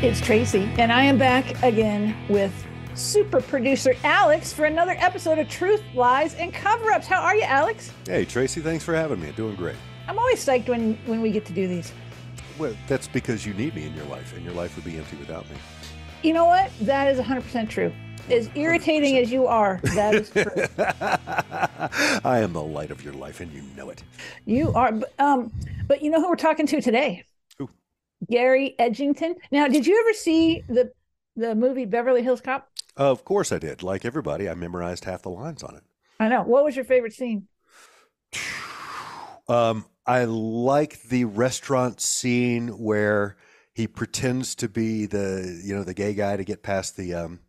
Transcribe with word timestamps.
It's 0.00 0.20
Traci, 0.20 0.78
and 0.78 0.92
I 0.92 1.02
am 1.02 1.18
back 1.18 1.60
again 1.64 2.14
with 2.28 2.52
super 2.94 3.40
producer 3.40 3.96
Alex 4.04 4.52
for 4.52 4.66
another 4.66 4.94
episode 4.96 5.40
of 5.40 5.48
Truth, 5.48 5.82
Lies, 5.92 6.36
and 6.36 6.54
Cover 6.54 6.92
Ups. 6.92 7.08
How 7.08 7.20
are 7.20 7.34
you, 7.34 7.42
Alex? 7.42 7.92
Hey, 8.06 8.24
Traci, 8.24 8.62
thanks 8.62 8.84
for 8.84 8.94
having 8.94 9.20
me. 9.20 9.32
Doing 9.32 9.56
great. 9.56 9.74
I'm 10.06 10.16
always 10.16 10.38
psyched 10.38 10.68
when, 10.68 10.96
when 11.06 11.20
we 11.20 11.32
get 11.32 11.44
to 11.46 11.52
do 11.52 11.66
these. 11.66 11.92
Well, 12.60 12.76
that's 12.86 13.08
because 13.08 13.44
you 13.44 13.54
need 13.54 13.74
me 13.74 13.86
in 13.86 13.94
your 13.96 14.04
life, 14.04 14.36
and 14.36 14.44
your 14.44 14.54
life 14.54 14.76
would 14.76 14.84
be 14.84 14.96
empty 14.96 15.16
without 15.16 15.50
me. 15.50 15.56
You 16.22 16.32
know 16.32 16.44
what? 16.44 16.70
That 16.82 17.08
is 17.08 17.18
100% 17.18 17.68
true. 17.68 17.92
As 18.30 18.48
irritating 18.54 19.16
100%. 19.16 19.22
as 19.22 19.32
you 19.32 19.48
are, 19.48 19.80
that 19.96 20.14
is 20.14 20.30
true. 20.30 20.44
I 22.24 22.38
am 22.38 22.52
the 22.52 22.62
light 22.62 22.92
of 22.92 23.02
your 23.02 23.14
life, 23.14 23.40
and 23.40 23.50
you 23.52 23.62
know 23.76 23.90
it. 23.90 24.04
You 24.46 24.72
are. 24.74 24.92
Um, 25.18 25.50
but 25.88 26.02
you 26.02 26.10
know 26.12 26.20
who 26.20 26.28
we're 26.28 26.36
talking 26.36 26.68
to 26.68 26.80
today? 26.80 27.24
Gary 28.28 28.74
Edgington. 28.78 29.34
Now, 29.50 29.68
did 29.68 29.86
you 29.86 30.00
ever 30.00 30.12
see 30.14 30.62
the 30.68 30.92
the 31.36 31.54
movie 31.54 31.84
Beverly 31.84 32.22
Hills 32.22 32.40
Cop? 32.40 32.68
Of 32.96 33.24
course 33.24 33.52
I 33.52 33.58
did. 33.58 33.82
Like 33.82 34.04
everybody, 34.04 34.48
I 34.48 34.54
memorized 34.54 35.04
half 35.04 35.22
the 35.22 35.30
lines 35.30 35.62
on 35.62 35.76
it. 35.76 35.82
I 36.18 36.28
know. 36.28 36.42
What 36.42 36.64
was 36.64 36.74
your 36.74 36.84
favorite 36.84 37.12
scene? 37.12 37.48
Um, 39.50 39.86
I 40.04 40.24
like 40.24 41.00
the 41.04 41.24
restaurant 41.24 42.02
scene 42.02 42.68
where 42.68 43.38
he 43.72 43.86
pretends 43.86 44.54
to 44.56 44.68
be 44.68 45.06
the 45.06 45.58
you 45.64 45.74
know 45.74 45.84
the 45.84 45.94
gay 45.94 46.12
guy 46.12 46.36
to 46.36 46.44
get 46.44 46.62
past 46.62 46.98
the 46.98 47.14
um, 47.14 47.40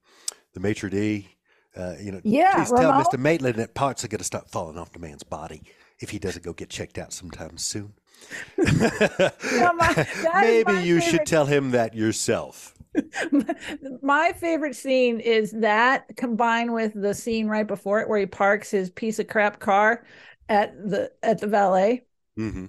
the 0.53 0.61
maitre 0.61 0.89
d. 0.89 1.27
Uh, 1.75 1.95
you 1.99 2.11
know, 2.11 2.21
yeah, 2.23 2.55
please 2.55 2.69
tell 2.69 2.93
Mr. 2.93 3.19
Maitland 3.19 3.55
that 3.55 3.73
parts 3.75 4.05
are 4.05 4.07
going 4.07 4.19
to 4.19 4.23
start 4.23 4.49
falling 4.49 4.77
off 4.77 4.93
the 4.93 4.99
man's 4.99 5.23
body 5.23 5.61
if 5.99 6.09
he 6.09 6.19
doesn't 6.19 6.43
go 6.43 6.53
get 6.53 6.69
checked 6.69 6.97
out 6.97 7.11
sometime 7.11 7.57
soon. 7.57 7.93
my, 8.57 10.07
Maybe 10.41 10.73
you 10.73 10.99
favorite. 10.99 11.03
should 11.03 11.25
tell 11.25 11.45
him 11.45 11.71
that 11.71 11.93
yourself. 11.95 12.75
my 14.01 14.33
favorite 14.33 14.75
scene 14.75 15.19
is 15.19 15.51
that 15.51 16.05
combined 16.17 16.73
with 16.73 16.93
the 16.99 17.13
scene 17.13 17.47
right 17.47 17.67
before 17.67 17.99
it 17.99 18.09
where 18.09 18.19
he 18.19 18.25
parks 18.25 18.71
his 18.71 18.89
piece 18.89 19.19
of 19.19 19.27
crap 19.27 19.59
car 19.59 20.03
at 20.49 20.75
the 20.89 21.11
at 21.21 21.39
the 21.39 21.45
valet 21.45 22.03
mm-hmm. 22.37 22.65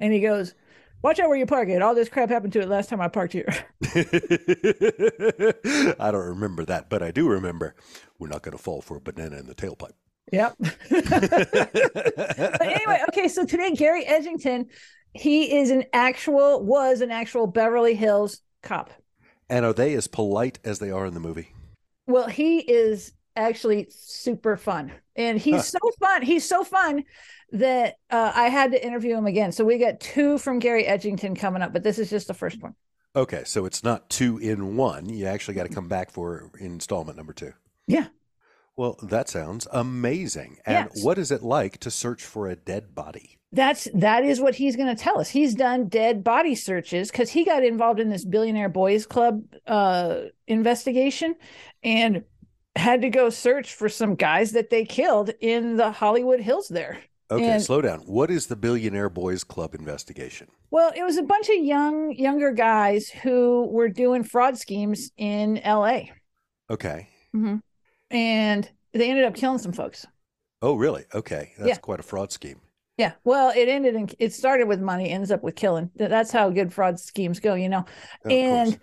and 0.00 0.12
he 0.12 0.20
goes 0.20 0.54
watch 1.02 1.20
out 1.20 1.28
where 1.28 1.36
you 1.36 1.44
park 1.44 1.68
it 1.68 1.82
all 1.82 1.94
this 1.94 2.08
crap 2.08 2.30
happened 2.30 2.52
to 2.54 2.60
it 2.60 2.68
last 2.68 2.88
time 2.88 3.00
i 3.02 3.08
parked 3.08 3.34
here 3.34 3.46
i 6.00 6.10
don't 6.10 6.28
remember 6.28 6.64
that 6.64 6.86
but 6.88 7.02
i 7.02 7.10
do 7.10 7.28
remember 7.28 7.74
we're 8.18 8.26
not 8.26 8.40
going 8.40 8.56
to 8.56 8.62
fall 8.62 8.80
for 8.80 8.96
a 8.96 9.00
banana 9.00 9.36
in 9.36 9.46
the 9.46 9.54
tailpipe 9.54 9.92
Yep. 10.32 10.56
but 10.90 12.62
anyway, 12.62 13.02
okay, 13.08 13.28
so 13.28 13.44
today 13.44 13.74
Gary 13.74 14.04
Edgington, 14.04 14.66
he 15.14 15.56
is 15.56 15.70
an 15.70 15.84
actual 15.92 16.62
was 16.62 17.00
an 17.00 17.10
actual 17.10 17.46
Beverly 17.46 17.94
Hills 17.94 18.40
cop. 18.62 18.90
And 19.48 19.64
are 19.64 19.72
they 19.72 19.94
as 19.94 20.06
polite 20.06 20.58
as 20.64 20.78
they 20.78 20.90
are 20.90 21.06
in 21.06 21.14
the 21.14 21.20
movie? 21.20 21.54
Well, 22.06 22.28
he 22.28 22.58
is 22.58 23.12
actually 23.36 23.86
super 23.90 24.56
fun. 24.56 24.92
And 25.16 25.38
he's 25.38 25.66
so 25.66 25.78
fun. 25.98 26.22
He's 26.22 26.46
so 26.46 26.64
fun 26.64 27.04
that 27.52 27.96
uh, 28.10 28.32
I 28.34 28.48
had 28.48 28.72
to 28.72 28.84
interview 28.84 29.16
him 29.16 29.26
again. 29.26 29.52
So 29.52 29.64
we 29.64 29.78
got 29.78 30.00
two 30.00 30.38
from 30.38 30.58
Gary 30.58 30.84
Edgington 30.84 31.38
coming 31.38 31.62
up, 31.62 31.72
but 31.72 31.82
this 31.82 31.98
is 31.98 32.10
just 32.10 32.28
the 32.28 32.34
first 32.34 32.62
one. 32.62 32.74
Okay, 33.16 33.42
so 33.44 33.64
it's 33.64 33.82
not 33.82 34.10
two 34.10 34.38
in 34.38 34.76
one. 34.76 35.08
You 35.08 35.26
actually 35.26 35.54
got 35.54 35.66
to 35.66 35.74
come 35.74 35.88
back 35.88 36.10
for 36.10 36.50
installment 36.60 37.16
number 37.16 37.32
two. 37.32 37.52
Yeah. 37.86 38.08
Well, 38.78 38.96
that 39.02 39.28
sounds 39.28 39.66
amazing. 39.72 40.58
And 40.64 40.88
yes. 40.94 41.04
what 41.04 41.18
is 41.18 41.32
it 41.32 41.42
like 41.42 41.78
to 41.78 41.90
search 41.90 42.22
for 42.22 42.46
a 42.46 42.54
dead 42.54 42.94
body? 42.94 43.36
That's 43.50 43.88
that 43.92 44.24
is 44.24 44.40
what 44.40 44.54
he's 44.54 44.76
going 44.76 44.94
to 44.94 45.02
tell 45.02 45.18
us. 45.18 45.28
He's 45.28 45.56
done 45.56 45.88
dead 45.88 46.22
body 46.22 46.54
searches 46.54 47.10
because 47.10 47.28
he 47.28 47.44
got 47.44 47.64
involved 47.64 47.98
in 47.98 48.08
this 48.08 48.24
billionaire 48.24 48.68
boys 48.68 49.04
club 49.04 49.42
uh, 49.66 50.20
investigation 50.46 51.34
and 51.82 52.22
had 52.76 53.02
to 53.02 53.10
go 53.10 53.30
search 53.30 53.74
for 53.74 53.88
some 53.88 54.14
guys 54.14 54.52
that 54.52 54.70
they 54.70 54.84
killed 54.84 55.30
in 55.40 55.76
the 55.76 55.90
Hollywood 55.90 56.38
Hills 56.38 56.68
there. 56.68 57.00
Okay, 57.32 57.50
and, 57.50 57.62
slow 57.62 57.82
down. 57.82 58.00
What 58.06 58.30
is 58.30 58.46
the 58.46 58.56
Billionaire 58.56 59.10
Boys 59.10 59.44
Club 59.44 59.74
investigation? 59.74 60.46
Well, 60.70 60.92
it 60.96 61.02
was 61.02 61.16
a 61.16 61.22
bunch 61.24 61.48
of 61.48 61.56
young 61.56 62.12
younger 62.12 62.52
guys 62.52 63.10
who 63.10 63.66
were 63.72 63.88
doing 63.88 64.22
fraud 64.22 64.56
schemes 64.56 65.10
in 65.16 65.58
L.A. 65.58 66.12
Okay. 66.70 67.08
Mm-hmm 67.34 67.56
and 68.10 68.70
they 68.92 69.10
ended 69.10 69.24
up 69.24 69.34
killing 69.34 69.58
some 69.58 69.72
folks. 69.72 70.06
Oh, 70.60 70.74
really? 70.74 71.04
Okay, 71.14 71.52
that's 71.58 71.68
yeah. 71.68 71.76
quite 71.76 72.00
a 72.00 72.02
fraud 72.02 72.32
scheme. 72.32 72.60
Yeah. 72.98 73.12
Well, 73.22 73.52
it 73.54 73.68
ended 73.68 73.94
in 73.94 74.10
it 74.18 74.32
started 74.32 74.66
with 74.66 74.80
money, 74.80 75.10
ends 75.10 75.30
up 75.30 75.44
with 75.44 75.54
killing. 75.54 75.90
That's 75.94 76.32
how 76.32 76.50
good 76.50 76.72
fraud 76.72 76.98
schemes 76.98 77.38
go, 77.38 77.54
you 77.54 77.68
know. 77.68 77.84
Oh, 78.24 78.28
and 78.28 78.78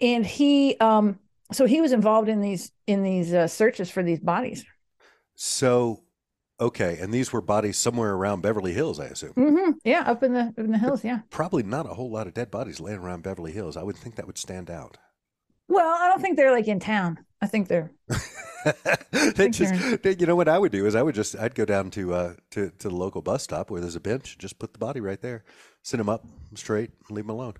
and 0.00 0.24
he 0.24 0.78
um 0.78 1.18
so 1.52 1.66
he 1.66 1.82
was 1.82 1.92
involved 1.92 2.30
in 2.30 2.40
these 2.40 2.72
in 2.86 3.02
these 3.02 3.34
uh, 3.34 3.46
searches 3.46 3.90
for 3.90 4.02
these 4.02 4.18
bodies. 4.18 4.64
So 5.34 6.04
okay, 6.58 6.98
and 7.00 7.12
these 7.12 7.34
were 7.34 7.42
bodies 7.42 7.76
somewhere 7.76 8.14
around 8.14 8.40
Beverly 8.40 8.72
Hills, 8.72 8.98
I 8.98 9.06
assume. 9.06 9.34
Mm-hmm. 9.34 9.72
Yeah, 9.84 10.04
up 10.06 10.22
in 10.22 10.32
the 10.32 10.54
in 10.56 10.72
the 10.72 10.78
hills, 10.78 11.04
yeah. 11.04 11.20
Probably 11.28 11.62
not 11.62 11.84
a 11.84 11.94
whole 11.94 12.10
lot 12.10 12.26
of 12.26 12.32
dead 12.32 12.50
bodies 12.50 12.80
laying 12.80 13.00
around 13.00 13.24
Beverly 13.24 13.52
Hills. 13.52 13.76
I 13.76 13.82
would 13.82 13.96
think 13.96 14.16
that 14.16 14.26
would 14.26 14.38
stand 14.38 14.70
out. 14.70 14.96
Well, 15.68 15.86
I 16.00 16.08
don't 16.08 16.22
think 16.22 16.38
they're 16.38 16.50
like 16.50 16.66
in 16.66 16.80
town. 16.80 17.18
I 17.42 17.46
think 17.46 17.68
they're 17.68 17.90
they 19.34 19.48
just, 19.48 20.04
you 20.04 20.26
know 20.26 20.36
what 20.36 20.48
I 20.48 20.58
would 20.58 20.72
do 20.72 20.86
is 20.86 20.94
I 20.94 21.02
would 21.02 21.14
just 21.14 21.36
I'd 21.36 21.54
go 21.54 21.64
down 21.64 21.90
to 21.92 22.14
uh 22.14 22.34
to 22.50 22.70
to 22.78 22.88
the 22.88 22.94
local 22.94 23.22
bus 23.22 23.42
stop 23.42 23.70
where 23.70 23.80
there's 23.80 23.96
a 23.96 24.00
bench, 24.00 24.36
just 24.38 24.58
put 24.58 24.72
the 24.72 24.78
body 24.78 25.00
right 25.00 25.20
there, 25.20 25.44
send 25.82 26.00
him 26.00 26.08
up 26.08 26.26
straight, 26.54 26.90
leave 27.08 27.24
him 27.24 27.30
alone. 27.30 27.54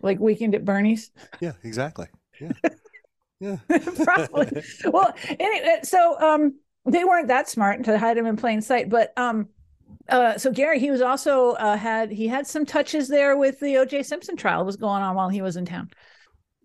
Like 0.00 0.20
weekend 0.20 0.54
at 0.54 0.64
Bernie's. 0.64 1.10
Yeah, 1.40 1.52
exactly. 1.62 2.06
Yeah, 2.40 2.52
yeah. 3.40 3.56
Probably. 4.04 4.62
well, 4.84 5.14
anyway, 5.40 5.80
so 5.82 6.20
um, 6.20 6.58
they 6.86 7.04
weren't 7.04 7.28
that 7.28 7.48
smart 7.48 7.84
to 7.84 7.98
hide 7.98 8.18
him 8.18 8.26
in 8.26 8.36
plain 8.36 8.60
sight, 8.60 8.88
but 8.88 9.12
um, 9.16 9.48
uh, 10.08 10.36
so 10.36 10.50
Gary, 10.50 10.78
he 10.78 10.90
was 10.90 11.00
also 11.00 11.52
uh, 11.52 11.76
had 11.76 12.10
he 12.10 12.28
had 12.28 12.46
some 12.46 12.66
touches 12.66 13.08
there 13.08 13.36
with 13.36 13.60
the 13.60 13.78
O.J. 13.78 14.02
Simpson 14.02 14.36
trial 14.36 14.64
was 14.64 14.76
going 14.76 15.02
on 15.02 15.14
while 15.14 15.28
he 15.28 15.42
was 15.42 15.56
in 15.56 15.64
town. 15.64 15.90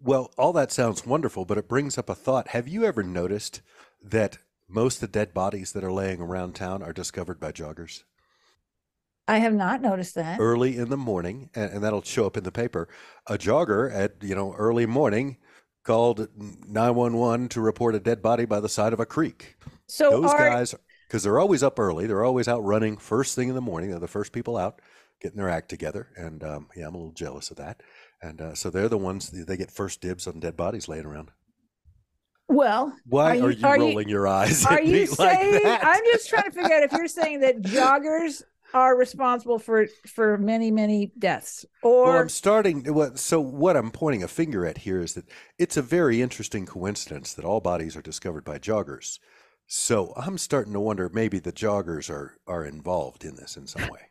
Well, 0.01 0.31
all 0.37 0.53
that 0.53 0.71
sounds 0.71 1.05
wonderful, 1.05 1.45
but 1.45 1.57
it 1.57 1.67
brings 1.67 1.97
up 1.97 2.09
a 2.09 2.15
thought. 2.15 2.49
Have 2.49 2.67
you 2.67 2.85
ever 2.85 3.03
noticed 3.03 3.61
that 4.01 4.37
most 4.67 4.95
of 4.95 5.01
the 5.01 5.07
dead 5.07 5.33
bodies 5.33 5.73
that 5.73 5.83
are 5.83 5.91
laying 5.91 6.21
around 6.21 6.55
town 6.55 6.81
are 6.81 6.93
discovered 6.93 7.39
by 7.39 7.51
joggers? 7.51 8.03
I 9.27 9.37
have 9.39 9.53
not 9.53 9.81
noticed 9.81 10.15
that. 10.15 10.39
Early 10.39 10.77
in 10.77 10.89
the 10.89 10.97
morning, 10.97 11.49
and, 11.53 11.71
and 11.71 11.83
that'll 11.83 12.01
show 12.01 12.25
up 12.25 12.37
in 12.37 12.43
the 12.43 12.51
paper. 12.51 12.87
A 13.27 13.37
jogger 13.37 13.93
at, 13.93 14.15
you 14.21 14.33
know, 14.33 14.53
early 14.53 14.85
morning 14.85 15.37
called 15.83 16.27
911 16.35 17.49
to 17.49 17.61
report 17.61 17.95
a 17.95 17.99
dead 17.99 18.21
body 18.21 18.45
by 18.45 18.59
the 18.59 18.69
side 18.69 18.93
of 18.93 18.99
a 18.99 19.05
creek. 19.05 19.57
So 19.87 20.09
those 20.09 20.31
are... 20.31 20.37
guys, 20.37 20.73
because 21.07 21.23
they're 21.23 21.39
always 21.39 21.61
up 21.61 21.77
early, 21.77 22.07
they're 22.07 22.23
always 22.23 22.47
out 22.47 22.63
running 22.63 22.97
first 22.97 23.35
thing 23.35 23.49
in 23.49 23.55
the 23.55 23.61
morning. 23.61 23.91
They're 23.91 23.99
the 23.99 24.07
first 24.07 24.31
people 24.31 24.57
out 24.57 24.81
getting 25.21 25.37
their 25.37 25.49
act 25.49 25.69
together. 25.69 26.09
And 26.15 26.43
um, 26.43 26.69
yeah, 26.75 26.87
I'm 26.87 26.95
a 26.95 26.97
little 26.97 27.13
jealous 27.13 27.51
of 27.51 27.57
that. 27.57 27.81
And 28.21 28.41
uh, 28.41 28.55
so 28.55 28.69
they're 28.69 28.89
the 28.89 28.97
ones 28.97 29.29
they 29.29 29.57
get 29.57 29.71
first 29.71 30.01
dibs 30.01 30.27
on 30.27 30.39
dead 30.39 30.57
bodies 30.57 30.87
laying 30.87 31.05
around. 31.05 31.31
Well, 32.47 32.97
why 33.05 33.31
are 33.31 33.35
you, 33.35 33.43
are 33.45 33.51
you 33.51 33.67
are 33.67 33.79
rolling 33.79 34.09
you, 34.09 34.15
your 34.15 34.27
eyes? 34.27 34.65
Are 34.65 34.81
you 34.81 35.05
saying? 35.05 35.63
Like 35.63 35.83
I'm 35.83 36.03
just 36.11 36.29
trying 36.29 36.43
to 36.45 36.51
figure 36.51 36.75
out 36.75 36.83
if 36.83 36.91
you're 36.91 37.07
saying 37.07 37.41
that 37.41 37.61
joggers 37.61 38.41
are 38.73 38.97
responsible 38.97 39.59
for 39.59 39.87
for 40.07 40.37
many 40.37 40.71
many 40.71 41.11
deaths, 41.17 41.63
or 41.83 42.05
well, 42.05 42.17
I'm 42.17 42.29
starting. 42.29 42.91
what 42.93 43.19
So 43.19 43.39
what 43.39 43.77
I'm 43.77 43.91
pointing 43.91 44.23
a 44.23 44.27
finger 44.27 44.65
at 44.65 44.79
here 44.79 44.99
is 44.99 45.13
that 45.13 45.25
it's 45.59 45.77
a 45.77 45.81
very 45.83 46.21
interesting 46.23 46.65
coincidence 46.65 47.33
that 47.35 47.45
all 47.45 47.61
bodies 47.61 47.95
are 47.95 48.01
discovered 48.01 48.43
by 48.43 48.57
joggers. 48.57 49.19
So 49.67 50.13
I'm 50.17 50.39
starting 50.39 50.73
to 50.73 50.79
wonder 50.79 51.09
maybe 51.13 51.37
the 51.37 51.53
joggers 51.53 52.09
are 52.09 52.37
are 52.47 52.65
involved 52.65 53.23
in 53.23 53.35
this 53.35 53.55
in 53.55 53.67
some 53.67 53.87
way 53.89 54.08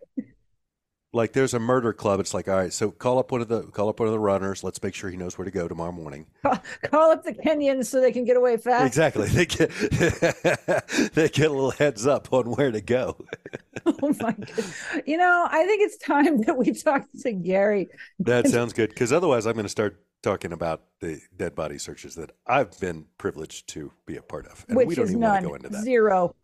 like 1.13 1.33
there's 1.33 1.55
a 1.55 1.59
murder 1.59 1.93
club. 1.93 2.21
It's 2.21 2.35
like, 2.35 2.49
all 2.49 2.57
right, 2.57 2.73
so 2.73 2.91
call 2.91 3.19
up 3.19 3.33
one 3.33 3.41
of 3.41 3.49
the 3.49 3.63
call 3.63 3.89
up 3.89 3.99
one 4.01 4.09
of 4.09 4.13
the 4.13 4.19
runners. 4.19 4.63
Let's 4.63 4.83
make 4.83 4.95
sure 4.95 5.11
he 5.11 5.17
knows 5.17 5.39
where 5.39 5.45
to 5.45 5.51
go 5.51 5.69
tomorrow 5.69 5.93
morning. 5.93 6.27
Call, 6.91 7.11
up 7.11 7.25
the 7.25 7.33
Kenyans 7.33 7.87
so 7.87 8.01
they 8.01 8.13
can 8.13 8.25
get 8.25 8.37
away 8.37 8.57
fast. 8.57 8.87
Exactly. 8.87 9.29
They 9.29 9.47
get 9.47 9.71
they 11.15 11.29
get 11.29 11.47
a 11.47 11.53
little 11.53 11.71
heads 11.71 12.07
up 12.07 12.33
on 12.33 12.51
where 12.53 12.71
to 12.71 12.81
go. 12.81 13.17
oh 13.87 14.15
my 14.21 14.33
god! 14.33 14.65
You 15.07 15.17
know, 15.17 15.49
I 15.51 15.65
think 15.67 15.83
it's 15.83 15.97
time 15.99 16.43
that 16.43 16.57
we 16.57 16.73
talk 16.73 17.05
to 17.23 17.33
Gary. 17.33 17.89
That 18.21 18.49
sounds 18.49 18.73
good 18.73 18.91
because 18.91 19.13
otherwise, 19.13 19.47
I'm 19.47 19.55
going 19.55 19.65
to 19.65 19.71
start 19.71 20.03
talking 20.23 20.53
about 20.53 20.83
the 21.01 21.21
dead 21.37 21.55
body 21.55 21.79
searches 21.79 22.17
that 22.17 22.33
I've 22.47 22.79
been 22.81 23.07
privileged 23.19 23.69
to 23.71 23.93
be 24.05 24.17
a 24.17 24.23
part 24.23 24.47
of, 24.47 24.65
and 24.69 24.77
Which 24.77 24.89
we 24.89 24.95
don't 24.95 25.09
even 25.09 25.21
none. 25.21 25.31
want 25.31 25.43
to 25.43 25.49
go 25.49 25.55
into 25.55 25.69
that. 25.71 25.85
Zero. 25.85 26.35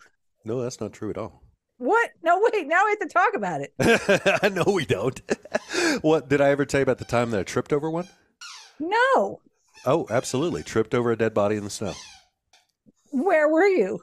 No, 0.44 0.62
that's 0.62 0.80
not 0.80 0.92
true 0.92 1.10
at 1.10 1.18
all. 1.18 1.43
What? 1.78 2.10
No, 2.22 2.40
wait. 2.40 2.66
Now 2.66 2.84
we 2.84 2.90
have 2.90 3.00
to 3.00 3.08
talk 3.08 3.34
about 3.34 3.60
it. 3.60 4.52
no, 4.54 4.72
we 4.72 4.84
don't. 4.84 5.20
what 6.02 6.28
did 6.28 6.40
I 6.40 6.50
ever 6.50 6.64
tell 6.64 6.80
you 6.80 6.84
about 6.84 6.98
the 6.98 7.04
time 7.04 7.30
that 7.30 7.40
I 7.40 7.42
tripped 7.42 7.72
over 7.72 7.90
one? 7.90 8.08
No. 8.78 9.40
Oh, 9.84 10.06
absolutely. 10.10 10.62
Tripped 10.62 10.94
over 10.94 11.10
a 11.10 11.16
dead 11.16 11.34
body 11.34 11.56
in 11.56 11.64
the 11.64 11.70
snow. 11.70 11.94
Where 13.10 13.48
were 13.48 13.66
you? 13.66 14.00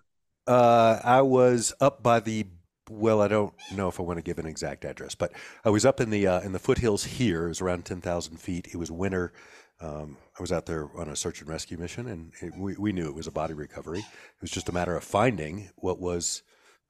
Uh, 0.47 0.99
I 1.03 1.21
was 1.21 1.73
up 1.79 2.03
by 2.03 2.19
the 2.19 2.45
well, 2.89 3.21
I 3.21 3.29
don't 3.29 3.53
know 3.73 3.87
if 3.87 3.99
I 3.99 4.03
want 4.03 4.17
to 4.17 4.23
give 4.23 4.37
an 4.37 4.45
exact 4.45 4.83
address, 4.83 5.15
but 5.15 5.31
I 5.63 5.69
was 5.69 5.85
up 5.85 6.01
in 6.01 6.09
the 6.09 6.27
uh, 6.27 6.41
in 6.41 6.51
the 6.51 6.59
foothills 6.59 7.05
here. 7.05 7.45
It 7.45 7.49
was 7.49 7.61
around 7.61 7.85
ten 7.85 8.01
thousand 8.01 8.37
feet. 8.37 8.67
It 8.73 8.77
was 8.77 8.91
winter. 8.91 9.31
Um, 9.79 10.17
I 10.37 10.41
was 10.41 10.51
out 10.51 10.65
there 10.65 10.89
on 10.97 11.07
a 11.07 11.15
search 11.15 11.41
and 11.41 11.49
rescue 11.49 11.77
mission, 11.77 12.07
and 12.07 12.33
it, 12.41 12.53
we 12.57 12.75
we 12.75 12.91
knew 12.91 13.07
it 13.07 13.15
was 13.15 13.27
a 13.27 13.31
body 13.31 13.53
recovery. 13.53 13.99
It 13.99 14.41
was 14.41 14.51
just 14.51 14.67
a 14.67 14.73
matter 14.73 14.95
of 14.95 15.03
finding 15.03 15.69
what 15.77 15.99
was 15.99 16.43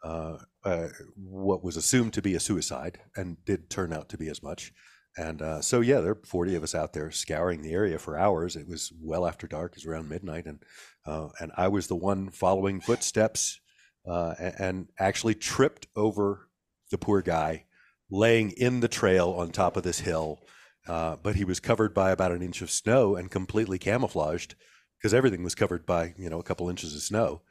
uh, 0.04 0.38
uh, 0.64 0.88
what 1.16 1.64
was 1.64 1.78
assumed 1.78 2.14
to 2.14 2.22
be 2.22 2.36
a 2.36 2.40
suicide, 2.40 3.00
and 3.16 3.44
did 3.46 3.70
turn 3.70 3.94
out 3.94 4.10
to 4.10 4.18
be 4.18 4.30
as 4.30 4.44
much. 4.44 4.74
And 5.18 5.42
uh, 5.42 5.62
so, 5.62 5.82
yeah, 5.82 6.00
there 6.00 6.12
are 6.12 6.22
40 6.26 6.56
of 6.56 6.64
us 6.64 6.74
out 6.74 6.94
there 6.94 7.12
scouring 7.12 7.62
the 7.62 7.74
area 7.74 8.00
for 8.00 8.18
hours. 8.18 8.56
It 8.56 8.68
was 8.68 8.94
well 9.02 9.28
after 9.28 9.46
dark, 9.46 9.74
it 9.74 9.78
was 9.78 9.86
around 9.86 10.08
midnight. 10.08 10.46
And, 10.46 10.64
uh, 11.06 11.30
and 11.40 11.52
I 11.58 11.68
was 11.68 11.88
the 11.88 11.96
one 11.96 12.30
following 12.30 12.80
footsteps 12.80 13.60
uh, 14.08 14.36
and, 14.40 14.56
and, 14.60 14.88
actually 15.00 15.36
tripped 15.36 15.88
over 15.96 16.48
the 16.92 16.98
poor 16.98 17.22
guy 17.22 17.66
laying 18.10 18.52
in 18.52 18.80
the 18.80 18.88
trail 18.88 19.30
on 19.32 19.52
top 19.52 19.78
of 19.78 19.84
this 19.84 20.00
hill. 20.00 20.40
Uh, 20.88 21.16
but 21.22 21.36
he 21.36 21.44
was 21.44 21.60
covered 21.60 21.94
by 21.94 22.12
about 22.12 22.32
an 22.32 22.42
inch 22.42 22.62
of 22.62 22.72
snow 22.72 23.16
and 23.16 23.30
completely 23.30 23.78
camouflaged 23.78 24.56
because 24.98 25.14
everything 25.14 25.44
was 25.44 25.56
covered 25.56 25.86
by, 25.86 26.14
you 26.18 26.30
know, 26.30 26.40
a 26.40 26.44
couple 26.44 26.70
inches 26.70 26.96
of 26.96 27.02
snow. 27.02 27.42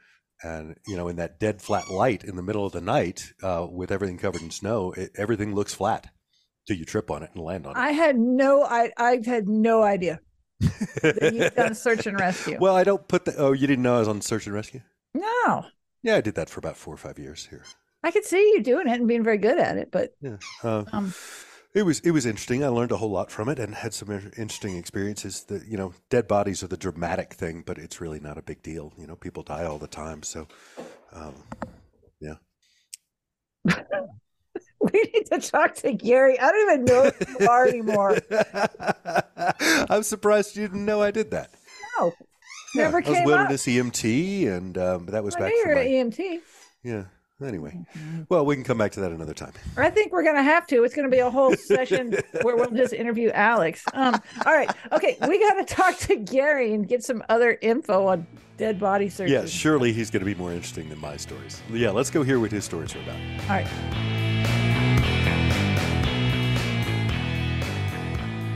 And, 0.43 0.75
you 0.87 0.97
know, 0.97 1.07
in 1.07 1.17
that 1.17 1.39
dead 1.39 1.61
flat 1.61 1.89
light 1.89 2.23
in 2.23 2.35
the 2.35 2.41
middle 2.41 2.65
of 2.65 2.71
the 2.71 2.81
night 2.81 3.33
uh, 3.43 3.67
with 3.69 3.91
everything 3.91 4.17
covered 4.17 4.41
in 4.41 4.49
snow, 4.49 4.91
it, 4.93 5.11
everything 5.15 5.53
looks 5.53 5.73
flat 5.73 6.07
till 6.67 6.77
you 6.77 6.85
trip 6.85 7.11
on 7.11 7.23
it 7.23 7.29
and 7.33 7.43
land 7.43 7.67
on 7.67 7.75
it. 7.75 7.79
I 7.79 7.91
had 7.91 8.17
no, 8.17 8.63
I 8.63 8.91
I've 8.97 9.25
had 9.25 9.47
no 9.47 9.83
idea 9.83 10.19
that 11.01 11.31
you've 11.33 11.55
done 11.55 11.75
search 11.75 12.07
and 12.07 12.19
rescue. 12.19 12.57
Well, 12.61 12.75
I 12.75 12.83
don't 12.83 13.07
put 13.07 13.25
the. 13.25 13.35
Oh, 13.37 13.51
you 13.51 13.67
didn't 13.67 13.83
know 13.83 13.95
I 13.95 13.99
was 13.99 14.07
on 14.07 14.21
search 14.21 14.45
and 14.45 14.55
rescue? 14.55 14.81
No. 15.13 15.65
Yeah, 16.03 16.15
I 16.15 16.21
did 16.21 16.35
that 16.35 16.49
for 16.49 16.59
about 16.59 16.77
four 16.77 16.93
or 16.93 16.97
five 16.97 17.19
years 17.19 17.45
here. 17.45 17.63
I 18.03 18.11
could 18.11 18.25
see 18.25 18.53
you 18.53 18.63
doing 18.63 18.87
it 18.87 18.99
and 18.99 19.07
being 19.07 19.23
very 19.23 19.37
good 19.37 19.59
at 19.59 19.77
it, 19.77 19.89
but 19.91 20.15
yeah, 20.21 20.37
uh, 20.63 20.83
um, 20.91 21.13
it 21.73 21.83
was 21.83 21.99
it 22.01 22.11
was 22.11 22.25
interesting. 22.25 22.63
I 22.63 22.67
learned 22.67 22.91
a 22.91 22.97
whole 22.97 23.11
lot 23.11 23.31
from 23.31 23.49
it 23.49 23.59
and 23.59 23.75
had 23.75 23.93
some 23.93 24.11
interesting 24.11 24.77
experiences. 24.77 25.43
That 25.43 25.65
you 25.67 25.77
know, 25.77 25.93
dead 26.09 26.27
bodies 26.27 26.63
are 26.63 26.67
the 26.67 26.77
dramatic 26.77 27.33
thing, 27.33 27.63
but 27.65 27.77
it's 27.77 28.01
really 28.01 28.19
not 28.19 28.37
a 28.37 28.41
big 28.41 28.61
deal. 28.61 28.93
You 28.97 29.07
know, 29.07 29.15
people 29.15 29.43
die 29.43 29.65
all 29.65 29.77
the 29.77 29.87
time, 29.87 30.23
so 30.23 30.47
um, 31.13 31.35
yeah. 32.19 32.35
We 34.81 34.99
need 35.13 35.27
to 35.31 35.39
talk 35.39 35.75
to 35.75 35.93
Gary. 35.93 36.39
I 36.39 36.51
don't 36.51 36.71
even 36.71 36.85
know 36.85 37.11
who 37.11 37.43
you 37.43 37.47
are 37.47 37.67
anymore. 37.67 38.17
I'm 39.91 40.01
surprised 40.01 40.57
you 40.57 40.67
didn't 40.67 40.85
know 40.85 41.03
I 41.03 41.11
did 41.11 41.29
that. 41.31 41.53
No, 41.99 42.13
yeah, 42.73 42.83
never 42.85 43.01
came 43.01 43.17
I 43.17 43.19
was 43.19 43.25
wilderness 43.27 43.67
EMT, 43.67 44.47
and 44.47 44.77
um, 44.79 45.05
that 45.07 45.23
was 45.23 45.35
I 45.35 45.39
back. 45.39 45.53
You're 45.53 45.75
my, 45.75 45.83
EMT. 45.83 46.39
Yeah. 46.83 47.03
Anyway, 47.43 47.77
well, 48.29 48.45
we 48.45 48.55
can 48.55 48.63
come 48.63 48.77
back 48.77 48.91
to 48.91 48.99
that 48.99 49.11
another 49.11 49.33
time. 49.33 49.53
I 49.77 49.89
think 49.89 50.11
we're 50.11 50.23
going 50.23 50.35
to 50.35 50.43
have 50.43 50.67
to. 50.67 50.83
It's 50.83 50.93
going 50.93 51.09
to 51.09 51.11
be 51.11 51.19
a 51.19 51.29
whole 51.29 51.55
session 51.55 52.15
where 52.41 52.55
we'll 52.55 52.71
just 52.71 52.93
interview 52.93 53.31
Alex. 53.31 53.83
Um, 53.93 54.21
all 54.45 54.53
right. 54.53 54.69
Okay. 54.91 55.17
We 55.27 55.39
got 55.39 55.53
to 55.65 55.75
talk 55.75 55.97
to 55.99 56.15
Gary 56.15 56.73
and 56.73 56.87
get 56.87 57.03
some 57.03 57.23
other 57.29 57.57
info 57.61 58.07
on 58.07 58.27
dead 58.57 58.79
body 58.79 59.09
searches. 59.09 59.31
Yeah, 59.31 59.45
surely 59.45 59.91
he's 59.91 60.11
going 60.11 60.21
to 60.21 60.25
be 60.25 60.35
more 60.35 60.51
interesting 60.51 60.87
than 60.89 60.99
my 60.99 61.17
stories. 61.17 61.61
Yeah, 61.71 61.89
let's 61.89 62.11
go 62.11 62.21
hear 62.21 62.39
what 62.39 62.51
his 62.51 62.63
stories 62.63 62.95
are 62.95 62.99
about. 62.99 63.15
All 63.15 63.49
right. 63.49 63.67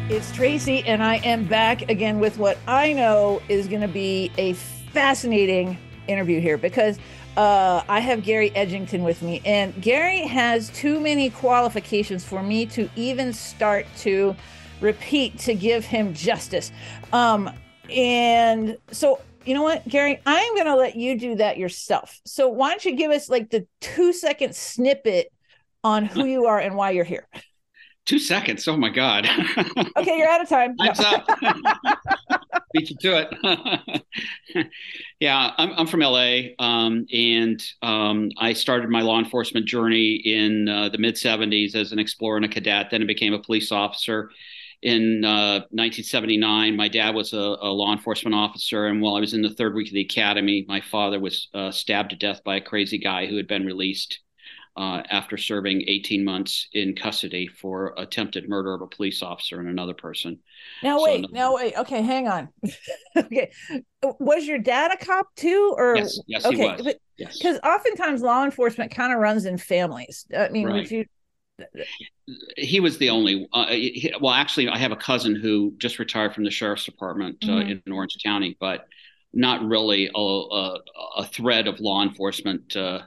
It's 0.08 0.32
Traci, 0.32 0.84
and 0.86 1.04
I 1.04 1.16
am 1.24 1.46
back 1.46 1.90
again 1.90 2.20
with 2.20 2.38
what 2.38 2.60
I 2.68 2.94
know 2.94 3.42
is 3.50 3.68
going 3.68 3.82
to 3.82 3.88
be 3.88 4.32
a 4.38 4.54
fascinating 4.54 5.80
interview 6.08 6.40
here 6.40 6.60
because 6.60 7.00
uh, 7.38 7.84
I 7.88 8.00
have 8.00 8.24
Gary 8.24 8.52
Edgington 8.52 9.04
with 9.04 9.22
me, 9.22 9.42
and 9.46 9.80
Gary 9.82 10.22
has 10.22 10.70
too 10.70 11.00
many 11.00 11.30
qualifications 11.30 12.24
for 12.24 12.42
me 12.42 12.66
to 12.68 12.90
even 12.96 13.34
start 13.34 13.86
to 14.00 14.36
repeat 14.82 15.38
to 15.40 15.54
give 15.54 15.86
him 15.86 16.14
justice. 16.14 16.72
Um, 17.12 17.50
and 17.90 18.78
so, 18.92 19.22
you 19.46 19.54
know 19.54 19.64
what, 19.64 19.88
Gary, 19.88 20.22
I'm 20.26 20.56
going 20.56 20.68
to 20.68 20.76
let 20.76 20.96
you 20.96 21.20
do 21.20 21.36
that 21.36 21.58
yourself. 21.58 22.20
So, 22.26 22.48
why 22.48 22.70
don't 22.70 22.86
you 22.86 22.96
give 22.96 23.12
us 23.12 23.30
like 23.30 23.50
the 23.50 23.68
two 23.82 24.14
second 24.14 24.56
snippet 24.56 25.32
on 25.84 26.06
who 26.06 26.26
you 26.26 26.46
are 26.46 26.60
and 26.60 26.76
why 26.76 26.92
you're 26.92 27.04
here? 27.04 27.28
Two 28.06 28.20
seconds. 28.20 28.68
Oh 28.68 28.78
my 28.78 28.90
God. 28.90 29.28
okay, 29.98 30.18
you're 30.18 30.30
out 30.30 30.42
of 30.42 30.48
time. 30.48 30.78
Time's 30.78 31.00
no. 31.00 31.10
up. 31.10 32.42
Beat 32.76 32.90
you 32.90 32.98
to 32.98 33.28
it. 34.54 34.68
yeah, 35.22 35.52
I'm, 35.58 35.72
I'm 35.78 35.88
from 35.88 36.02
LA, 36.02 36.40
um, 36.60 37.06
and 37.14 37.64
um, 37.82 38.32
I 38.38 38.52
started 38.52 38.90
my 38.90 39.02
law 39.02 39.18
enforcement 39.18 39.66
journey 39.66 40.16
in 40.16 40.68
uh, 40.68 40.90
the 40.90 40.98
mid 40.98 41.16
70s 41.16 41.74
as 41.74 41.94
an 41.94 42.00
explorer 42.00 42.36
and 42.36 42.44
a 42.44 42.50
cadet. 42.50 42.88
Then 42.92 43.02
I 43.02 43.06
became 43.06 43.34
a 43.34 43.40
police 43.40 43.72
officer. 43.72 44.30
In 44.82 45.24
uh, 45.24 45.64
1979, 45.72 46.76
my 46.76 46.90
dad 46.90 47.16
was 47.16 47.32
a, 47.32 47.38
a, 47.38 47.72
law 47.72 47.94
enforcement 47.94 48.36
officer, 48.36 48.88
and 48.88 49.02
while 49.02 49.16
I 49.16 49.22
was 49.22 49.34
in 49.34 49.42
the 49.42 49.54
third 49.54 49.74
week 49.74 49.88
of 49.88 49.94
the 49.94 50.02
academy, 50.02 50.66
my 50.68 50.82
father 50.82 51.18
was 51.18 51.48
uh, 51.54 51.72
stabbed 51.72 52.10
to 52.10 52.18
death 52.18 52.44
by 52.44 52.58
a 52.58 52.62
crazy 52.62 52.98
guy 52.98 53.26
who 53.26 53.38
had 53.38 53.48
been 53.48 53.66
released 53.66 54.20
uh, 54.78 55.02
after 55.10 55.38
serving 55.38 55.84
18 55.88 56.24
months 56.26 56.68
in 56.74 56.96
custody 56.96 57.48
for 57.48 57.94
attempted 57.98 58.50
murder 58.50 58.74
of 58.74 58.82
a 58.82 58.88
police 58.88 59.22
officer 59.22 59.60
and 59.60 59.70
another 59.70 59.94
person. 59.94 60.40
Now 60.84 61.02
wait, 61.02 61.24
so, 61.24 61.30
now 61.32 61.56
wait. 61.56 61.78
Okay, 61.78 62.02
hang 62.02 62.28
on. 62.28 62.50
okay, 63.18 63.52
was 64.20 64.46
your 64.46 64.60
dad 64.60 64.92
a 64.92 64.98
cop 64.98 65.28
too, 65.36 65.74
or 65.78 65.96
yes, 65.96 66.20
yes 66.28 66.46
okay, 66.46 66.58
he 66.58 66.64
was. 66.64 66.96
Because 67.18 67.42
yes. 67.44 67.60
oftentimes 67.64 68.22
law 68.22 68.44
enforcement 68.44 68.92
kind 68.92 69.14
of 69.14 69.20
runs 69.20 69.46
in 69.46 69.58
families. 69.58 70.26
I 70.38 70.50
mean, 70.50 70.68
right. 70.68 70.92
you 70.92 71.06
he 72.58 72.80
was 72.82 72.98
the 72.98 73.10
only 73.10 73.48
uh, 73.54 73.68
he, 73.68 74.14
well 74.20 74.34
actually 74.34 74.68
i 74.68 74.78
have 74.78 74.92
a 74.92 74.96
cousin 74.98 75.36
who 75.36 75.74
just 75.78 76.00
retired 76.00 76.34
from 76.34 76.44
the 76.44 76.52
sheriff's 76.52 76.84
department 76.84 77.38
uh, 77.44 77.48
mm-hmm. 77.48 77.80
in 77.86 77.94
orange 77.94 78.18
county 78.22 78.58
but 78.60 78.88
not 79.32 79.64
really 79.64 80.10
a, 80.14 80.20
a, 80.20 80.80
a 81.18 81.26
thread 81.26 81.68
of 81.68 81.80
law 81.80 82.04
enforcement 82.04 82.76
uh, 82.76 83.00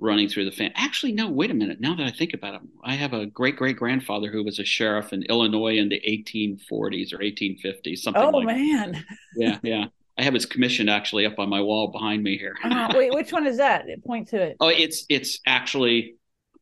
running 0.00 0.28
through 0.28 0.46
the 0.46 0.50
family. 0.50 0.72
Actually, 0.76 1.12
no, 1.12 1.28
wait 1.28 1.50
a 1.50 1.54
minute. 1.54 1.80
Now 1.80 1.94
that 1.94 2.06
I 2.06 2.10
think 2.10 2.34
about 2.34 2.54
it, 2.54 2.60
I 2.82 2.94
have 2.94 3.12
a 3.12 3.26
great 3.26 3.56
great 3.56 3.76
grandfather 3.76 4.30
who 4.30 4.42
was 4.42 4.58
a 4.58 4.64
sheriff 4.64 5.12
in 5.12 5.22
Illinois 5.24 5.76
in 5.76 5.88
the 5.88 6.00
1840s 6.00 7.12
or 7.12 7.18
1850s, 7.18 7.98
something 7.98 8.22
like 8.22 8.34
oh, 8.34 8.38
like 8.38 8.46
man. 8.46 8.92
That. 8.92 9.04
Yeah, 9.36 9.58
yeah. 9.62 9.84
I 10.18 10.22
have 10.22 10.34
his 10.34 10.46
commission 10.46 10.88
actually 10.88 11.24
up 11.24 11.38
on 11.38 11.48
my 11.48 11.60
wall 11.60 11.88
behind 11.88 12.22
me 12.22 12.36
here. 12.36 12.54
uh, 12.64 12.92
wait, 12.94 13.14
which 13.14 13.32
one 13.32 13.46
is 13.46 13.58
that? 13.58 13.86
Point 14.04 14.28
to 14.28 14.40
it. 14.40 14.56
Oh, 14.60 14.68
it's 14.68 15.04
it's 15.08 15.40
actually 15.46 16.16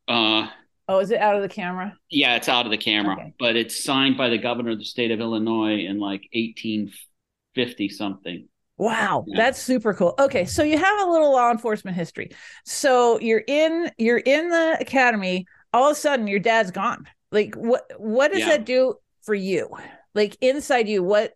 uh 0.06 0.48
Oh, 0.90 1.00
is 1.00 1.10
it 1.10 1.20
out 1.20 1.36
of 1.36 1.42
the 1.42 1.48
camera? 1.48 1.98
Yeah, 2.10 2.36
it's 2.36 2.48
out 2.48 2.64
of 2.64 2.70
the 2.70 2.78
camera, 2.78 3.14
okay. 3.14 3.34
but 3.38 3.56
it's 3.56 3.84
signed 3.84 4.16
by 4.16 4.30
the 4.30 4.38
governor 4.38 4.70
of 4.70 4.78
the 4.78 4.86
state 4.86 5.10
of 5.10 5.20
Illinois 5.20 5.84
in 5.84 5.98
like 5.98 6.22
1850 6.32 7.90
something. 7.90 8.48
Wow, 8.78 9.24
yeah. 9.26 9.36
that's 9.36 9.60
super 9.60 9.92
cool. 9.92 10.14
Okay, 10.18 10.44
so 10.44 10.62
you 10.62 10.78
have 10.78 11.00
a 11.00 11.10
little 11.10 11.32
law 11.32 11.50
enforcement 11.50 11.96
history. 11.96 12.30
So 12.64 13.18
you're 13.18 13.42
in 13.46 13.90
you're 13.98 14.18
in 14.18 14.48
the 14.50 14.78
academy. 14.80 15.46
All 15.72 15.90
of 15.90 15.92
a 15.92 15.94
sudden, 16.00 16.28
your 16.28 16.38
dad's 16.38 16.70
gone. 16.70 17.06
Like, 17.32 17.56
what 17.56 17.90
what 17.98 18.30
does 18.30 18.40
yeah. 18.40 18.50
that 18.50 18.64
do 18.64 18.94
for 19.22 19.34
you? 19.34 19.68
Like 20.14 20.36
inside 20.40 20.88
you, 20.88 21.02
what? 21.02 21.34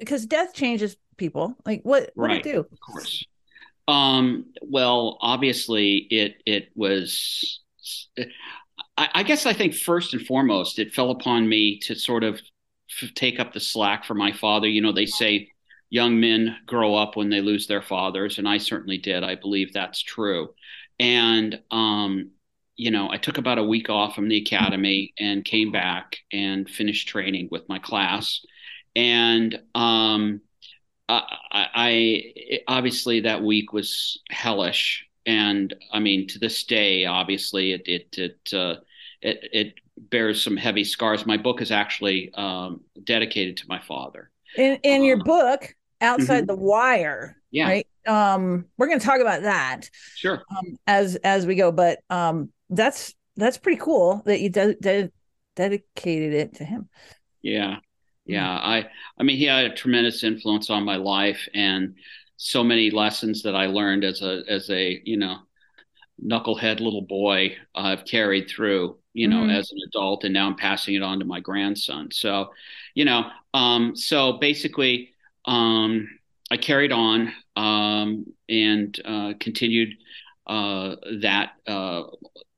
Because 0.00 0.26
death 0.26 0.52
changes 0.52 0.96
people. 1.16 1.54
Like, 1.64 1.82
what 1.82 2.10
what 2.14 2.28
right. 2.28 2.42
do 2.42 2.50
it 2.50 2.52
do? 2.52 2.58
Of 2.60 2.80
course. 2.80 3.24
Um. 3.86 4.46
Well, 4.60 5.16
obviously, 5.20 6.06
it 6.10 6.42
it 6.44 6.70
was. 6.74 7.60
I, 8.96 9.08
I 9.14 9.22
guess 9.22 9.46
I 9.46 9.52
think 9.52 9.74
first 9.74 10.12
and 10.12 10.26
foremost, 10.26 10.80
it 10.80 10.92
fell 10.92 11.10
upon 11.10 11.48
me 11.48 11.78
to 11.84 11.94
sort 11.94 12.24
of 12.24 12.40
take 13.14 13.38
up 13.38 13.52
the 13.52 13.60
slack 13.60 14.04
for 14.04 14.14
my 14.14 14.32
father. 14.32 14.66
You 14.68 14.82
know, 14.82 14.92
they 14.92 15.06
say 15.06 15.52
young 15.90 16.20
men 16.20 16.56
grow 16.66 16.94
up 16.94 17.16
when 17.16 17.30
they 17.30 17.40
lose 17.40 17.66
their 17.66 17.82
fathers, 17.82 18.38
and 18.38 18.48
I 18.48 18.58
certainly 18.58 18.98
did. 18.98 19.24
I 19.24 19.34
believe 19.34 19.72
that's 19.72 20.02
true. 20.02 20.54
And, 20.98 21.60
um, 21.70 22.30
you 22.76 22.90
know, 22.90 23.10
I 23.10 23.16
took 23.16 23.38
about 23.38 23.58
a 23.58 23.64
week 23.64 23.88
off 23.88 24.14
from 24.14 24.28
the 24.28 24.38
academy 24.38 25.12
and 25.18 25.44
came 25.44 25.72
back 25.72 26.16
and 26.32 26.68
finished 26.68 27.08
training 27.08 27.48
with 27.50 27.68
my 27.68 27.78
class. 27.78 28.44
And 28.94 29.60
um, 29.74 30.40
I, 31.08 31.22
I 31.52 32.60
obviously 32.66 33.20
that 33.20 33.42
week 33.42 33.72
was 33.72 34.20
hellish. 34.30 35.06
And 35.26 35.74
I 35.92 36.00
mean, 36.00 36.26
to 36.28 36.38
this 36.38 36.64
day, 36.64 37.04
obviously, 37.04 37.72
it 37.72 37.82
it 37.86 38.18
it 38.18 38.54
uh, 38.54 38.76
it, 39.20 39.48
it 39.52 39.74
bears 39.96 40.42
some 40.42 40.56
heavy 40.56 40.84
scars. 40.84 41.26
My 41.26 41.36
book 41.36 41.60
is 41.60 41.70
actually 41.70 42.32
um, 42.34 42.80
dedicated 43.04 43.58
to 43.58 43.68
my 43.68 43.80
father. 43.80 44.30
In 44.56 44.78
in 44.82 45.04
your 45.04 45.18
um, 45.18 45.24
book, 45.24 45.74
outside 46.00 46.40
mm-hmm. 46.40 46.46
the 46.46 46.56
wire, 46.56 47.36
yeah. 47.50 47.64
right? 47.64 47.86
Um, 48.06 48.66
we're 48.76 48.86
going 48.86 49.00
to 49.00 49.06
talk 49.06 49.20
about 49.20 49.42
that, 49.42 49.90
sure, 50.16 50.42
um, 50.50 50.78
as 50.86 51.16
as 51.16 51.46
we 51.46 51.54
go. 51.54 51.70
But 51.72 52.00
um, 52.10 52.50
that's 52.70 53.14
that's 53.36 53.58
pretty 53.58 53.80
cool 53.80 54.22
that 54.26 54.40
you 54.40 54.50
de- 54.50 54.74
de- 54.76 55.12
dedicated 55.56 56.32
it 56.32 56.54
to 56.56 56.64
him. 56.64 56.88
Yeah, 57.42 57.76
yeah. 58.24 58.50
I 58.50 58.88
I 59.18 59.22
mean, 59.22 59.36
he 59.36 59.44
had 59.44 59.66
a 59.66 59.74
tremendous 59.74 60.24
influence 60.24 60.70
on 60.70 60.84
my 60.84 60.96
life, 60.96 61.48
and 61.54 61.94
so 62.38 62.64
many 62.64 62.90
lessons 62.90 63.42
that 63.42 63.54
I 63.54 63.66
learned 63.66 64.04
as 64.04 64.22
a 64.22 64.42
as 64.48 64.70
a 64.70 65.02
you 65.04 65.16
know 65.16 65.38
knucklehead 66.24 66.80
little 66.80 67.02
boy 67.02 67.56
I've 67.74 68.04
carried 68.04 68.48
through 68.48 68.98
you 69.12 69.28
know 69.28 69.42
mm-hmm. 69.42 69.50
as 69.50 69.70
an 69.70 69.78
adult 69.88 70.24
and 70.24 70.32
now 70.32 70.46
I'm 70.46 70.56
passing 70.56 70.94
it 70.94 71.02
on 71.02 71.18
to 71.18 71.24
my 71.24 71.40
grandson 71.40 72.10
so 72.10 72.50
you 72.94 73.04
know 73.04 73.30
um 73.54 73.94
so 73.94 74.32
basically 74.32 75.10
um 75.44 76.08
I 76.50 76.56
carried 76.56 76.92
on 76.92 77.32
um 77.56 78.26
and 78.48 78.98
uh 79.04 79.34
continued 79.38 79.94
uh 80.46 80.96
that 81.20 81.52
uh 81.66 82.04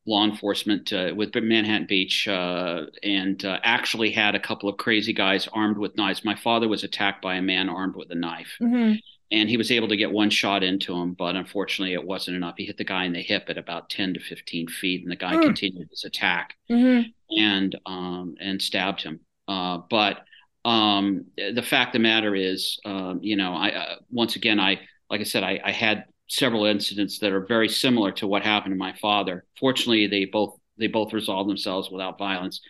law 0.07 0.25
enforcement 0.25 0.93
uh, 0.93 1.13
with 1.15 1.35
Manhattan 1.35 1.87
Beach 1.87 2.27
uh, 2.27 2.87
and 3.03 3.45
uh, 3.45 3.59
actually 3.63 4.11
had 4.11 4.35
a 4.35 4.41
couple 4.41 4.69
of 4.69 4.77
crazy 4.79 5.13
guys 5.13 5.47
armed 5.53 5.77
with 5.77 5.95
knives. 5.97 6.25
My 6.25 6.35
father 6.35 6.67
was 6.67 6.83
attacked 6.83 7.23
by 7.23 7.37
a 7.37 7.43
man 7.43 7.69
armed 7.69 7.95
with 7.95 8.11
a 8.11 8.15
knife. 8.15 8.57
Mm-hmm 8.61 8.95
and 9.33 9.49
he 9.49 9.57
was 9.57 9.71
able 9.71 9.89
to 9.89 9.97
get 9.97 10.11
one 10.11 10.31
shot 10.31 10.63
into 10.63 10.95
him, 10.95 11.15
but 11.15 11.37
unfortunately, 11.37 11.95
it 11.95 12.05
wasn't 12.05 12.37
enough. 12.37 12.55
He 12.57 12.65
hit 12.65 12.77
the 12.77 12.85
guy 12.85 13.05
in 13.05 13.13
the 13.13 13.23
hip 13.23 13.45
at 13.49 13.59
about 13.59 13.91
ten 13.91 14.15
to 14.15 14.21
fifteen 14.21 14.67
feet, 14.67 15.03
and 15.03 15.11
the 15.11 15.17
guy 15.17 15.35
mm. 15.35 15.43
continued 15.43 15.89
his 15.91 16.05
attack 16.05 16.57
mm-hmm. 16.71 17.09
and 17.39 17.79
um, 17.87 18.35
and 18.41 18.61
stabbed 18.61 19.03
him. 19.03 19.21
Uh, 19.47 19.79
but 19.89 20.25
um, 20.65 21.27
the 21.37 21.63
fact 21.63 21.95
of 21.95 22.01
the 22.01 22.09
matter 22.09 22.35
is, 22.35 22.79
um, 22.85 23.21
you 23.23 23.37
know, 23.37 23.55
I 23.55 23.71
uh, 23.71 23.95
once 24.11 24.37
again, 24.37 24.61
I 24.61 24.81
like 25.09 25.21
I 25.21 25.25
said, 25.25 25.43
I, 25.43 25.61
I, 25.65 25.73
had 25.73 26.05
several 26.29 26.67
incidents 26.67 27.19
that 27.19 27.33
are 27.33 27.47
very 27.47 27.69
similar 27.69 28.13
to 28.13 28.27
what 28.27 28.43
happened 28.43 28.73
to 28.73 28.79
my 28.79 28.93
father. 29.01 29.45
Fortunately, 29.59 30.07
they 30.07 30.27
both 30.27 30.57
they 30.79 30.87
both 30.87 31.13
resolved 31.13 31.49
themselves 31.49 31.91
without 31.91 32.19
violence. 32.19 32.61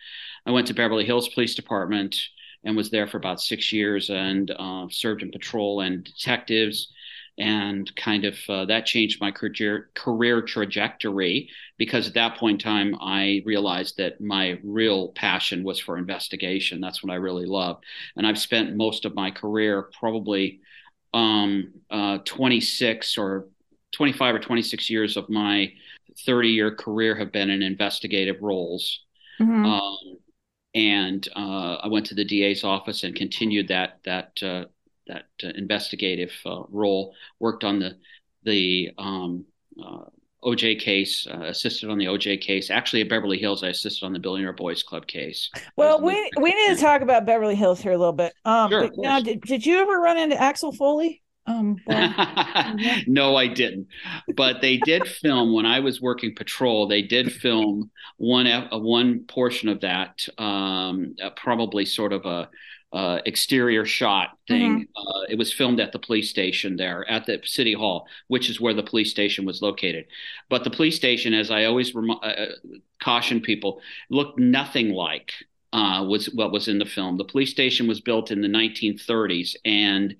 I 0.45 0.51
went 0.51 0.67
to 0.67 0.73
Beverly 0.73 1.05
Hills 1.05 1.29
Police 1.29 1.55
Department 1.55 2.17
and 2.63 2.77
was 2.77 2.89
there 2.89 3.07
for 3.07 3.17
about 3.17 3.41
six 3.41 3.73
years 3.73 4.09
and 4.09 4.51
uh, 4.51 4.87
served 4.89 5.21
in 5.21 5.31
patrol 5.31 5.81
and 5.81 6.03
detectives 6.03 6.91
and 7.37 7.93
kind 7.95 8.25
of 8.25 8.37
uh, 8.49 8.65
that 8.65 8.85
changed 8.85 9.21
my 9.21 9.31
career 9.31 9.89
career 9.95 10.41
trajectory 10.41 11.49
because 11.77 12.07
at 12.07 12.13
that 12.13 12.37
point 12.37 12.61
in 12.61 12.71
time 12.71 12.95
I 13.01 13.41
realized 13.45 13.97
that 13.97 14.21
my 14.21 14.59
real 14.63 15.09
passion 15.09 15.63
was 15.63 15.79
for 15.79 15.97
investigation. 15.97 16.81
That's 16.81 17.03
what 17.03 17.11
I 17.11 17.15
really 17.15 17.45
love, 17.45 17.79
and 18.15 18.27
I've 18.27 18.39
spent 18.39 18.75
most 18.75 19.05
of 19.05 19.15
my 19.15 19.31
career 19.31 19.89
probably 19.99 20.59
um, 21.13 21.73
uh, 21.89 22.19
26 22.25 23.17
or 23.17 23.47
25 23.93 24.35
or 24.35 24.39
26 24.39 24.89
years 24.89 25.17
of 25.17 25.29
my 25.29 25.71
30 26.25 26.49
year 26.49 26.73
career 26.73 27.15
have 27.15 27.31
been 27.31 27.49
in 27.49 27.61
investigative 27.61 28.41
roles. 28.41 29.01
Mm-hmm. 29.39 29.65
Um, 29.65 30.17
and 30.73 31.27
uh, 31.35 31.77
I 31.83 31.87
went 31.87 32.05
to 32.07 32.15
the 32.15 32.23
DA's 32.23 32.63
office 32.63 33.03
and 33.03 33.15
continued 33.15 33.67
that 33.69 33.99
that 34.05 34.41
uh, 34.41 34.65
that 35.11 35.47
uh, 35.47 35.51
investigative 35.55 36.31
uh, 36.45 36.63
role. 36.69 37.13
Worked 37.39 37.63
on 37.63 37.79
the 37.79 37.97
the 38.43 38.91
um, 38.97 39.45
uh, 39.83 40.05
OJ 40.43 40.79
case, 40.79 41.27
uh, 41.31 41.43
assisted 41.43 41.89
on 41.89 41.97
the 41.97 42.05
OJ 42.05 42.41
case. 42.41 42.71
Actually, 42.71 43.01
at 43.01 43.09
Beverly 43.09 43.37
Hills, 43.37 43.63
I 43.63 43.67
assisted 43.67 44.05
on 44.05 44.13
the 44.13 44.19
Billionaire 44.19 44.53
Boys 44.53 44.81
Club 44.83 45.05
case. 45.07 45.49
Well, 45.75 46.01
we 46.01 46.31
we 46.39 46.53
need 46.53 46.75
to 46.75 46.81
talk 46.81 47.01
about 47.01 47.25
Beverly 47.25 47.55
Hills 47.55 47.79
here 47.79 47.91
a 47.91 47.97
little 47.97 48.13
bit. 48.13 48.33
Um, 48.45 48.69
sure, 48.71 48.89
now, 48.97 49.19
did, 49.19 49.41
did 49.41 49.65
you 49.65 49.79
ever 49.79 49.99
run 49.99 50.17
into 50.17 50.41
Axel 50.41 50.71
Foley? 50.71 51.21
Um, 51.47 51.77
no, 53.07 53.35
I 53.35 53.47
didn't. 53.47 53.87
But 54.35 54.61
they 54.61 54.77
did 54.77 55.07
film 55.07 55.53
when 55.53 55.65
I 55.65 55.79
was 55.79 56.01
working 56.01 56.35
patrol. 56.35 56.87
They 56.87 57.01
did 57.01 57.31
film 57.31 57.91
one 58.17 58.47
uh, 58.47 58.77
one 58.77 59.25
portion 59.27 59.69
of 59.69 59.81
that, 59.81 60.27
um, 60.37 61.15
uh, 61.21 61.31
probably 61.31 61.85
sort 61.85 62.13
of 62.13 62.25
a 62.25 62.49
uh, 62.93 63.19
exterior 63.25 63.85
shot 63.85 64.37
thing. 64.47 64.81
Mm-hmm. 64.81 65.07
Uh, 65.07 65.23
it 65.29 65.37
was 65.37 65.53
filmed 65.53 65.79
at 65.79 65.91
the 65.91 65.99
police 65.99 66.29
station 66.29 66.75
there 66.75 67.09
at 67.09 67.25
the 67.25 67.39
city 67.43 67.73
hall, 67.73 68.07
which 68.27 68.49
is 68.49 68.59
where 68.59 68.73
the 68.73 68.83
police 68.83 69.11
station 69.11 69.45
was 69.45 69.61
located. 69.61 70.05
But 70.49 70.63
the 70.63 70.69
police 70.69 70.95
station, 70.95 71.33
as 71.33 71.51
I 71.51 71.65
always 71.65 71.95
rem- 71.95 72.11
uh, 72.11 72.15
uh 72.15 72.45
caution 73.01 73.41
people, 73.41 73.81
looked 74.09 74.39
nothing 74.39 74.91
like 74.91 75.31
uh, 75.73 76.05
was 76.07 76.27
what 76.33 76.51
was 76.51 76.67
in 76.67 76.79
the 76.79 76.85
film. 76.85 77.17
The 77.17 77.23
police 77.23 77.51
station 77.51 77.87
was 77.87 78.01
built 78.01 78.31
in 78.31 78.41
the 78.41 78.47
1930s, 78.47 79.55
and 79.63 80.15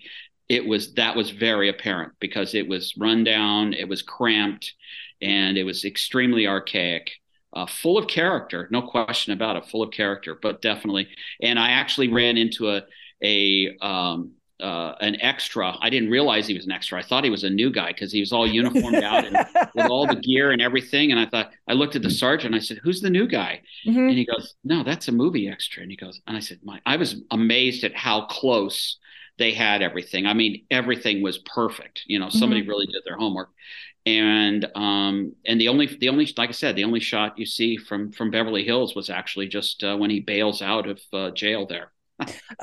it 0.48 0.66
was 0.66 0.94
that 0.94 1.16
was 1.16 1.30
very 1.32 1.70
apparent 1.70 2.13
because 2.20 2.56
it 2.56 2.68
was 2.68 2.96
run 2.98 3.24
down, 3.24 3.74
it 3.74 3.88
was 3.88 4.01
cramped, 4.01 4.74
and 5.22 5.58
it 5.58 5.63
was 5.63 5.86
extremely 5.86 6.48
archaic. 6.48 7.12
Uh, 7.53 7.65
full 7.65 7.98
of 7.98 8.08
character, 8.08 8.67
no 8.72 8.81
question 8.81 9.34
about 9.34 9.58
it, 9.58 9.65
full 9.65 9.84
of 9.84 9.91
character, 9.91 10.38
but 10.41 10.62
definitely. 10.62 11.08
And 11.41 11.60
I 11.60 11.72
actually 11.72 12.08
ran 12.08 12.38
into 12.38 12.70
a 12.70 12.84
a 13.24 13.77
um, 13.81 14.31
uh, 14.62 14.96
an 15.01 15.20
extra. 15.22 15.75
I 15.81 15.89
didn't 15.89 16.12
realize 16.12 16.48
he 16.48 16.53
was 16.53 16.65
an 16.65 16.72
extra. 16.72 17.00
I 17.00 17.01
thought 17.01 17.24
he 17.24 17.29
was 17.29 17.43
a 17.43 17.50
new 17.50 17.72
guy 17.72 17.88
because 17.88 18.12
he 18.12 18.20
was 18.20 18.31
all 18.31 18.48
uniformed 18.48 19.03
out 19.03 19.25
and 19.25 19.36
with 19.75 19.88
all 19.88 20.05
the 20.05 20.15
gear 20.15 20.51
and 20.51 20.62
everything. 20.62 21.12
And 21.12 21.20
I 21.20 21.25
thought 21.25 21.51
I 21.67 21.74
looked 21.74 21.96
at 21.96 22.03
the 22.03 22.10
sergeant. 22.10 22.55
I 22.55 22.60
said, 22.60 22.79
"Who's 22.84 23.01
the 23.01 23.10
new 23.10 23.27
guy?" 23.27 23.62
Mm-hmm. 23.86 24.00
And 24.00 24.17
he 24.17 24.25
goes, 24.25 24.55
"No, 24.63 24.84
that's 24.84 25.08
a 25.08 25.12
movie 25.12 25.50
extra." 25.50 25.81
And 25.81 25.91
he 25.91 25.98
goes, 25.98 26.22
and 26.27 26.38
I 26.38 26.39
said, 26.39 26.60
"My," 26.63 26.79
I 26.86 26.98
was 26.98 27.22
amazed 27.31 27.84
at 27.84 27.96
how 27.96 28.25
close 28.27 28.98
they 29.38 29.51
had 29.51 29.81
everything. 29.81 30.27
I 30.27 30.34
mean, 30.34 30.65
everything 30.70 31.24
was 31.24 31.39
perfect. 31.39 32.03
You 32.05 32.20
know, 32.20 32.29
somebody 32.29 32.62
mm-hmm. 32.62 32.70
really 32.70 32.86
did 32.86 33.01
their 33.05 33.17
homework. 33.17 33.50
And 34.05 34.65
um, 34.75 35.34
and 35.46 35.62
the 35.62 35.67
only 35.67 35.86
the 35.86 36.10
only 36.10 36.31
like 36.38 36.50
I 36.50 36.53
said, 36.53 36.75
the 36.75 36.84
only 36.84 37.00
shot 37.00 37.38
you 37.38 37.46
see 37.46 37.77
from 37.77 38.12
from 38.12 38.31
Beverly 38.31 38.63
Hills 38.63 38.96
was 38.96 39.10
actually 39.10 39.48
just 39.48 39.84
uh, 39.84 39.96
when 39.96 40.10
he 40.10 40.20
bails 40.20 40.62
out 40.62 40.88
of 40.88 41.00
uh, 41.13 41.29
jail 41.31 41.67
there. 41.67 41.91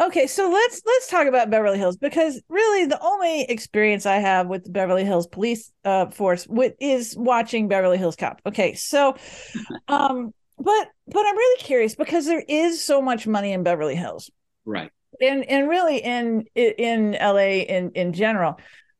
okay, 0.01 0.27
so 0.27 0.51
let's 0.51 0.83
let's 0.85 1.09
talk 1.09 1.27
about 1.27 1.51
Beverly 1.51 1.79
Hills 1.79 1.97
because 1.97 2.41
really 2.49 2.87
the 2.87 3.01
only 3.01 3.43
experience 3.43 4.05
I 4.07 4.17
have 4.17 4.49
with 4.49 4.65
the 4.65 4.71
Beverly 4.71 5.05
Hills 5.05 5.27
Police 5.27 5.73
uh, 5.85 6.07
Force 6.07 6.47
with, 6.49 6.75
is 6.81 7.17
watching 7.17 7.69
Beverly 7.69 7.99
Hills 7.99 8.17
Cop. 8.17 8.41
Okay, 8.47 8.75
so, 8.75 9.17
um, 9.89 10.33
but 10.57 10.89
but 11.07 11.27
I'm 11.27 11.37
really 11.37 11.63
curious 11.63 11.95
because 11.95 12.27
there 12.27 12.43
is 12.49 12.85
so 12.85 13.01
much 13.01 13.27
money 13.27 13.53
in 13.53 13.63
Beverly 13.63 13.95
Hills, 13.95 14.31
right? 14.65 14.91
and 15.21 15.45
and 15.45 15.69
really 15.69 15.99
in 15.99 16.45
in 16.55 17.17
LA 17.21 17.63
in 17.67 17.93
in 17.95 18.13
general. 18.13 18.59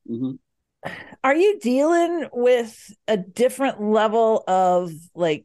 Mm-hmm. 0.09 0.33
Are 1.25 1.35
you 1.35 1.59
dealing 1.61 2.29
with 2.33 2.95
a 3.07 3.17
different 3.17 3.83
level 3.83 4.45
of 4.47 4.93
like 5.15 5.45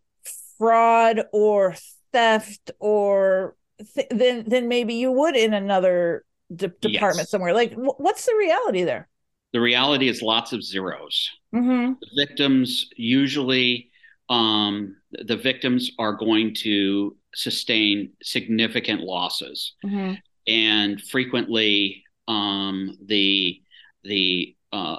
fraud 0.58 1.24
or 1.34 1.75
theft 2.12 2.72
or 2.80 3.56
th- 3.96 4.10
than 4.10 4.48
than 4.48 4.68
maybe 4.68 4.96
you 4.96 5.12
would 5.12 5.36
in 5.36 5.54
another 5.54 6.24
de- 6.56 6.68
department 6.68 7.25
yes. 7.25 7.30
somewhere? 7.32 7.54
Like, 7.54 7.72
w- 7.72 7.96
what's 7.98 8.25
the 8.25 8.36
reality 8.38 8.84
there? 8.84 9.10
The 9.54 9.62
reality 9.62 10.08
is 10.08 10.22
lots 10.22 10.54
of 10.54 10.63
zeros. 10.63 11.30
Mm-hmm. 11.54 11.94
The 12.00 12.25
victims 12.25 12.90
usually, 12.96 13.92
um, 14.30 14.96
the 15.12 15.38
victims 15.38 15.92
are 16.00 16.13
going 16.13 16.56
to 16.62 17.16
sustain 17.36 18.13
significant 18.22 19.02
losses. 19.02 19.74
Mm-hmm 19.86 20.13
and 20.48 21.02
frequently 21.02 22.04
um, 22.28 22.98
the 23.06 23.62
the 24.04 24.56
uh, 24.74 24.98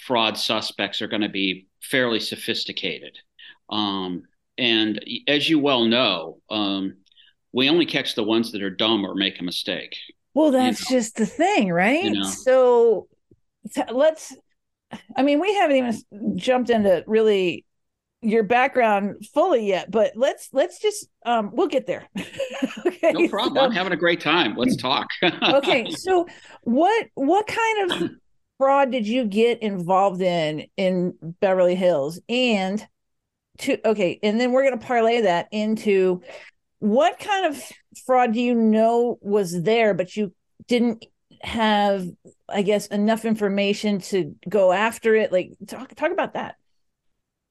fraud 0.00 0.36
suspects 0.36 1.00
are 1.00 1.08
going 1.08 1.22
to 1.22 1.28
be 1.28 1.68
fairly 1.80 2.20
sophisticated. 2.20 3.16
Um, 3.70 4.24
and 4.58 5.02
as 5.28 5.48
you 5.48 5.58
well 5.58 5.84
know, 5.84 6.38
um, 6.50 6.96
we 7.52 7.70
only 7.70 7.86
catch 7.86 8.14
the 8.14 8.24
ones 8.24 8.52
that 8.52 8.62
are 8.62 8.70
dumb 8.70 9.04
or 9.04 9.14
make 9.14 9.40
a 9.40 9.44
mistake. 9.44 9.96
Well, 10.34 10.50
that's 10.50 10.90
you 10.90 10.96
know? 10.96 11.00
just 11.00 11.16
the 11.16 11.26
thing, 11.26 11.70
right? 11.70 12.04
You 12.04 12.12
know? 12.12 12.22
So 12.24 13.08
t- 13.74 13.82
let's. 13.90 14.34
I 15.16 15.22
mean, 15.22 15.40
we 15.40 15.54
haven't 15.54 15.76
even 15.76 16.36
jumped 16.36 16.68
into 16.68 17.02
really 17.06 17.64
your 18.20 18.42
background 18.42 19.26
fully 19.32 19.66
yet, 19.66 19.90
but 19.90 20.12
let's 20.16 20.48
let's 20.52 20.78
just 20.80 21.08
um 21.24 21.50
we'll 21.54 21.66
get 21.66 21.86
there. 21.86 22.06
okay. 22.86 23.12
No 23.12 23.28
problem. 23.28 23.56
So, 23.56 23.60
I'm 23.62 23.72
having 23.72 23.92
a 23.92 23.96
great 23.96 24.20
time. 24.20 24.54
Let's 24.56 24.76
talk. 24.76 25.08
okay. 25.22 25.90
So 25.90 26.26
what 26.62 27.06
what 27.14 27.46
kind 27.46 27.92
of 27.92 28.10
fraud 28.62 28.92
did 28.92 29.08
you 29.08 29.24
get 29.24 29.60
involved 29.60 30.22
in 30.22 30.66
in 30.76 31.14
Beverly 31.40 31.74
Hills? 31.74 32.20
And 32.28 32.86
to 33.58 33.88
okay, 33.88 34.20
and 34.22 34.40
then 34.40 34.52
we're 34.52 34.62
gonna 34.62 34.78
parlay 34.78 35.22
that 35.22 35.48
into 35.50 36.22
what 36.78 37.18
kind 37.18 37.46
of 37.46 37.60
fraud 38.06 38.34
do 38.34 38.40
you 38.40 38.54
know 38.54 39.18
was 39.20 39.62
there, 39.62 39.94
but 39.94 40.16
you 40.16 40.32
didn't 40.68 41.04
have, 41.40 42.06
I 42.48 42.62
guess, 42.62 42.86
enough 42.86 43.24
information 43.24 43.98
to 43.98 44.36
go 44.48 44.70
after 44.70 45.16
it? 45.16 45.32
Like 45.32 45.54
talk 45.66 45.92
talk 45.96 46.12
about 46.12 46.34
that. 46.34 46.54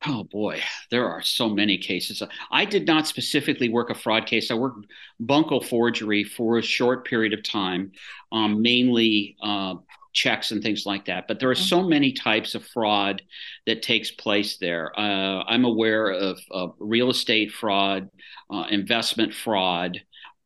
Oh 0.07 0.23
boy, 0.23 0.61
there 0.91 1.09
are 1.09 1.21
so 1.21 1.49
many 1.49 1.77
cases. 1.77 2.23
I 2.51 2.63
did 2.63 2.87
not 2.87 3.05
specifically 3.05 3.67
work 3.67 3.89
a 3.89 3.95
fraud 3.95 4.27
case. 4.27 4.49
I 4.49 4.53
worked 4.53 4.87
bunco 5.19 5.59
forgery 5.59 6.23
for 6.23 6.57
a 6.57 6.63
short 6.63 7.05
period 7.05 7.33
of 7.33 7.43
time, 7.43 7.91
um, 8.31 8.61
mainly 8.61 9.35
uh, 9.43 9.75
checks 10.13 10.51
and 10.51 10.61
things 10.61 10.85
like 10.85 11.05
that. 11.05 11.27
But 11.27 11.39
there 11.39 11.49
are 11.49 11.55
so 11.55 11.83
many 11.83 12.13
types 12.13 12.55
of 12.55 12.65
fraud 12.65 13.21
that 13.65 13.81
takes 13.81 14.11
place 14.11 14.57
there. 14.57 14.97
Uh, 14.97 15.43
I'm 15.43 15.65
aware 15.65 16.09
of, 16.11 16.39
of, 16.49 16.75
real 16.79 17.09
estate 17.09 17.51
fraud, 17.51 18.09
uh, 18.51 18.65
investment 18.69 19.33
fraud, 19.33 20.01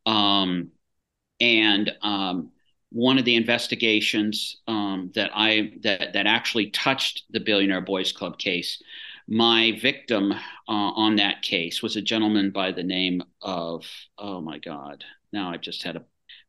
um, 0.06 0.70
and 1.40 1.92
um, 2.02 2.52
one 2.92 3.18
of 3.18 3.26
the 3.26 3.36
investigations 3.36 4.62
um, 4.68 5.12
that 5.16 5.32
I 5.34 5.74
that 5.84 6.14
that 6.14 6.28
actually 6.28 6.70
touched 6.70 7.24
the 7.32 7.40
Billionaire 7.40 7.82
Boys 7.82 8.12
Club 8.12 8.38
case 8.38 8.82
my 9.28 9.78
victim 9.82 10.32
uh, 10.32 10.38
on 10.68 11.16
that 11.16 11.42
case 11.42 11.82
was 11.82 11.96
a 11.96 12.02
gentleman 12.02 12.52
by 12.52 12.72
the 12.72 12.84
name 12.84 13.24
of, 13.42 13.86
oh 14.18 14.42
my 14.42 14.60
God, 14.60 15.04
now 15.34 15.52
I've 15.52 15.62
just 15.62 15.84
had 15.84 15.96
a 15.96 16.06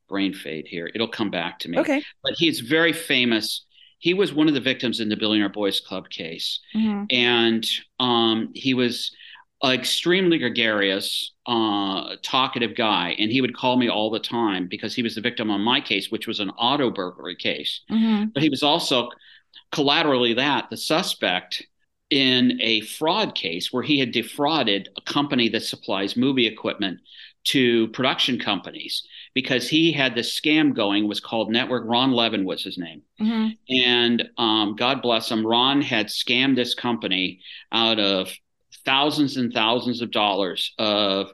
brain 0.08 0.34
fade 0.34 0.66
here. 0.66 0.90
It'll 0.94 1.08
come 1.08 1.30
back 1.30 1.58
to 1.60 1.68
me. 1.68 1.78
Okay. 1.78 2.02
But 2.22 2.34
he's 2.34 2.60
very 2.60 2.92
famous. 2.92 3.64
He 3.98 4.14
was 4.14 4.32
one 4.32 4.48
of 4.48 4.54
the 4.54 4.60
victims 4.60 5.00
in 5.00 5.08
the 5.08 5.16
Billionaire 5.16 5.48
Boys 5.48 5.80
Club 5.80 6.08
case. 6.10 6.60
Mm-hmm. 6.74 7.04
And 7.10 7.68
um, 7.98 8.50
he 8.54 8.74
was 8.74 9.14
an 9.62 9.72
extremely 9.72 10.38
gregarious, 10.38 11.32
uh, 11.46 12.16
talkative 12.22 12.76
guy. 12.76 13.16
And 13.18 13.30
he 13.30 13.40
would 13.40 13.56
call 13.56 13.76
me 13.76 13.88
all 13.88 14.10
the 14.10 14.20
time 14.20 14.68
because 14.68 14.94
he 14.94 15.02
was 15.02 15.14
the 15.14 15.20
victim 15.20 15.50
on 15.50 15.60
my 15.60 15.80
case, 15.80 16.10
which 16.10 16.26
was 16.26 16.40
an 16.40 16.50
auto 16.50 16.90
burglary 16.90 17.36
case. 17.36 17.80
Mm-hmm. 17.90 18.26
But 18.34 18.42
he 18.42 18.50
was 18.50 18.62
also 18.62 19.10
collaterally 19.72 20.34
that 20.34 20.70
the 20.70 20.76
suspect 20.76 21.66
in 22.10 22.58
a 22.62 22.82
fraud 22.82 23.34
case 23.34 23.72
where 23.72 23.82
he 23.82 23.98
had 23.98 24.12
defrauded 24.12 24.88
a 24.96 25.00
company 25.00 25.48
that 25.48 25.62
supplies 25.62 26.16
movie 26.16 26.46
equipment 26.46 27.00
to 27.44 27.88
production 27.88 28.38
companies 28.38 29.02
because 29.36 29.68
he 29.68 29.92
had 29.92 30.14
this 30.14 30.40
scam 30.40 30.74
going 30.74 31.06
was 31.06 31.20
called 31.20 31.50
network 31.50 31.84
ron 31.86 32.10
levin 32.10 32.46
was 32.46 32.64
his 32.64 32.78
name 32.78 33.02
mm-hmm. 33.20 33.48
and 33.68 34.30
um, 34.38 34.74
god 34.74 35.02
bless 35.02 35.30
him 35.30 35.46
ron 35.46 35.82
had 35.82 36.06
scammed 36.06 36.56
this 36.56 36.74
company 36.74 37.38
out 37.70 38.00
of 38.00 38.32
thousands 38.86 39.36
and 39.36 39.52
thousands 39.52 40.00
of 40.00 40.10
dollars 40.10 40.72
of 40.78 41.32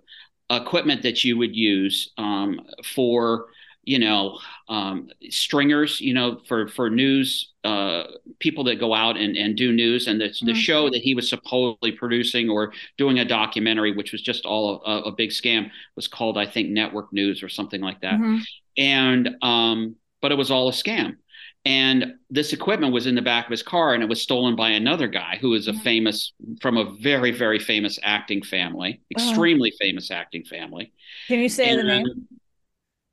equipment 0.50 1.02
that 1.04 1.22
you 1.22 1.38
would 1.38 1.54
use 1.54 2.10
um, 2.18 2.60
for 2.84 3.46
you 3.84 3.98
know 3.98 4.38
um, 4.68 5.08
stringers 5.30 6.00
you 6.00 6.14
know 6.14 6.40
for 6.46 6.68
for 6.68 6.88
news 6.88 7.52
uh, 7.64 8.04
people 8.40 8.64
that 8.64 8.80
go 8.80 8.92
out 8.94 9.16
and, 9.16 9.36
and 9.36 9.56
do 9.56 9.72
news 9.72 10.08
and 10.08 10.20
the, 10.20 10.26
mm-hmm. 10.26 10.46
the 10.46 10.54
show 10.54 10.90
that 10.90 11.00
he 11.00 11.14
was 11.14 11.28
supposedly 11.28 11.92
producing 11.92 12.50
or 12.50 12.72
doing 12.98 13.18
a 13.18 13.24
documentary 13.24 13.92
which 13.94 14.12
was 14.12 14.22
just 14.22 14.44
all 14.44 14.82
a, 14.84 15.02
a 15.02 15.12
big 15.12 15.30
scam 15.30 15.70
was 15.96 16.08
called 16.08 16.38
i 16.38 16.46
think 16.46 16.70
network 16.70 17.12
news 17.12 17.42
or 17.42 17.48
something 17.48 17.80
like 17.80 18.00
that 18.00 18.14
mm-hmm. 18.14 18.38
and 18.76 19.30
um, 19.42 19.96
but 20.20 20.32
it 20.32 20.38
was 20.38 20.50
all 20.50 20.68
a 20.68 20.72
scam 20.72 21.16
and 21.64 22.14
this 22.28 22.52
equipment 22.52 22.92
was 22.92 23.06
in 23.06 23.14
the 23.14 23.22
back 23.22 23.44
of 23.44 23.50
his 23.52 23.62
car 23.62 23.94
and 23.94 24.02
it 24.02 24.08
was 24.08 24.20
stolen 24.20 24.56
by 24.56 24.70
another 24.70 25.06
guy 25.06 25.38
who 25.40 25.54
is 25.54 25.68
a 25.68 25.72
mm-hmm. 25.72 25.80
famous 25.80 26.32
from 26.60 26.76
a 26.76 26.92
very 27.00 27.30
very 27.30 27.58
famous 27.58 27.98
acting 28.02 28.42
family 28.42 29.00
oh. 29.02 29.20
extremely 29.20 29.72
oh. 29.72 29.76
famous 29.80 30.10
acting 30.10 30.44
family 30.44 30.92
can 31.28 31.38
you 31.40 31.48
say 31.48 31.68
and, 31.68 31.80
the 31.80 31.84
name 31.84 32.28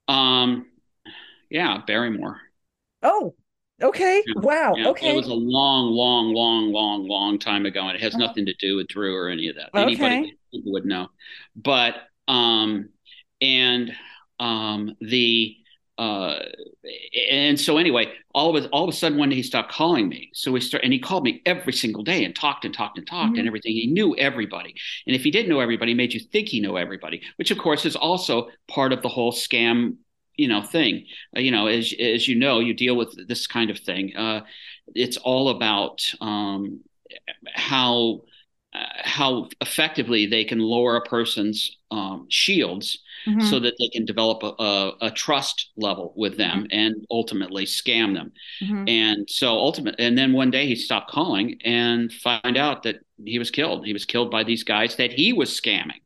um, 0.09 0.65
yeah, 1.49 1.81
Barrymore. 1.85 2.41
Oh, 3.01 3.35
okay. 3.81 4.23
Yeah, 4.25 4.41
wow. 4.41 4.73
Yeah. 4.75 4.89
Okay. 4.89 5.13
It 5.13 5.15
was 5.15 5.27
a 5.27 5.33
long, 5.33 5.91
long, 5.91 6.33
long, 6.33 6.71
long, 6.71 7.07
long 7.07 7.39
time 7.39 7.65
ago, 7.65 7.87
and 7.87 7.95
it 7.95 8.01
has 8.01 8.15
uh-huh. 8.15 8.25
nothing 8.25 8.45
to 8.45 8.53
do 8.55 8.75
with 8.75 8.87
Drew 8.87 9.15
or 9.15 9.29
any 9.29 9.47
of 9.49 9.55
that. 9.55 9.69
Okay. 9.73 9.81
Anybody 9.83 10.37
would 10.65 10.85
know. 10.85 11.07
But 11.55 11.95
um, 12.27 12.89
and 13.41 13.93
um, 14.39 14.95
the 15.01 15.55
uh, 15.99 16.39
and 17.29 17.59
so 17.59 17.77
anyway, 17.77 18.13
all 18.33 18.55
of 18.55 18.63
a, 18.63 18.69
all 18.69 18.85
of 18.85 18.89
a 18.89 18.97
sudden 18.97 19.17
one 19.17 19.27
day 19.27 19.35
he 19.35 19.43
stopped 19.43 19.69
calling 19.69 20.07
me. 20.07 20.29
So 20.33 20.49
we 20.49 20.61
start, 20.61 20.85
and 20.85 20.93
he 20.93 20.99
called 20.99 21.25
me 21.25 21.41
every 21.45 21.73
single 21.73 22.03
day 22.03 22.23
and 22.23 22.33
talked 22.33 22.63
and 22.63 22.73
talked 22.73 22.97
and 22.97 23.05
talked 23.05 23.31
mm-hmm. 23.31 23.39
and 23.39 23.47
everything. 23.47 23.73
He 23.73 23.87
knew 23.87 24.15
everybody, 24.15 24.73
and 25.05 25.13
if 25.13 25.23
he 25.23 25.29
didn't 25.29 25.49
know 25.49 25.59
everybody, 25.59 25.91
he 25.91 25.95
made 25.95 26.13
you 26.13 26.21
think 26.21 26.47
he 26.47 26.61
knew 26.61 26.77
everybody, 26.77 27.21
which 27.35 27.51
of 27.51 27.57
course 27.57 27.85
is 27.85 27.97
also 27.97 28.47
part 28.69 28.93
of 28.93 29.01
the 29.01 29.09
whole 29.09 29.33
scam, 29.33 29.97
you 30.37 30.47
know, 30.47 30.61
thing. 30.61 31.05
Uh, 31.35 31.41
you 31.41 31.51
know, 31.51 31.67
as 31.67 31.93
as 31.99 32.29
you 32.29 32.39
know, 32.39 32.61
you 32.61 32.73
deal 32.73 32.95
with 32.95 33.27
this 33.27 33.45
kind 33.45 33.69
of 33.69 33.77
thing. 33.77 34.15
Uh, 34.15 34.41
it's 34.95 35.17
all 35.17 35.49
about 35.49 36.01
um, 36.21 36.79
how 37.53 38.21
uh, 38.73 38.85
how 39.03 39.49
effectively 39.59 40.27
they 40.27 40.45
can 40.45 40.59
lower 40.59 40.95
a 40.95 41.01
person's 41.01 41.75
um, 41.91 42.27
shields 42.29 42.99
mm-hmm. 43.27 43.41
so 43.41 43.59
that 43.59 43.75
they 43.79 43.87
can 43.89 44.05
develop 44.05 44.43
a, 44.43 44.63
a, 44.63 44.93
a 45.01 45.11
trust 45.11 45.71
level 45.77 46.13
with 46.15 46.37
them 46.37 46.63
mm-hmm. 46.63 46.79
and 46.79 47.05
ultimately 47.11 47.65
scam 47.65 48.13
them. 48.13 48.31
Mm-hmm. 48.61 48.87
And 48.87 49.29
so 49.29 49.49
ultimately, 49.49 50.03
and 50.05 50.17
then 50.17 50.33
one 50.33 50.51
day 50.51 50.65
he 50.65 50.75
stopped 50.75 51.09
calling 51.09 51.59
and 51.63 52.11
find 52.11 52.57
out 52.57 52.83
that 52.83 52.97
he 53.23 53.39
was 53.39 53.51
killed. 53.51 53.85
He 53.85 53.93
was 53.93 54.05
killed 54.05 54.31
by 54.31 54.43
these 54.43 54.63
guys 54.63 54.95
that 54.97 55.11
he 55.11 55.33
was 55.33 55.49
scamming. 55.49 56.01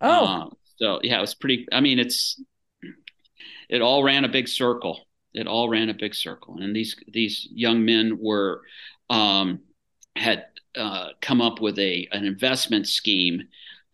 Oh, 0.00 0.24
uh, 0.24 0.48
so 0.76 1.00
yeah, 1.02 1.18
it 1.18 1.20
was 1.20 1.34
pretty. 1.34 1.66
I 1.72 1.80
mean, 1.80 1.98
it's 1.98 2.40
it 3.68 3.82
all 3.82 4.02
ran 4.02 4.24
a 4.24 4.28
big 4.28 4.48
circle. 4.48 5.06
It 5.32 5.46
all 5.46 5.68
ran 5.68 5.90
a 5.90 5.94
big 5.94 6.14
circle, 6.14 6.58
and 6.58 6.74
these 6.74 6.96
these 7.06 7.46
young 7.52 7.84
men 7.84 8.18
were 8.20 8.62
um, 9.08 9.60
had 10.16 10.46
uh, 10.76 11.10
come 11.20 11.40
up 11.40 11.60
with 11.60 11.78
a 11.78 12.08
an 12.10 12.24
investment 12.24 12.88
scheme 12.88 13.42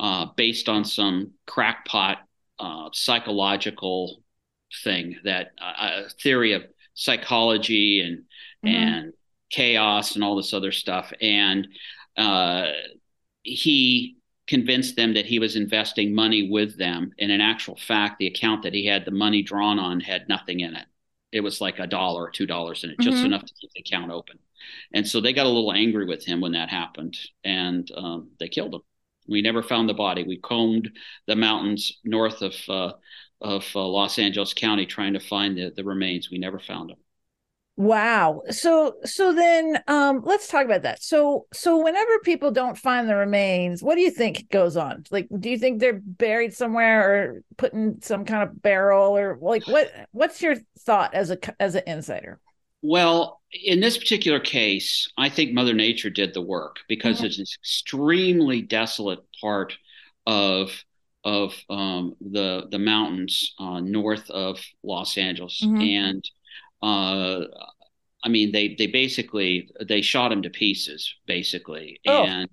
uh, 0.01 0.27
based 0.37 0.69
on 0.69 0.85
some 0.85 1.33
crackpot 1.47 2.19
uh, 2.59 2.89
psychological 2.93 4.23
thing 4.83 5.17
that 5.25 5.53
uh, 5.61 6.05
a 6.07 6.11
theory 6.23 6.53
of 6.53 6.65
psychology 6.95 8.01
and 8.01 8.19
mm-hmm. 8.65 8.69
and 8.69 9.13
chaos 9.51 10.15
and 10.15 10.25
all 10.25 10.37
this 10.37 10.53
other 10.53 10.73
stuff. 10.73 11.13
And 11.21 11.69
uh, 12.17 12.73
he 13.43 14.17
convinced 14.47 14.97
them 14.97 15.15
that 15.15 15.27
he 15.27 15.39
was 15.39 15.57
investing 15.57 16.15
money 16.15 16.49
with 16.51 16.77
them. 16.79 17.13
And 17.19 17.31
in 17.31 17.41
actual 17.41 17.77
fact 17.77 18.19
the 18.19 18.27
account 18.27 18.63
that 18.63 18.75
he 18.75 18.87
had 18.87 19.05
the 19.05 19.11
money 19.11 19.43
drawn 19.43 19.79
on 19.79 20.01
had 20.01 20.29
nothing 20.29 20.61
in 20.61 20.75
it. 20.75 20.87
It 21.33 21.41
was 21.41 21.61
like 21.61 21.79
a 21.79 21.87
dollar 21.87 22.25
or 22.25 22.31
two 22.31 22.47
dollars 22.47 22.85
in 22.85 22.91
it 22.91 22.99
mm-hmm. 22.99 23.11
just 23.11 23.25
enough 23.25 23.45
to 23.45 23.55
keep 23.61 23.71
the 23.75 23.81
account 23.81 24.11
open. 24.11 24.39
And 24.93 25.07
so 25.07 25.21
they 25.21 25.33
got 25.33 25.47
a 25.47 25.51
little 25.51 25.73
angry 25.73 26.07
with 26.07 26.25
him 26.25 26.41
when 26.41 26.53
that 26.53 26.71
happened. 26.71 27.17
And 27.45 27.91
um, 27.97 28.31
they 28.41 28.49
killed 28.49 28.75
him 28.75 28.81
we 29.29 29.43
never 29.43 29.63
found 29.63 29.89
the 29.89 29.95
body. 29.95 30.23
We 30.25 30.39
combed 30.39 30.91
the 31.27 31.37
mountains 31.37 31.99
north 32.05 32.43
of 32.43 32.55
uh, 32.69 32.93
of 33.41 33.67
uh, 33.75 33.87
Los 33.87 34.19
Angeles 34.19 34.55
County 34.55 34.87
trying 34.87 35.13
to 35.15 35.21
find 35.21 35.57
the, 35.57 35.73
the 35.75 35.85
remains. 35.85 36.31
We 36.31 36.39
never 36.39 36.59
found 36.59 36.91
them. 36.91 36.99
Wow. 37.79 38.41
So 38.49 38.95
so 39.05 39.35
then 39.35 39.83
um 39.87 40.23
let's 40.25 40.49
talk 40.49 40.65
about 40.65 40.83
that. 40.83 41.03
So 41.03 41.47
so 41.53 41.83
whenever 41.83 42.19
people 42.21 42.51
don't 42.51 42.79
find 42.79 43.07
the 43.07 43.17
remains, 43.17 43.83
what 43.83 43.97
do 43.97 44.01
you 44.01 44.11
think 44.11 44.49
goes 44.49 44.79
on? 44.79 45.05
Like 45.11 45.29
do 45.39 45.51
you 45.51 45.59
think 45.59 45.81
they're 45.81 46.01
buried 46.03 46.55
somewhere 46.55 47.11
or 47.11 47.43
put 47.59 47.75
in 47.75 48.01
some 48.01 48.25
kind 48.25 48.43
of 48.49 48.63
barrel 48.63 49.15
or 49.17 49.37
like 49.43 49.67
what 49.67 49.93
what's 50.13 50.41
your 50.41 50.57
thought 50.81 51.13
as 51.13 51.31
a 51.31 51.39
as 51.61 51.75
an 51.75 51.83
insider? 51.87 52.41
Well, 52.81 53.41
in 53.65 53.81
this 53.81 53.99
particular 53.99 54.41
case, 54.41 55.11
I 55.17 55.29
think 55.29 55.53
Mother 55.53 55.75
Nature 55.75 56.11
did 56.11 56.35
the 56.35 56.43
work 56.43 56.79
because 56.89 57.17
mm-hmm. 57.17 57.27
it's 57.27 57.39
an 57.39 57.47
extremely 57.61 58.63
desolate 58.63 59.21
part 59.41 59.77
of 60.27 60.71
of 61.25 61.55
um, 61.69 62.15
the 62.21 62.69
the 62.71 62.79
mountains 62.79 63.55
uh, 63.59 63.81
north 63.81 64.31
of 64.31 64.61
Los 64.83 65.19
Angeles, 65.19 65.61
mm-hmm. 65.63 65.81
and 65.81 66.25
uh, 66.83 67.47
I 68.25 68.29
mean 68.29 68.53
they 68.53 68.75
they 68.77 68.87
basically 68.87 69.71
they 69.87 70.03
shot 70.03 70.33
him 70.33 70.43
to 70.43 70.51
pieces 70.51 71.13
basically 71.27 72.01
oh. 72.07 72.25
and 72.25 72.49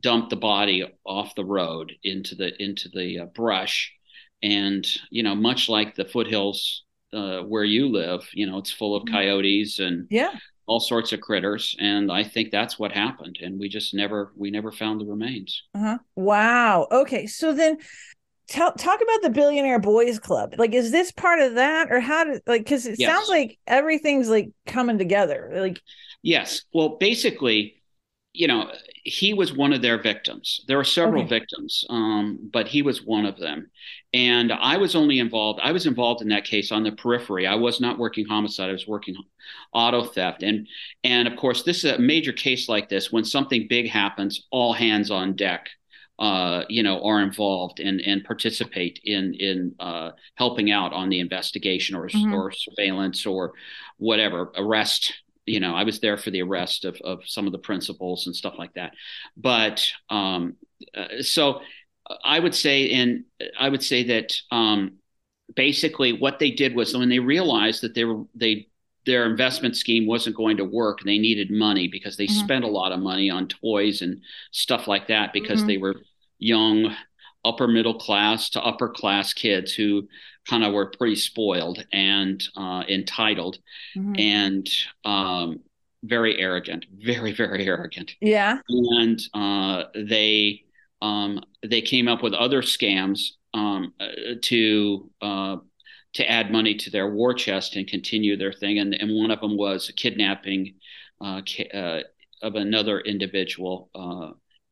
dumped 0.00 0.30
the 0.30 0.36
body 0.36 0.84
off 1.04 1.34
the 1.34 1.44
road 1.44 1.92
into 2.02 2.34
the 2.34 2.60
into 2.62 2.88
the 2.88 3.20
uh, 3.20 3.26
brush, 3.26 3.92
and 4.42 4.86
you 5.10 5.22
know 5.22 5.34
much 5.34 5.68
like 5.68 5.94
the 5.94 6.04
foothills 6.04 6.84
uh, 7.12 7.40
where 7.40 7.64
you 7.64 7.88
live, 7.88 8.28
you 8.32 8.46
know, 8.46 8.58
it's 8.58 8.72
full 8.72 8.96
of 8.96 9.04
mm-hmm. 9.04 9.14
coyotes 9.14 9.78
and 9.78 10.06
yeah, 10.10 10.32
all 10.66 10.80
sorts 10.80 11.12
of 11.12 11.20
critters, 11.20 11.76
and 11.78 12.10
I 12.10 12.24
think 12.24 12.50
that's 12.50 12.78
what 12.78 12.92
happened. 12.92 13.38
And 13.40 13.58
we 13.58 13.68
just 13.68 13.94
never 13.94 14.32
we 14.36 14.50
never 14.50 14.72
found 14.72 15.00
the 15.00 15.06
remains. 15.06 15.62
Uh-huh. 15.74 15.98
Wow. 16.14 16.88
Okay, 16.90 17.26
so 17.26 17.52
then 17.52 17.78
tell 18.48 18.72
talk 18.72 19.00
about 19.00 19.22
the 19.22 19.30
billionaire 19.30 19.80
boys 19.80 20.18
club 20.18 20.54
like 20.56 20.72
is 20.72 20.92
this 20.92 21.10
part 21.10 21.40
of 21.40 21.56
that 21.56 21.90
or 21.90 21.98
how 21.98 22.24
did 22.24 22.40
like 22.46 22.62
because 22.62 22.86
it 22.86 22.96
yes. 22.96 23.10
sounds 23.10 23.28
like 23.28 23.58
everything's 23.66 24.28
like 24.28 24.50
coming 24.66 24.98
together 24.98 25.50
like 25.56 25.82
yes 26.22 26.62
well 26.72 26.90
basically 27.00 27.75
you 28.36 28.46
know, 28.46 28.70
he 29.04 29.32
was 29.32 29.54
one 29.54 29.72
of 29.72 29.80
their 29.80 30.00
victims. 30.00 30.60
There 30.68 30.76
were 30.76 30.84
several 30.84 31.22
okay. 31.22 31.38
victims, 31.38 31.84
um, 31.88 32.50
but 32.52 32.68
he 32.68 32.82
was 32.82 33.02
one 33.02 33.24
of 33.24 33.38
them. 33.38 33.70
And 34.12 34.52
I 34.52 34.76
was 34.76 34.94
only 34.94 35.18
involved, 35.18 35.60
I 35.62 35.72
was 35.72 35.86
involved 35.86 36.20
in 36.20 36.28
that 36.28 36.44
case 36.44 36.70
on 36.70 36.82
the 36.82 36.92
periphery. 36.92 37.46
I 37.46 37.54
was 37.54 37.80
not 37.80 37.98
working 37.98 38.26
homicide, 38.26 38.68
I 38.68 38.72
was 38.72 38.86
working 38.86 39.16
auto 39.72 40.04
theft. 40.04 40.42
And, 40.42 40.68
and 41.02 41.26
of 41.26 41.36
course, 41.36 41.62
this 41.62 41.82
is 41.82 41.92
a 41.92 41.98
major 41.98 42.32
case 42.32 42.68
like 42.68 42.90
this. 42.90 43.10
When 43.10 43.24
something 43.24 43.66
big 43.68 43.88
happens, 43.88 44.46
all 44.50 44.72
hands 44.72 45.10
on 45.10 45.34
deck. 45.34 45.70
Uh, 46.18 46.64
you 46.70 46.82
know, 46.82 47.04
are 47.04 47.20
involved 47.20 47.78
and 47.78 48.00
and 48.00 48.24
participate 48.24 48.98
in 49.04 49.34
in 49.34 49.74
uh, 49.78 50.12
helping 50.36 50.70
out 50.70 50.94
on 50.94 51.10
the 51.10 51.20
investigation 51.20 51.94
or 51.94 52.08
mm-hmm. 52.08 52.32
or 52.32 52.50
surveillance 52.50 53.26
or 53.26 53.52
whatever 53.98 54.50
arrest 54.56 55.12
you 55.46 55.60
know, 55.60 55.74
I 55.74 55.84
was 55.84 56.00
there 56.00 56.16
for 56.16 56.30
the 56.30 56.42
arrest 56.42 56.84
of, 56.84 56.96
of 57.02 57.20
some 57.24 57.46
of 57.46 57.52
the 57.52 57.58
principals 57.58 58.26
and 58.26 58.34
stuff 58.34 58.54
like 58.58 58.74
that. 58.74 58.92
But 59.36 59.86
um, 60.10 60.56
uh, 60.94 61.22
so 61.22 61.60
I 62.24 62.38
would 62.38 62.54
say, 62.54 62.90
and 62.90 63.24
I 63.58 63.68
would 63.68 63.82
say 63.82 64.04
that 64.04 64.34
um, 64.50 64.98
basically 65.54 66.12
what 66.12 66.38
they 66.38 66.50
did 66.50 66.74
was 66.74 66.96
when 66.96 67.08
they 67.08 67.18
realized 67.18 67.82
that 67.82 67.94
they 67.94 68.04
were 68.04 68.24
they 68.34 68.68
their 69.06 69.24
investment 69.24 69.76
scheme 69.76 70.04
wasn't 70.04 70.34
going 70.34 70.56
to 70.56 70.64
work 70.64 71.00
and 71.00 71.08
they 71.08 71.18
needed 71.18 71.48
money 71.48 71.86
because 71.86 72.16
they 72.16 72.26
mm-hmm. 72.26 72.44
spent 72.44 72.64
a 72.64 72.68
lot 72.68 72.90
of 72.90 72.98
money 72.98 73.30
on 73.30 73.46
toys 73.46 74.02
and 74.02 74.20
stuff 74.50 74.88
like 74.88 75.06
that 75.06 75.32
because 75.32 75.60
mm-hmm. 75.60 75.68
they 75.68 75.78
were 75.78 75.94
young 76.38 76.92
upper 77.44 77.68
middle 77.68 77.94
class 77.94 78.50
to 78.50 78.60
upper 78.60 78.88
class 78.88 79.32
kids 79.32 79.72
who 79.72 80.08
kind 80.48 80.64
of 80.64 80.72
were 80.72 80.86
pretty 80.86 81.16
spoiled 81.16 81.84
and 81.92 82.42
uh, 82.56 82.84
entitled 82.88 83.58
mm-hmm. 83.96 84.14
and 84.18 84.68
um, 85.04 85.60
very 86.02 86.38
arrogant, 86.38 86.86
very 86.92 87.32
very 87.32 87.66
arrogant. 87.66 88.14
Yeah, 88.20 88.58
and 88.68 89.20
uh, 89.34 89.84
they 89.94 90.64
um, 91.02 91.42
they 91.64 91.82
came 91.82 92.08
up 92.08 92.22
with 92.22 92.34
other 92.34 92.62
scams 92.62 93.30
um, 93.54 93.92
uh, 94.00 94.34
to 94.42 95.10
uh, 95.20 95.56
to 96.14 96.30
add 96.30 96.50
money 96.50 96.74
to 96.74 96.90
their 96.90 97.10
war 97.10 97.34
chest 97.34 97.76
and 97.76 97.86
continue 97.86 98.36
their 98.36 98.52
thing. 98.52 98.78
And, 98.78 98.94
and 98.94 99.14
one 99.14 99.30
of 99.30 99.40
them 99.40 99.56
was 99.56 99.92
kidnapping 99.96 100.74
uh, 101.20 101.42
uh, 101.74 102.00
of 102.42 102.54
another 102.54 103.00
individual 103.00 103.90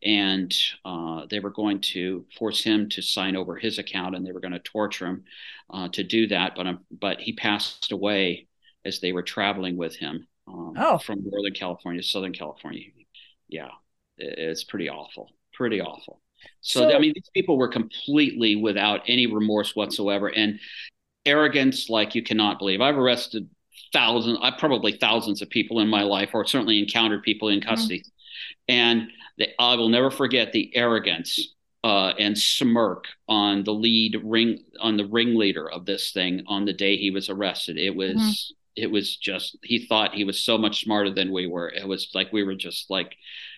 and 0.04 0.54
uh, 0.84 1.22
they 1.30 1.40
were 1.40 1.50
going 1.50 1.80
to 1.80 2.26
force 2.38 2.62
him 2.62 2.88
to 2.90 3.02
sign 3.02 3.36
over 3.36 3.56
his 3.56 3.78
account, 3.78 4.14
and 4.14 4.26
they 4.26 4.32
were 4.32 4.40
going 4.40 4.52
to 4.52 4.58
torture 4.58 5.06
him 5.06 5.24
uh, 5.70 5.88
to 5.88 6.04
do 6.04 6.26
that. 6.28 6.54
But 6.54 6.66
um, 6.66 6.80
but 6.90 7.20
he 7.20 7.32
passed 7.32 7.92
away 7.92 8.46
as 8.84 9.00
they 9.00 9.12
were 9.12 9.22
traveling 9.22 9.76
with 9.76 9.96
him 9.96 10.26
um, 10.46 10.74
oh. 10.76 10.98
from 10.98 11.22
Northern 11.24 11.54
California 11.54 12.02
to 12.02 12.06
Southern 12.06 12.32
California. 12.32 12.82
Yeah, 13.48 13.70
it's 14.18 14.64
pretty 14.64 14.88
awful, 14.88 15.30
pretty 15.52 15.80
awful. 15.80 16.20
So, 16.60 16.90
so 16.90 16.94
I 16.94 16.98
mean, 16.98 17.12
these 17.14 17.30
people 17.32 17.56
were 17.56 17.68
completely 17.68 18.56
without 18.56 19.02
any 19.08 19.26
remorse 19.26 19.74
whatsoever, 19.74 20.28
and 20.28 20.60
arrogance 21.24 21.88
like 21.88 22.14
you 22.14 22.22
cannot 22.22 22.58
believe. 22.58 22.82
I've 22.82 22.98
arrested 22.98 23.48
thousands, 23.92 24.38
I 24.42 24.50
probably 24.50 24.92
thousands 24.92 25.40
of 25.40 25.48
people 25.48 25.80
in 25.80 25.88
my 25.88 26.02
life, 26.02 26.30
or 26.34 26.44
certainly 26.44 26.78
encountered 26.78 27.22
people 27.22 27.48
in 27.48 27.60
mm-hmm. 27.60 27.70
custody. 27.70 28.00
Mm-hmm. 28.00 28.13
And 28.68 29.08
the, 29.38 29.48
I 29.58 29.76
will 29.76 29.88
never 29.88 30.10
forget 30.10 30.52
the 30.52 30.74
arrogance 30.74 31.54
uh, 31.84 32.14
and 32.18 32.36
smirk 32.36 33.04
on 33.28 33.62
the 33.62 33.74
lead 33.74 34.18
ring 34.24 34.64
on 34.80 34.96
the 34.96 35.06
ringleader 35.06 35.70
of 35.70 35.84
this 35.84 36.12
thing 36.12 36.42
on 36.46 36.64
the 36.64 36.72
day 36.72 36.96
he 36.96 37.10
was 37.10 37.28
arrested. 37.28 37.76
It 37.76 37.94
was 37.94 38.16
mm-hmm. 38.16 38.82
it 38.84 38.90
was 38.90 39.16
just 39.16 39.58
he 39.62 39.86
thought 39.86 40.14
he 40.14 40.24
was 40.24 40.40
so 40.40 40.56
much 40.56 40.82
smarter 40.82 41.10
than 41.10 41.30
we 41.30 41.46
were. 41.46 41.68
It 41.68 41.86
was 41.86 42.10
like 42.14 42.32
we 42.32 42.42
were 42.42 42.54
just 42.54 42.88
like 42.90 43.14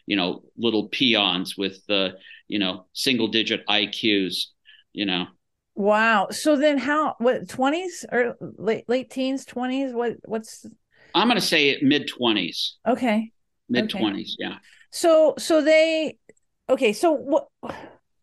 you 0.07 0.17
know 0.17 0.43
little 0.57 0.89
peons 0.89 1.57
with 1.57 1.87
the 1.87 2.15
you 2.49 2.59
know 2.59 2.87
single 2.93 3.29
digit 3.29 3.65
IQs. 3.69 4.47
You 4.93 5.07
know. 5.07 5.27
Wow. 5.77 6.29
So 6.31 6.57
then 6.57 6.79
how 6.79 7.15
what 7.19 7.47
20s 7.47 8.07
or 8.11 8.37
late 8.41 8.89
late 8.89 9.11
teens, 9.11 9.45
20s? 9.45 9.93
What 9.93 10.17
what's 10.25 10.67
I'm 11.15 11.29
going 11.29 11.41
to 11.41 11.47
say 11.47 11.79
mid 11.81 12.11
20s. 12.11 12.73
Okay. 12.87 13.31
Mid 13.69 13.91
20s, 13.91 14.13
okay. 14.13 14.27
yeah. 14.39 14.57
So 14.91 15.35
so 15.39 15.63
they 15.63 16.19
okay, 16.69 16.93
so 16.93 17.13
what 17.13 17.49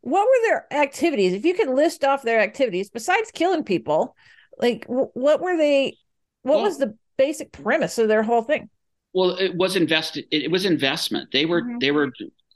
what 0.01 0.27
were 0.27 0.47
their 0.47 0.67
activities? 0.71 1.33
If 1.33 1.45
you 1.45 1.53
could 1.53 1.69
list 1.69 2.03
off 2.03 2.23
their 2.23 2.39
activities 2.39 2.89
besides 2.89 3.31
killing 3.31 3.63
people, 3.63 4.15
like 4.57 4.85
what 4.87 5.41
were 5.41 5.57
they 5.57 5.97
what 6.41 6.55
well, 6.55 6.63
was 6.63 6.77
the 6.77 6.97
basic 7.17 7.51
premise 7.51 7.97
of 7.97 8.07
their 8.07 8.23
whole 8.23 8.43
thing? 8.43 8.69
Well, 9.13 9.31
it 9.31 9.55
was 9.55 9.75
invested 9.75 10.25
it, 10.31 10.51
was 10.51 10.65
investment. 10.65 11.29
They 11.31 11.45
were 11.45 11.61
mm-hmm. 11.61 11.79
they 11.79 11.91
were 11.91 12.11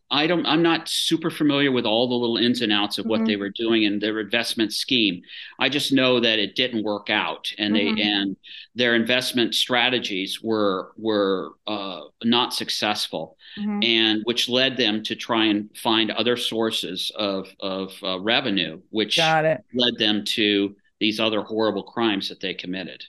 I 0.09 0.25
don't 0.25 0.45
I'm 0.45 0.63
not 0.63 0.87
super 0.87 1.29
familiar 1.29 1.71
with 1.71 1.85
all 1.85 2.07
the 2.07 2.15
little 2.15 2.37
ins 2.37 2.61
and 2.61 2.71
outs 2.71 2.97
of 2.97 3.05
what 3.05 3.19
mm-hmm. 3.19 3.27
they 3.27 3.35
were 3.35 3.49
doing 3.49 3.85
and 3.85 4.01
their 4.01 4.19
investment 4.19 4.73
scheme. 4.73 5.21
I 5.59 5.67
just 5.67 5.91
know 5.91 6.19
that 6.19 6.39
it 6.39 6.55
didn't 6.55 6.83
work 6.83 7.09
out 7.09 7.51
and 7.57 7.75
mm-hmm. 7.75 7.95
they 7.95 8.01
and 8.01 8.37
their 8.73 8.95
investment 8.95 9.53
strategies 9.53 10.41
were 10.41 10.93
were 10.97 11.51
uh, 11.67 12.01
not 12.23 12.53
successful 12.53 13.37
mm-hmm. 13.59 13.79
and 13.83 14.21
which 14.23 14.47
led 14.47 14.77
them 14.77 15.03
to 15.03 15.15
try 15.15 15.45
and 15.45 15.69
find 15.75 16.11
other 16.11 16.37
sources 16.37 17.11
of 17.15 17.49
of 17.59 17.91
uh, 18.03 18.19
revenue 18.19 18.79
which 18.91 19.17
led 19.17 19.97
them 19.97 20.23
to 20.23 20.75
these 20.99 21.19
other 21.19 21.41
horrible 21.41 21.83
crimes 21.83 22.29
that 22.29 22.39
they 22.39 22.53
committed. 22.53 23.03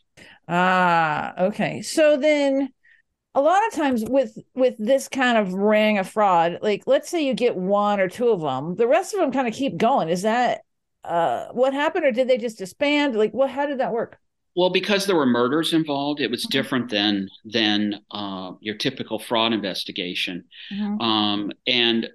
Ah, 0.48 1.34
okay. 1.38 1.82
So 1.82 2.16
then 2.16 2.72
a 3.34 3.40
lot 3.40 3.66
of 3.66 3.72
times 3.72 4.04
with 4.04 4.38
with 4.54 4.74
this 4.78 5.08
kind 5.08 5.38
of 5.38 5.52
ring 5.52 5.98
of 5.98 6.08
fraud 6.08 6.58
like 6.62 6.82
let's 6.86 7.08
say 7.08 7.24
you 7.24 7.34
get 7.34 7.56
one 7.56 8.00
or 8.00 8.08
two 8.08 8.28
of 8.28 8.40
them 8.40 8.74
the 8.76 8.86
rest 8.86 9.14
of 9.14 9.20
them 9.20 9.32
kind 9.32 9.48
of 9.48 9.54
keep 9.54 9.76
going 9.76 10.08
is 10.08 10.22
that 10.22 10.62
uh 11.04 11.46
what 11.52 11.72
happened 11.72 12.04
or 12.04 12.12
did 12.12 12.28
they 12.28 12.38
just 12.38 12.58
disband 12.58 13.14
like 13.14 13.32
what 13.32 13.50
how 13.50 13.66
did 13.66 13.78
that 13.78 13.92
work 13.92 14.18
well 14.56 14.70
because 14.70 15.06
there 15.06 15.16
were 15.16 15.26
murders 15.26 15.72
involved 15.72 16.20
it 16.20 16.30
was 16.30 16.44
mm-hmm. 16.44 16.58
different 16.58 16.90
than 16.90 17.28
than 17.44 18.00
uh, 18.10 18.52
your 18.60 18.74
typical 18.74 19.18
fraud 19.18 19.52
investigation 19.52 20.44
mm-hmm. 20.72 21.00
um, 21.00 21.52
and 21.66 22.08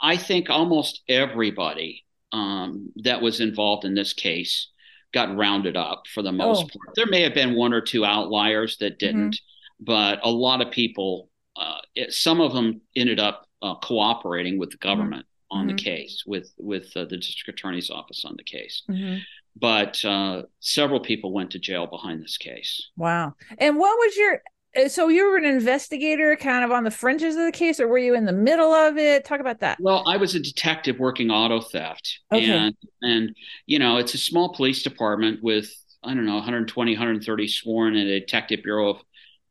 i 0.00 0.16
think 0.16 0.50
almost 0.50 1.02
everybody 1.08 2.04
um, 2.32 2.92
that 2.96 3.22
was 3.22 3.40
involved 3.40 3.86
in 3.86 3.94
this 3.94 4.12
case 4.12 4.68
got 5.14 5.34
rounded 5.34 5.74
up 5.74 6.02
for 6.12 6.22
the 6.22 6.32
most 6.32 6.58
oh. 6.58 6.68
part 6.68 6.94
there 6.96 7.06
may 7.06 7.22
have 7.22 7.32
been 7.32 7.56
one 7.56 7.72
or 7.72 7.80
two 7.80 8.04
outliers 8.04 8.76
that 8.78 8.98
didn't 8.98 9.30
mm-hmm 9.30 9.44
but 9.80 10.20
a 10.22 10.30
lot 10.30 10.60
of 10.60 10.70
people, 10.70 11.30
uh, 11.56 11.78
it, 11.94 12.12
some 12.12 12.40
of 12.40 12.52
them 12.52 12.80
ended 12.96 13.20
up 13.20 13.46
uh, 13.62 13.74
cooperating 13.76 14.58
with 14.58 14.70
the 14.70 14.76
mm-hmm. 14.76 14.88
government 14.88 15.26
mm-hmm. 15.26 15.58
on 15.58 15.66
the 15.66 15.74
case, 15.74 16.24
with 16.26 16.52
with 16.58 16.96
uh, 16.96 17.04
the 17.04 17.16
district 17.16 17.58
attorney's 17.58 17.90
office 17.90 18.24
on 18.24 18.34
the 18.36 18.44
case. 18.44 18.82
Mm-hmm. 18.88 19.18
But 19.56 20.04
uh, 20.04 20.42
several 20.60 21.00
people 21.00 21.32
went 21.32 21.50
to 21.52 21.58
jail 21.58 21.86
behind 21.86 22.22
this 22.22 22.36
case. 22.36 22.90
Wow! 22.96 23.34
And 23.58 23.76
what 23.76 23.98
was 23.98 24.16
your 24.16 24.40
uh, 24.76 24.88
so 24.88 25.08
you 25.08 25.28
were 25.28 25.36
an 25.36 25.44
investigator 25.44 26.36
kind 26.36 26.64
of 26.64 26.70
on 26.70 26.84
the 26.84 26.90
fringes 26.90 27.36
of 27.36 27.44
the 27.44 27.52
case 27.52 27.80
or 27.80 27.88
were 27.88 27.98
you 27.98 28.14
in 28.14 28.24
the 28.24 28.32
middle 28.32 28.72
of 28.72 28.98
it 28.98 29.24
talk 29.24 29.40
about 29.40 29.60
that 29.60 29.78
well 29.80 30.02
i 30.06 30.16
was 30.16 30.34
a 30.34 30.40
detective 30.40 30.98
working 30.98 31.30
auto 31.30 31.60
theft 31.60 32.20
okay. 32.32 32.50
and 32.50 32.76
and 33.02 33.34
you 33.66 33.78
know 33.78 33.96
it's 33.96 34.14
a 34.14 34.18
small 34.18 34.52
police 34.54 34.82
department 34.82 35.42
with 35.42 35.72
i 36.02 36.12
don't 36.12 36.26
know 36.26 36.34
120 36.34 36.92
130 36.92 37.48
sworn 37.48 37.96
and 37.96 38.08
a 38.08 38.20
detective 38.20 38.60
bureau 38.62 38.90
of 38.90 38.96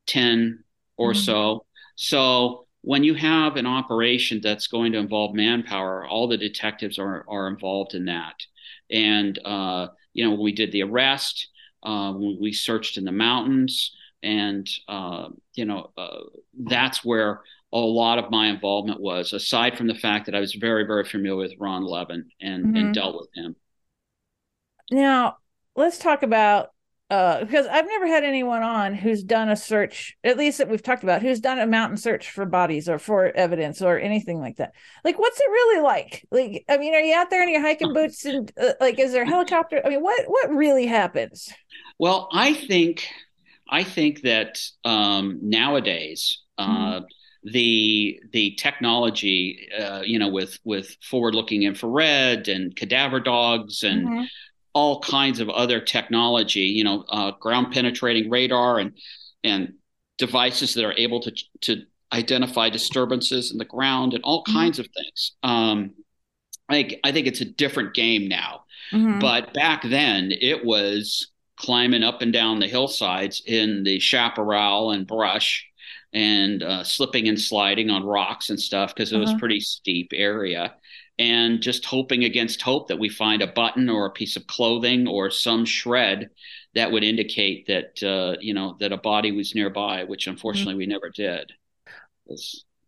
10 0.07 0.63
or 0.97 1.11
mm-hmm. 1.11 1.19
so. 1.19 1.65
So 1.95 2.67
when 2.81 3.03
you 3.03 3.15
have 3.15 3.55
an 3.55 3.65
operation 3.65 4.39
that's 4.41 4.67
going 4.67 4.93
to 4.93 4.97
involve 4.97 5.35
manpower, 5.35 6.05
all 6.05 6.27
the 6.27 6.37
detectives 6.37 6.97
are, 6.99 7.25
are 7.27 7.47
involved 7.47 7.93
in 7.93 8.05
that. 8.05 8.35
And, 8.89 9.37
uh, 9.43 9.87
you 10.13 10.23
know, 10.23 10.35
we 10.35 10.51
did 10.51 10.71
the 10.71 10.83
arrest, 10.83 11.49
uh, 11.83 12.13
we 12.15 12.53
searched 12.53 12.97
in 12.97 13.03
the 13.03 13.11
mountains, 13.11 13.95
and, 14.23 14.67
uh, 14.87 15.29
you 15.53 15.65
know, 15.65 15.91
uh, 15.97 16.19
that's 16.57 17.03
where 17.03 17.41
a 17.73 17.77
lot 17.77 18.17
of 18.17 18.31
my 18.31 18.47
involvement 18.47 19.01
was, 19.01 19.33
aside 19.33 19.77
from 19.77 19.87
the 19.87 19.95
fact 19.95 20.25
that 20.25 20.35
I 20.35 20.39
was 20.39 20.53
very, 20.53 20.85
very 20.85 21.03
familiar 21.03 21.35
with 21.35 21.59
Ron 21.59 21.83
Levin 21.83 22.29
and, 22.41 22.65
mm-hmm. 22.65 22.75
and 22.77 22.93
dealt 22.93 23.19
with 23.19 23.29
him. 23.35 23.55
Now, 24.89 25.37
let's 25.75 25.97
talk 25.97 26.23
about 26.23 26.71
uh 27.09 27.39
because 27.43 27.65
I've 27.67 27.85
never 27.85 28.07
had 28.07 28.23
anyone 28.23 28.63
on 28.63 28.93
who's 28.93 29.23
done 29.23 29.49
a 29.49 29.55
search, 29.55 30.17
at 30.23 30.37
least 30.37 30.57
that 30.57 30.69
we've 30.69 30.83
talked 30.83 31.03
about, 31.03 31.21
who's 31.21 31.39
done 31.39 31.59
a 31.59 31.67
mountain 31.67 31.97
search 31.97 32.29
for 32.29 32.45
bodies 32.45 32.89
or 32.89 32.99
for 32.99 33.27
evidence 33.35 33.81
or 33.81 33.97
anything 33.97 34.39
like 34.39 34.57
that. 34.57 34.73
Like, 35.03 35.17
what's 35.17 35.39
it 35.39 35.49
really 35.49 35.81
like? 35.81 36.25
Like, 36.31 36.65
I 36.69 36.77
mean, 36.77 36.93
are 36.93 36.99
you 36.99 37.15
out 37.15 37.29
there 37.29 37.43
in 37.43 37.49
your 37.49 37.61
hiking 37.61 37.93
boots 37.93 38.25
and 38.25 38.51
uh, 38.61 38.73
like, 38.81 38.99
is 38.99 39.13
there 39.13 39.23
a 39.23 39.27
helicopter? 39.27 39.81
I 39.85 39.89
mean, 39.89 40.01
what 40.01 40.25
what 40.27 40.49
really 40.49 40.85
happens? 40.85 41.51
Well, 41.99 42.29
I 42.31 42.53
think 42.53 43.07
I 43.69 43.83
think 43.83 44.21
that 44.21 44.61
um, 44.83 45.39
nowadays. 45.41 46.41
Uh, 46.57 46.67
mm-hmm 46.67 47.05
the 47.43 48.19
the 48.33 48.55
technology 48.55 49.69
uh, 49.79 50.01
you 50.03 50.19
know 50.19 50.27
with 50.27 50.59
with 50.65 50.97
forward 51.01 51.33
looking 51.33 51.63
infrared 51.63 52.49
and 52.49 52.75
cadaver 52.75 53.19
dogs 53.19 53.83
and 53.83 54.07
mm-hmm 54.07 54.23
all 54.77 54.99
kinds 54.99 55.39
of 55.39 55.49
other 55.49 55.81
technology, 55.81 56.59
you 56.59 56.83
know, 56.83 57.03
uh, 57.09 57.31
ground 57.31 57.73
penetrating 57.73 58.29
radar 58.29 58.77
and 58.77 58.93
and 59.43 59.73
devices 60.19 60.75
that 60.75 60.85
are 60.85 60.93
able 60.93 61.19
to 61.19 61.31
to 61.61 61.81
identify 62.13 62.69
disturbances 62.69 63.51
in 63.51 63.57
the 63.57 63.65
ground 63.65 64.13
and 64.13 64.23
all 64.23 64.43
mm-hmm. 64.43 64.55
kinds 64.55 64.77
of 64.77 64.87
things. 64.95 65.31
Um, 65.41 65.95
I, 66.69 66.91
I 67.03 67.11
think 67.11 67.25
it's 67.25 67.41
a 67.41 67.45
different 67.45 67.95
game 67.95 68.27
now. 68.27 68.65
Mm-hmm. 68.93 69.17
But 69.19 69.51
back 69.55 69.81
then, 69.81 70.31
it 70.31 70.63
was 70.63 71.31
climbing 71.55 72.03
up 72.03 72.21
and 72.21 72.31
down 72.31 72.59
the 72.59 72.67
hillsides 72.67 73.41
in 73.47 73.83
the 73.83 73.99
chaparral 73.99 74.91
and 74.91 75.07
brush 75.07 75.65
and 76.13 76.61
uh, 76.61 76.83
slipping 76.83 77.27
and 77.27 77.41
sliding 77.41 77.89
on 77.89 78.05
rocks 78.05 78.51
and 78.51 78.59
stuff 78.59 78.93
because 78.93 79.11
it 79.11 79.15
uh-huh. 79.15 79.31
was 79.31 79.39
pretty 79.39 79.59
steep 79.59 80.11
area 80.13 80.75
and 81.19 81.61
just 81.61 81.85
hoping 81.85 82.23
against 82.23 82.61
hope 82.61 82.87
that 82.87 82.99
we 82.99 83.09
find 83.09 83.41
a 83.41 83.47
button 83.47 83.89
or 83.89 84.05
a 84.05 84.11
piece 84.11 84.35
of 84.35 84.45
clothing 84.47 85.07
or 85.07 85.31
some 85.31 85.65
shred 85.65 86.29
that 86.75 86.91
would 86.91 87.03
indicate 87.03 87.65
that 87.67 88.03
uh, 88.03 88.37
you 88.39 88.53
know 88.53 88.77
that 88.79 88.91
a 88.91 88.97
body 88.97 89.31
was 89.31 89.55
nearby 89.55 90.03
which 90.03 90.23
mm-hmm. 90.23 90.31
unfortunately 90.31 90.73
mm-hmm. 90.73 90.79
we 90.79 90.85
never 90.85 91.09
did 91.09 91.51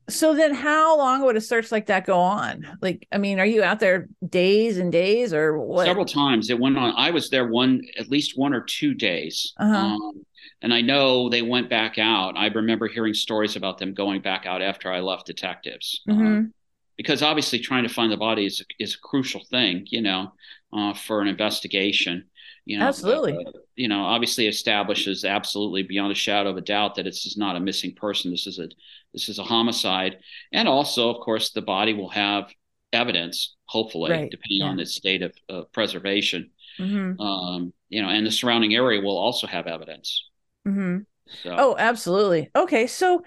so 0.09 0.35
then 0.35 0.53
how 0.53 0.97
long 0.97 1.23
would 1.23 1.35
a 1.35 1.41
search 1.41 1.71
like 1.71 1.85
that 1.87 2.05
go 2.05 2.19
on 2.19 2.67
like 2.81 3.07
i 3.11 3.17
mean 3.17 3.39
are 3.39 3.45
you 3.45 3.63
out 3.63 3.79
there 3.79 4.09
days 4.27 4.77
and 4.77 4.91
days 4.91 5.33
or 5.33 5.57
what 5.57 5.85
several 5.85 6.05
times 6.05 6.49
it 6.49 6.59
went 6.59 6.77
on 6.77 6.93
i 6.97 7.09
was 7.09 7.29
there 7.29 7.47
one 7.47 7.81
at 7.97 8.09
least 8.09 8.37
one 8.37 8.53
or 8.53 8.61
two 8.61 8.93
days 8.93 9.53
uh-huh. 9.57 9.75
um, 9.75 10.25
and 10.61 10.73
i 10.73 10.81
know 10.81 11.29
they 11.29 11.41
went 11.41 11.69
back 11.69 11.97
out 11.97 12.37
i 12.37 12.47
remember 12.47 12.87
hearing 12.87 13.13
stories 13.13 13.55
about 13.55 13.77
them 13.77 13.93
going 13.93 14.21
back 14.21 14.45
out 14.45 14.61
after 14.61 14.91
i 14.91 14.99
left 14.99 15.25
detectives 15.25 16.01
mm-hmm. 16.07 16.25
um, 16.25 16.53
because 16.99 17.23
obviously 17.23 17.59
trying 17.59 17.83
to 17.83 17.93
find 17.93 18.11
the 18.11 18.17
body 18.17 18.45
is, 18.45 18.61
is 18.77 18.95
a 18.95 19.07
crucial 19.07 19.41
thing 19.49 19.85
you 19.87 20.01
know 20.01 20.31
uh, 20.73 20.93
for 20.93 21.21
an 21.21 21.27
investigation 21.27 22.25
you 22.65 22.77
know 22.77 22.85
absolutely 22.85 23.33
uh, 23.33 23.51
you 23.75 23.87
know 23.87 24.01
obviously 24.01 24.47
establishes 24.47 25.23
absolutely 25.23 25.81
beyond 25.81 26.11
a 26.11 26.15
shadow 26.15 26.49
of 26.49 26.57
a 26.57 26.61
doubt 26.61 26.95
that 26.95 27.03
this 27.03 27.25
is 27.25 27.37
not 27.37 27.55
a 27.55 27.59
missing 27.59 27.95
person 27.95 28.31
this 28.31 28.45
is 28.45 28.59
a 28.59 28.67
this 29.13 29.29
is 29.29 29.39
a 29.39 29.43
homicide. 29.43 30.17
And 30.51 30.67
also, 30.67 31.09
of 31.09 31.21
course, 31.21 31.51
the 31.51 31.61
body 31.61 31.93
will 31.93 32.09
have 32.09 32.53
evidence, 32.93 33.55
hopefully, 33.65 34.11
right. 34.11 34.31
depending 34.31 34.61
yeah. 34.61 34.65
on 34.65 34.79
its 34.79 34.93
state 34.93 35.21
of, 35.21 35.33
of 35.47 35.71
preservation. 35.71 36.51
Mm-hmm. 36.77 37.19
Um, 37.19 37.73
you 37.89 38.01
know, 38.01 38.09
and 38.09 38.25
the 38.25 38.31
surrounding 38.31 38.75
area 38.75 39.01
will 39.01 39.17
also 39.17 39.47
have 39.47 39.67
evidence. 39.67 40.29
Mm-hmm. 40.67 40.99
So. 41.43 41.55
Oh, 41.57 41.75
absolutely. 41.77 42.49
Okay, 42.55 42.87
so 42.87 43.23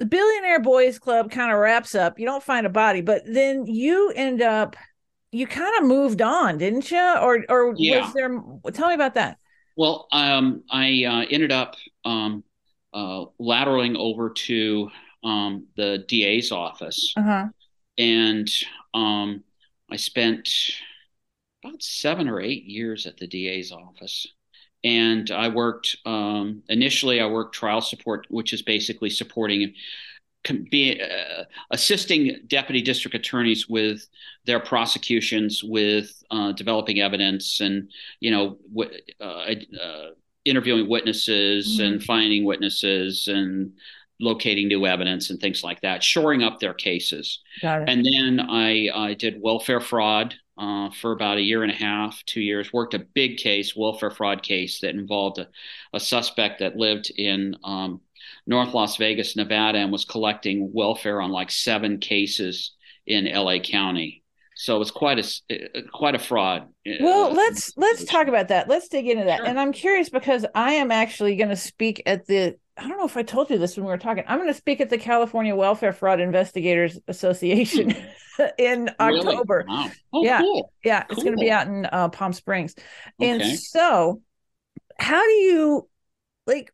the 0.00 0.06
Billionaire 0.06 0.60
Boys 0.60 0.98
Club 0.98 1.30
kind 1.30 1.52
of 1.52 1.58
wraps 1.58 1.94
up. 1.94 2.18
You 2.18 2.24
don't 2.24 2.42
find 2.42 2.66
a 2.66 2.70
body, 2.70 3.02
but 3.02 3.22
then 3.26 3.66
you 3.66 4.10
end 4.16 4.42
up. 4.42 4.74
You 5.30 5.46
kind 5.46 5.78
of 5.78 5.86
moved 5.86 6.22
on, 6.22 6.58
didn't 6.58 6.90
you? 6.90 6.98
Or, 6.98 7.44
or 7.48 7.74
yeah. 7.76 8.04
was 8.04 8.14
there? 8.14 8.42
Tell 8.72 8.88
me 8.88 8.94
about 8.94 9.14
that. 9.14 9.38
Well, 9.76 10.08
um, 10.10 10.64
I 10.70 11.04
uh, 11.04 11.26
ended 11.30 11.52
up 11.52 11.76
um, 12.04 12.42
uh, 12.92 13.26
lateraling 13.38 13.96
over 13.96 14.30
to 14.30 14.90
um, 15.22 15.66
the 15.76 16.04
DA's 16.08 16.50
office, 16.50 17.12
uh-huh. 17.16 17.48
and 17.96 18.50
um, 18.92 19.44
I 19.88 19.96
spent 19.96 20.50
about 21.62 21.82
seven 21.82 22.26
or 22.26 22.40
eight 22.40 22.64
years 22.64 23.06
at 23.06 23.18
the 23.18 23.26
DA's 23.26 23.70
office. 23.70 24.26
And 24.82 25.30
I 25.30 25.48
worked 25.48 25.96
um, 26.06 26.62
initially. 26.68 27.20
I 27.20 27.26
worked 27.26 27.54
trial 27.54 27.80
support, 27.80 28.26
which 28.30 28.52
is 28.52 28.62
basically 28.62 29.10
supporting, 29.10 29.74
be, 30.70 31.00
uh, 31.00 31.44
assisting 31.70 32.40
deputy 32.46 32.80
district 32.80 33.14
attorneys 33.14 33.68
with 33.68 34.06
their 34.46 34.60
prosecutions, 34.60 35.62
with 35.62 36.22
uh, 36.30 36.52
developing 36.52 37.00
evidence, 37.00 37.60
and 37.60 37.90
you 38.20 38.30
know, 38.30 38.58
w- 38.74 38.98
uh, 39.20 39.54
uh, 39.82 40.06
interviewing 40.44 40.88
witnesses 40.88 41.78
mm-hmm. 41.78 41.84
and 41.84 42.02
finding 42.02 42.44
witnesses 42.44 43.28
and 43.28 43.72
locating 44.20 44.68
new 44.68 44.86
evidence 44.86 45.30
and 45.30 45.40
things 45.40 45.64
like 45.64 45.80
that, 45.80 46.02
shoring 46.02 46.42
up 46.42 46.60
their 46.60 46.74
cases. 46.74 47.40
And 47.86 48.04
then 48.04 48.40
I, 48.40 48.88
I 48.94 49.14
did 49.14 49.40
welfare 49.40 49.80
fraud 49.80 50.34
uh, 50.60 50.90
for 50.90 51.12
about 51.12 51.38
a 51.38 51.42
year 51.42 51.62
and 51.62 51.72
a 51.72 51.74
half, 51.74 52.22
two 52.26 52.42
years, 52.42 52.70
worked 52.70 52.92
a 52.92 52.98
big 52.98 53.38
case, 53.38 53.74
welfare 53.74 54.10
fraud 54.10 54.42
case 54.42 54.80
that 54.80 54.94
involved 54.94 55.38
a, 55.38 55.48
a 55.94 55.98
suspect 55.98 56.58
that 56.58 56.76
lived 56.76 57.10
in 57.16 57.56
um, 57.64 58.02
North 58.46 58.74
Las 58.74 58.98
Vegas, 58.98 59.36
Nevada, 59.36 59.78
and 59.78 59.90
was 59.90 60.04
collecting 60.04 60.70
welfare 60.74 61.22
on 61.22 61.30
like 61.30 61.50
seven 61.50 61.98
cases 61.98 62.76
in 63.06 63.24
LA 63.24 63.58
County. 63.58 64.22
So 64.54 64.82
it's 64.82 64.90
quite 64.90 65.18
a 65.18 65.82
quite 65.94 66.14
a 66.14 66.18
fraud. 66.18 66.68
Uh, 66.86 66.92
well, 67.00 67.32
let's 67.32 67.72
let's 67.78 68.04
talk 68.04 68.28
about 68.28 68.48
that. 68.48 68.68
Let's 68.68 68.88
dig 68.88 69.08
into 69.08 69.24
that. 69.24 69.38
Sure. 69.38 69.46
And 69.46 69.58
I'm 69.58 69.72
curious 69.72 70.10
because 70.10 70.44
I 70.54 70.72
am 70.72 70.90
actually 70.90 71.36
going 71.36 71.48
to 71.48 71.56
speak 71.56 72.02
at 72.04 72.26
the 72.26 72.58
I 72.80 72.88
don't 72.88 72.96
know 72.96 73.04
if 73.04 73.16
I 73.16 73.22
told 73.22 73.50
you 73.50 73.58
this 73.58 73.76
when 73.76 73.84
we 73.84 73.92
were 73.92 73.98
talking. 73.98 74.24
I'm 74.26 74.38
going 74.38 74.48
to 74.48 74.54
speak 74.54 74.80
at 74.80 74.88
the 74.88 74.96
California 74.96 75.54
Welfare 75.54 75.92
Fraud 75.92 76.18
Investigators 76.18 76.98
Association 77.08 77.90
hmm. 77.90 78.42
in 78.58 78.90
October. 78.98 79.64
Really? 79.68 79.78
Wow. 79.78 79.90
Oh, 80.14 80.24
yeah, 80.24 80.40
cool. 80.40 80.72
yeah, 80.82 81.02
cool. 81.02 81.12
it's 81.12 81.22
going 81.22 81.36
to 81.36 81.40
be 81.40 81.50
out 81.50 81.66
in 81.66 81.86
uh, 81.86 82.08
Palm 82.08 82.32
Springs. 82.32 82.74
Okay. 83.20 83.30
And 83.30 83.58
so, 83.58 84.22
how 84.98 85.22
do 85.22 85.32
you 85.32 85.88
like? 86.46 86.72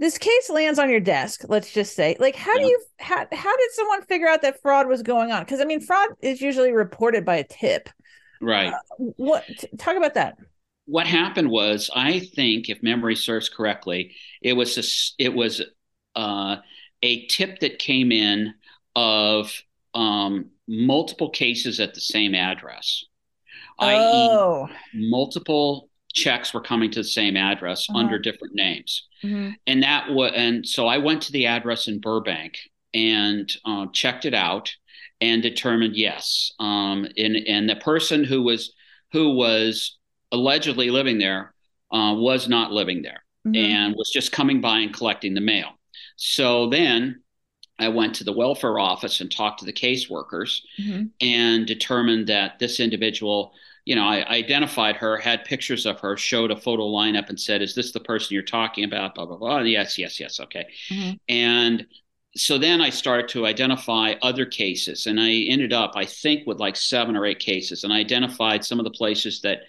This 0.00 0.16
case 0.16 0.48
lands 0.48 0.78
on 0.78 0.90
your 0.90 1.00
desk. 1.00 1.42
Let's 1.48 1.72
just 1.72 1.94
say, 1.94 2.16
like, 2.18 2.36
how 2.36 2.54
yeah. 2.54 2.62
do 2.62 2.66
you 2.68 2.84
how 2.98 3.26
how 3.30 3.56
did 3.56 3.70
someone 3.72 4.02
figure 4.02 4.28
out 4.28 4.42
that 4.42 4.62
fraud 4.62 4.86
was 4.86 5.02
going 5.02 5.32
on? 5.32 5.42
Because 5.42 5.60
I 5.60 5.64
mean, 5.64 5.80
fraud 5.80 6.10
is 6.22 6.40
usually 6.40 6.72
reported 6.72 7.26
by 7.26 7.36
a 7.36 7.44
tip. 7.44 7.90
Right. 8.40 8.72
Uh, 8.72 8.78
what? 9.16 9.44
Talk 9.76 9.96
about 9.96 10.14
that 10.14 10.38
what 10.88 11.06
happened 11.06 11.50
was, 11.50 11.90
I 11.94 12.18
think, 12.18 12.70
if 12.70 12.82
memory 12.82 13.14
serves 13.14 13.50
correctly, 13.50 14.14
it 14.40 14.54
was 14.54 14.78
a, 14.78 15.22
it 15.22 15.34
was 15.34 15.60
uh, 16.16 16.56
a 17.02 17.26
tip 17.26 17.58
that 17.60 17.78
came 17.78 18.10
in 18.10 18.54
of 18.96 19.52
um, 19.94 20.46
multiple 20.66 21.28
cases 21.28 21.78
at 21.78 21.92
the 21.92 22.00
same 22.00 22.34
address, 22.34 23.04
oh. 23.78 24.66
i.e., 24.66 24.74
multiple 24.94 25.90
checks 26.14 26.54
were 26.54 26.62
coming 26.62 26.90
to 26.92 27.00
the 27.00 27.08
same 27.08 27.36
address 27.36 27.86
uh-huh. 27.90 27.98
under 27.98 28.18
different 28.18 28.54
names, 28.54 29.06
mm-hmm. 29.22 29.50
and 29.66 29.82
that 29.82 30.10
was 30.10 30.32
and 30.34 30.66
so 30.66 30.86
I 30.86 30.96
went 30.96 31.20
to 31.22 31.32
the 31.32 31.46
address 31.46 31.86
in 31.86 32.00
Burbank 32.00 32.56
and 32.94 33.54
uh, 33.66 33.86
checked 33.92 34.24
it 34.24 34.32
out 34.32 34.74
and 35.20 35.42
determined 35.42 35.96
yes, 35.96 36.50
um, 36.58 37.06
and 37.18 37.36
and 37.36 37.68
the 37.68 37.76
person 37.76 38.24
who 38.24 38.42
was 38.42 38.72
who 39.12 39.34
was 39.34 39.97
allegedly 40.32 40.90
living 40.90 41.18
there 41.18 41.54
uh, 41.92 42.14
was 42.16 42.48
not 42.48 42.72
living 42.72 43.02
there 43.02 43.22
mm-hmm. 43.46 43.56
and 43.56 43.94
was 43.96 44.10
just 44.12 44.32
coming 44.32 44.60
by 44.60 44.80
and 44.80 44.94
collecting 44.94 45.34
the 45.34 45.40
mail. 45.40 45.70
So 46.16 46.68
then 46.68 47.22
I 47.78 47.88
went 47.88 48.16
to 48.16 48.24
the 48.24 48.32
welfare 48.32 48.78
office 48.78 49.20
and 49.20 49.30
talked 49.30 49.60
to 49.60 49.64
the 49.64 49.72
caseworkers 49.72 50.60
mm-hmm. 50.78 51.06
and 51.20 51.66
determined 51.66 52.26
that 52.26 52.58
this 52.58 52.80
individual, 52.80 53.52
you 53.84 53.94
know, 53.94 54.04
I 54.04 54.28
identified 54.28 54.96
her, 54.96 55.16
had 55.16 55.44
pictures 55.44 55.86
of 55.86 56.00
her, 56.00 56.16
showed 56.16 56.50
a 56.50 56.56
photo 56.56 56.84
lineup, 56.84 57.28
and 57.28 57.40
said, 57.40 57.62
"Is 57.62 57.74
this 57.74 57.92
the 57.92 58.00
person 58.00 58.34
you're 58.34 58.42
talking 58.42 58.84
about?" 58.84 59.14
Blah 59.14 59.26
blah 59.26 59.36
blah. 59.36 59.58
Yes, 59.60 59.96
yes, 59.96 60.18
yes. 60.18 60.40
Okay. 60.40 60.66
Mm-hmm. 60.90 61.12
And 61.28 61.86
so 62.36 62.58
then 62.58 62.80
I 62.80 62.90
started 62.90 63.28
to 63.30 63.46
identify 63.46 64.14
other 64.22 64.44
cases, 64.44 65.06
and 65.06 65.20
I 65.20 65.30
ended 65.30 65.72
up, 65.72 65.92
I 65.94 66.04
think, 66.04 66.46
with 66.46 66.58
like 66.58 66.76
seven 66.76 67.16
or 67.16 67.24
eight 67.24 67.38
cases, 67.38 67.84
and 67.84 67.92
I 67.92 67.98
identified 67.98 68.64
some 68.64 68.78
of 68.78 68.84
the 68.84 68.90
places 68.90 69.40
that 69.42 69.62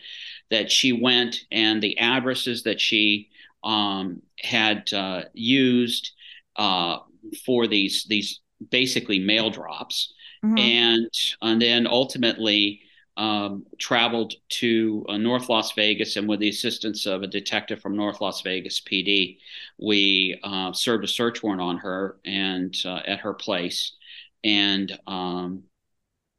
that 0.52 0.72
she 0.72 0.94
went 0.94 1.46
and 1.52 1.82
the 1.82 1.98
addresses 2.00 2.64
that 2.64 2.82
she 2.82 3.30
um, 3.64 4.22
had 4.40 4.92
uh, 4.94 5.24
used 5.34 6.12
uh, 6.56 7.00
for 7.46 7.68
these 7.68 8.06
these 8.06 8.42
basically 8.72 9.20
mail 9.20 9.50
drops, 9.50 10.14
mm-hmm. 10.44 10.58
and 10.58 11.10
and 11.42 11.62
then 11.62 11.88
ultimately 11.88 12.82
um, 13.18 13.66
traveled 13.78 14.34
to 14.50 15.06
uh, 15.10 15.18
North 15.18 15.50
Las 15.50 15.74
Vegas, 15.74 16.16
and 16.16 16.28
with 16.28 16.40
the 16.40 16.50
assistance 16.50 17.06
of 17.06 17.22
a 17.22 17.28
detective 17.28 17.82
from 17.82 17.96
North 17.96 18.22
Las 18.22 18.42
Vegas 18.42 18.80
PD, 18.80 19.38
we 19.78 20.40
uh, 20.44 20.72
served 20.74 21.04
a 21.04 21.08
search 21.08 21.44
warrant 21.44 21.62
on 21.62 21.78
her 21.78 22.18
and 22.26 22.76
uh, 22.86 23.02
at 23.06 23.20
her 23.20 23.34
place, 23.34 23.96
and 24.44 24.98
um, 25.06 25.64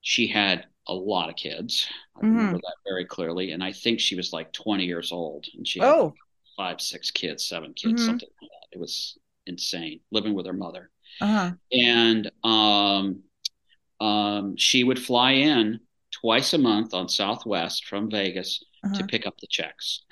she 0.01 0.27
had 0.27 0.67
a 0.89 0.95
lot 0.95 1.29
of 1.29 1.37
kids. 1.37 1.87
I 2.17 2.21
mm-hmm. 2.21 2.37
remember 2.37 2.59
that 2.59 2.77
very 2.85 3.05
clearly. 3.05 3.53
And 3.53 3.63
I 3.63 3.73
think 3.73 4.01
she 4.01 4.17
was 4.17 4.33
like 4.33 4.53
20 4.53 4.85
years 4.85 5.13
old 5.13 5.47
and 5.57 5.67
she 5.67 5.81
had 5.81 5.89
oh. 5.89 6.15
five, 6.57 6.81
six 6.81 7.11
kids, 7.11 7.47
seven 7.47 7.73
kids, 7.75 7.95
mm-hmm. 7.95 8.07
something 8.07 8.29
like 8.41 8.51
that. 8.51 8.77
It 8.77 8.81
was 8.81 9.19
insane 9.47 10.01
living 10.11 10.35
with 10.35 10.47
her 10.47 10.53
mother. 10.53 10.91
Uh-huh. 11.21 11.53
And 11.73 12.31
um, 12.45 13.23
um, 14.01 14.57
she 14.57 14.85
would 14.85 14.99
fly 14.99 15.33
in 15.33 15.81
twice 16.11 16.53
a 16.55 16.59
month 16.59 16.95
on 16.95 17.09
Southwest 17.09 17.87
from 17.87 18.11
Vegas 18.11 18.63
uh-huh. 18.85 18.95
to 18.97 19.07
pick 19.07 19.27
up 19.27 19.39
the 19.41 19.47
checks. 19.49 20.03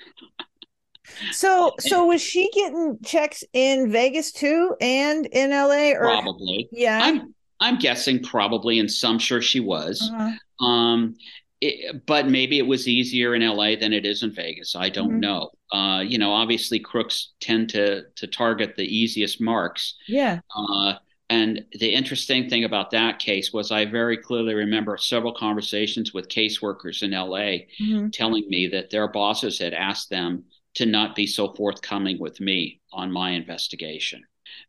so 1.31 1.73
so 1.79 2.05
was 2.05 2.21
she 2.21 2.51
getting 2.51 2.99
checks 3.03 3.43
in 3.53 3.91
Vegas 3.91 4.31
too 4.31 4.75
and 4.79 5.25
in 5.25 5.49
LA 5.49 5.91
or 5.93 6.01
probably 6.01 6.69
yeah 6.71 7.01
I'm 7.03 7.33
I'm 7.59 7.77
guessing 7.77 8.23
probably 8.23 8.79
and 8.79 8.89
some 8.89 9.19
sure 9.19 9.41
she 9.41 9.59
was 9.59 10.09
uh-huh. 10.13 10.31
Um, 10.59 11.15
it, 11.61 12.05
but 12.05 12.27
maybe 12.27 12.57
it 12.57 12.67
was 12.67 12.87
easier 12.87 13.35
in 13.35 13.45
LA 13.45 13.75
than 13.75 13.91
it 13.93 14.05
is 14.05 14.23
in 14.23 14.31
Vegas. 14.33 14.75
I 14.75 14.89
don't 14.89 15.09
mm-hmm. 15.09 15.19
know. 15.19 15.51
Uh, 15.71 16.01
you 16.01 16.17
know, 16.17 16.31
obviously 16.31 16.79
crooks 16.79 17.33
tend 17.39 17.69
to 17.69 18.03
to 18.15 18.27
target 18.27 18.75
the 18.75 18.83
easiest 18.83 19.41
marks. 19.41 19.95
Yeah. 20.07 20.39
Uh, 20.55 20.95
And 21.31 21.63
the 21.73 21.93
interesting 21.93 22.49
thing 22.49 22.63
about 22.63 22.89
that 22.91 23.19
case 23.19 23.53
was 23.53 23.71
I 23.71 23.85
very 23.85 24.17
clearly 24.17 24.55
remember 24.55 24.97
several 24.97 25.33
conversations 25.33 26.11
with 26.11 26.27
caseworkers 26.27 27.03
in 27.03 27.11
LA 27.11 27.67
mm-hmm. 27.79 28.09
telling 28.09 28.49
me 28.49 28.67
that 28.67 28.89
their 28.89 29.07
bosses 29.07 29.59
had 29.59 29.73
asked 29.73 30.09
them 30.09 30.45
to 30.75 30.85
not 30.85 31.15
be 31.15 31.27
so 31.27 31.53
forthcoming 31.53 32.19
with 32.19 32.39
me 32.39 32.81
on 32.91 33.11
my 33.11 33.31
investigation. 33.31 34.23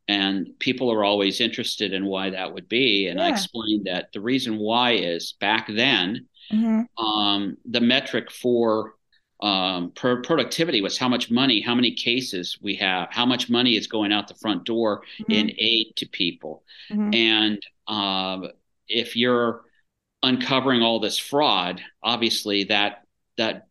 And 0.09 0.59
people 0.59 0.91
are 0.93 1.05
always 1.05 1.41
interested 1.41 1.93
in 1.93 2.07
why 2.07 2.31
that 2.31 2.53
would 2.53 2.69
be. 2.69 3.09
And 3.09 3.19
yeah. 3.19 3.27
I 3.27 3.29
explained 3.31 3.87
that 3.87 4.13
the 4.13 4.21
reason 4.21 4.59
why 4.59 4.93
is 4.93 5.35
back 5.41 5.69
then, 5.69 6.27
mm-hmm. 6.53 7.05
um, 7.05 7.57
the 7.65 7.81
metric 7.81 8.31
for 8.31 8.95
um, 9.43 9.93
per 9.93 10.21
productivity 10.23 10.83
was 10.83 10.99
how 10.99 11.09
much 11.09 11.31
money, 11.31 11.61
how 11.61 11.75
many 11.75 11.93
cases 11.93 12.59
we 12.61 12.75
have, 12.77 13.09
how 13.11 13.25
much 13.25 13.49
money 13.49 13.77
is 13.77 13.87
going 13.87 14.13
out 14.13 14.29
the 14.29 14.35
front 14.35 14.65
door 14.65 15.03
mm-hmm. 15.21 15.33
in 15.33 15.51
aid 15.59 15.95
to 15.97 16.07
people. 16.07 16.63
Mm-hmm. 16.91 17.15
And 17.15 17.67
um, 17.87 18.51
if 18.89 19.17
you're 19.17 19.63
uncovering 20.23 20.83
all 20.83 21.01
this 21.01 21.19
fraud, 21.19 21.81
obviously 22.03 22.65
that 22.65 23.05
that 23.39 23.69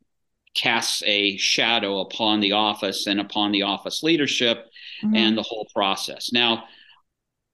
casts 0.56 1.04
a 1.06 1.38
shadow 1.38 2.00
upon 2.00 2.40
the 2.40 2.54
office 2.54 3.06
and 3.06 3.20
upon 3.20 3.52
the 3.52 3.62
office 3.62 4.02
leadership 4.02 4.69
mm-hmm. 5.04 5.16
and 5.16 5.38
the 5.38 5.44
whole 5.44 5.68
process. 5.74 6.32
Now, 6.32 6.66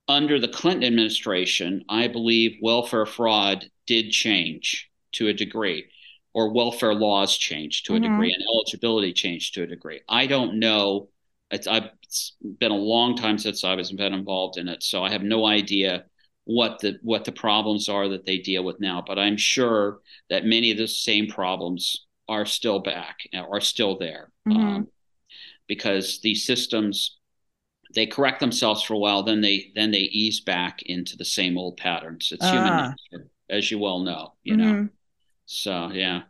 under 0.08 0.38
the 0.38 0.48
Clinton 0.48 0.84
administration, 0.84 1.84
I 1.88 2.08
believe 2.08 2.58
welfare 2.62 3.06
fraud 3.06 3.64
did 3.86 4.10
change 4.10 4.90
to 5.12 5.28
a 5.28 5.32
degree, 5.32 5.86
or 6.32 6.52
welfare 6.52 6.94
laws 6.94 7.36
changed 7.36 7.86
to 7.86 7.92
mm-hmm. 7.92 8.04
a 8.04 8.08
degree, 8.08 8.32
and 8.32 8.42
eligibility 8.42 9.12
changed 9.12 9.54
to 9.54 9.62
a 9.62 9.66
degree. 9.66 10.00
I 10.08 10.26
don't 10.26 10.58
know. 10.58 11.08
It's, 11.50 11.66
I've, 11.66 11.90
it's 12.02 12.36
been 12.58 12.72
a 12.72 12.76
long 12.76 13.16
time 13.16 13.38
since 13.38 13.64
I 13.64 13.74
was 13.74 13.90
been 13.92 14.14
involved 14.14 14.58
in 14.58 14.68
it, 14.68 14.82
so 14.82 15.02
I 15.02 15.10
have 15.10 15.22
no 15.22 15.46
idea 15.46 16.04
what 16.44 16.78
the 16.78 16.96
what 17.02 17.24
the 17.24 17.32
problems 17.32 17.88
are 17.88 18.08
that 18.08 18.24
they 18.24 18.38
deal 18.38 18.62
with 18.62 18.78
now. 18.80 19.02
But 19.04 19.18
I'm 19.18 19.36
sure 19.36 19.98
that 20.30 20.44
many 20.44 20.70
of 20.70 20.78
the 20.78 20.86
same 20.86 21.26
problems 21.26 22.06
are 22.28 22.46
still 22.46 22.78
back, 22.78 23.18
are 23.34 23.60
still 23.60 23.98
there, 23.98 24.30
mm-hmm. 24.48 24.60
um, 24.60 24.88
because 25.66 26.20
these 26.20 26.44
systems 26.46 27.18
they 27.94 28.06
correct 28.06 28.40
themselves 28.40 28.82
for 28.82 28.94
a 28.94 28.98
while, 28.98 29.22
then 29.22 29.40
they 29.40 29.72
then 29.74 29.90
they 29.90 29.98
ease 29.98 30.40
back 30.40 30.82
into 30.82 31.16
the 31.16 31.24
same 31.24 31.56
old 31.58 31.76
patterns. 31.76 32.30
It's 32.32 32.44
human 32.44 32.72
ah. 32.72 32.94
nature, 33.12 33.28
as 33.48 33.70
you 33.70 33.78
well 33.78 34.00
know. 34.00 34.34
You 34.42 34.56
mm-hmm. 34.56 34.72
know, 34.82 34.88
so 35.46 35.90
yeah. 35.92 36.22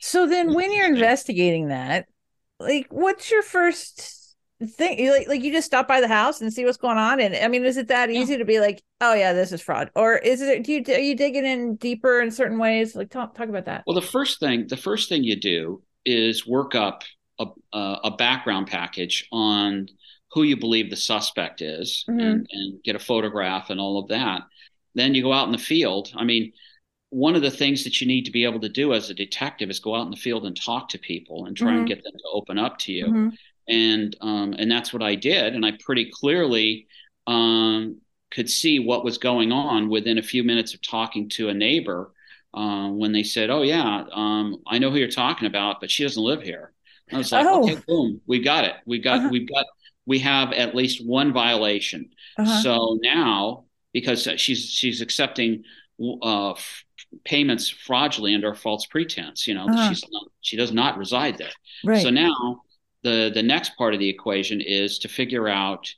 So 0.00 0.26
then, 0.26 0.54
when 0.54 0.72
you're 0.72 0.86
investigating 0.86 1.68
that, 1.68 2.06
like, 2.60 2.86
what's 2.90 3.30
your 3.30 3.42
first 3.42 4.36
thing? 4.76 5.10
Like, 5.10 5.28
like 5.28 5.42
you 5.42 5.52
just 5.52 5.66
stop 5.66 5.88
by 5.88 6.00
the 6.00 6.08
house 6.08 6.40
and 6.40 6.52
see 6.52 6.64
what's 6.64 6.76
going 6.76 6.98
on. 6.98 7.20
And 7.20 7.34
I 7.34 7.48
mean, 7.48 7.64
is 7.64 7.76
it 7.76 7.88
that 7.88 8.10
easy 8.10 8.32
yeah. 8.32 8.38
to 8.38 8.44
be 8.44 8.60
like, 8.60 8.82
oh 9.00 9.14
yeah, 9.14 9.32
this 9.32 9.52
is 9.52 9.60
fraud, 9.60 9.90
or 9.94 10.16
is 10.16 10.40
it? 10.40 10.64
Do 10.64 10.72
you 10.72 10.84
are 10.88 11.00
you 11.00 11.16
digging 11.16 11.46
in 11.46 11.76
deeper 11.76 12.20
in 12.20 12.30
certain 12.30 12.58
ways? 12.58 12.94
Like, 12.94 13.10
talk 13.10 13.34
talk 13.34 13.48
about 13.48 13.64
that. 13.66 13.84
Well, 13.86 13.94
the 13.94 14.06
first 14.06 14.40
thing, 14.40 14.66
the 14.68 14.76
first 14.76 15.08
thing 15.08 15.24
you 15.24 15.36
do 15.36 15.82
is 16.04 16.46
work 16.46 16.74
up 16.74 17.04
a, 17.72 17.96
a 18.04 18.10
background 18.10 18.66
package 18.66 19.26
on 19.32 19.88
who 20.32 20.42
you 20.42 20.56
believe 20.56 20.90
the 20.90 20.96
suspect 20.96 21.60
is 21.60 22.04
mm-hmm. 22.08 22.20
and, 22.20 22.46
and 22.50 22.82
get 22.82 22.96
a 22.96 23.00
photograph 23.00 23.70
and 23.70 23.80
all 23.80 23.98
of 23.98 24.08
that. 24.08 24.42
Then 24.94 25.14
you 25.14 25.22
go 25.22 25.32
out 25.32 25.46
in 25.46 25.52
the 25.52 25.58
field. 25.58 26.12
I 26.16 26.24
mean, 26.24 26.52
one 27.10 27.34
of 27.34 27.42
the 27.42 27.50
things 27.50 27.84
that 27.84 28.00
you 28.00 28.06
need 28.06 28.24
to 28.24 28.30
be 28.30 28.44
able 28.44 28.60
to 28.60 28.68
do 28.68 28.94
as 28.94 29.10
a 29.10 29.14
detective 29.14 29.68
is 29.68 29.80
go 29.80 29.94
out 29.94 30.06
in 30.06 30.10
the 30.10 30.16
field 30.16 30.46
and 30.46 30.58
talk 30.58 30.88
to 30.90 30.98
people 30.98 31.46
and 31.46 31.56
try 31.56 31.68
mm-hmm. 31.68 31.78
and 31.80 31.88
get 31.88 32.02
them 32.02 32.12
to 32.12 32.28
open 32.32 32.58
up 32.58 32.78
to 32.78 32.92
you. 32.92 33.06
Mm-hmm. 33.06 33.28
And 33.68 34.16
um, 34.20 34.54
and 34.58 34.70
that's 34.70 34.92
what 34.92 35.02
I 35.02 35.14
did. 35.14 35.54
And 35.54 35.64
I 35.64 35.72
pretty 35.78 36.10
clearly 36.10 36.88
um, 37.26 38.00
could 38.30 38.48
see 38.48 38.78
what 38.78 39.04
was 39.04 39.18
going 39.18 39.52
on 39.52 39.88
within 39.88 40.18
a 40.18 40.22
few 40.22 40.42
minutes 40.42 40.74
of 40.74 40.82
talking 40.82 41.28
to 41.30 41.48
a 41.48 41.54
neighbor 41.54 42.12
uh, 42.54 42.88
when 42.88 43.12
they 43.12 43.22
said, 43.22 43.50
"Oh 43.50 43.62
yeah, 43.62 44.04
um, 44.12 44.62
I 44.66 44.78
know 44.78 44.90
who 44.90 44.96
you're 44.96 45.08
talking 45.08 45.46
about, 45.46 45.80
but 45.80 45.90
she 45.90 46.02
doesn't 46.02 46.22
live 46.22 46.42
here." 46.42 46.72
I 47.12 47.18
was 47.18 47.30
like, 47.30 47.46
oh. 47.46 47.62
"Okay, 47.62 47.80
boom, 47.86 48.20
we 48.26 48.40
got 48.40 48.64
it. 48.64 48.74
We 48.86 48.98
got 48.98 49.18
uh-huh. 49.18 49.28
we've 49.30 49.48
got 49.48 49.66
we 50.06 50.18
have 50.20 50.52
at 50.52 50.74
least 50.74 51.04
one 51.06 51.32
violation. 51.32 52.10
Uh-huh. 52.38 52.62
So 52.62 52.98
now, 53.02 53.64
because 53.92 54.28
she's 54.36 54.64
she's 54.64 55.00
accepting 55.00 55.64
uh, 56.00 56.52
f- 56.52 56.84
payments 57.24 57.68
fraudulently 57.68 58.34
under 58.34 58.54
false 58.54 58.86
pretense, 58.86 59.46
you 59.46 59.54
know, 59.54 59.66
uh-huh. 59.66 59.88
she's 59.88 60.04
not, 60.10 60.24
she 60.40 60.56
does 60.56 60.72
not 60.72 60.98
reside 60.98 61.38
there. 61.38 61.50
Right. 61.84 62.02
So 62.02 62.10
now, 62.10 62.62
the 63.02 63.30
the 63.32 63.42
next 63.42 63.76
part 63.76 63.94
of 63.94 64.00
the 64.00 64.08
equation 64.08 64.60
is 64.60 64.98
to 65.00 65.08
figure 65.08 65.48
out 65.48 65.92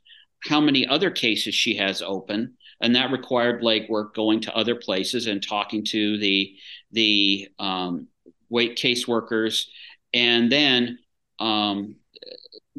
how 0.44 0.60
many 0.60 0.86
other 0.86 1.10
cases 1.10 1.54
she 1.54 1.76
has 1.76 2.02
open, 2.02 2.54
and 2.80 2.94
that 2.96 3.10
required 3.10 3.62
legwork, 3.62 4.14
going 4.14 4.40
to 4.42 4.54
other 4.54 4.74
places 4.74 5.26
and 5.26 5.42
talking 5.42 5.84
to 5.84 6.18
the 6.18 6.54
the 6.92 7.48
um, 7.58 8.08
weight 8.50 8.76
caseworkers, 8.76 9.66
and 10.12 10.52
then 10.52 10.98
um, 11.38 11.96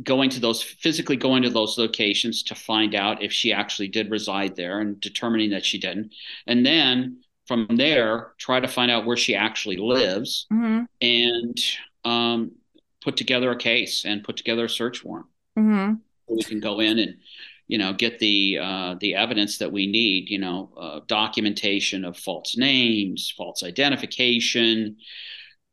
going 0.03 0.29
to 0.29 0.39
those 0.39 0.61
physically 0.61 1.15
going 1.15 1.43
to 1.43 1.49
those 1.49 1.77
locations 1.77 2.43
to 2.43 2.55
find 2.55 2.95
out 2.95 3.23
if 3.23 3.31
she 3.31 3.53
actually 3.53 3.87
did 3.87 4.11
reside 4.11 4.55
there 4.55 4.79
and 4.79 4.99
determining 4.99 5.51
that 5.51 5.65
she 5.65 5.77
didn't 5.77 6.13
and 6.47 6.65
then 6.65 7.17
from 7.47 7.67
there 7.75 8.33
try 8.37 8.59
to 8.59 8.67
find 8.67 8.91
out 8.91 9.05
where 9.05 9.15
she 9.15 9.35
actually 9.35 9.77
lives 9.77 10.47
mm-hmm. 10.51 10.83
and 11.01 11.59
um, 12.03 12.51
put 13.01 13.15
together 13.15 13.51
a 13.51 13.55
case 13.55 14.03
and 14.03 14.23
put 14.23 14.35
together 14.35 14.65
a 14.65 14.69
search 14.69 15.03
warrant 15.03 15.27
mm-hmm. 15.57 15.93
we 16.27 16.43
can 16.43 16.59
go 16.59 16.81
in 16.81 16.99
and 16.99 17.15
you 17.67 17.77
know 17.77 17.93
get 17.93 18.19
the 18.19 18.59
uh, 18.61 18.95
the 18.99 19.15
evidence 19.15 19.59
that 19.59 19.71
we 19.71 19.87
need 19.87 20.29
you 20.29 20.39
know 20.39 20.71
uh, 20.77 20.99
documentation 21.07 22.03
of 22.03 22.17
false 22.17 22.57
names 22.57 23.33
false 23.37 23.63
identification 23.63 24.97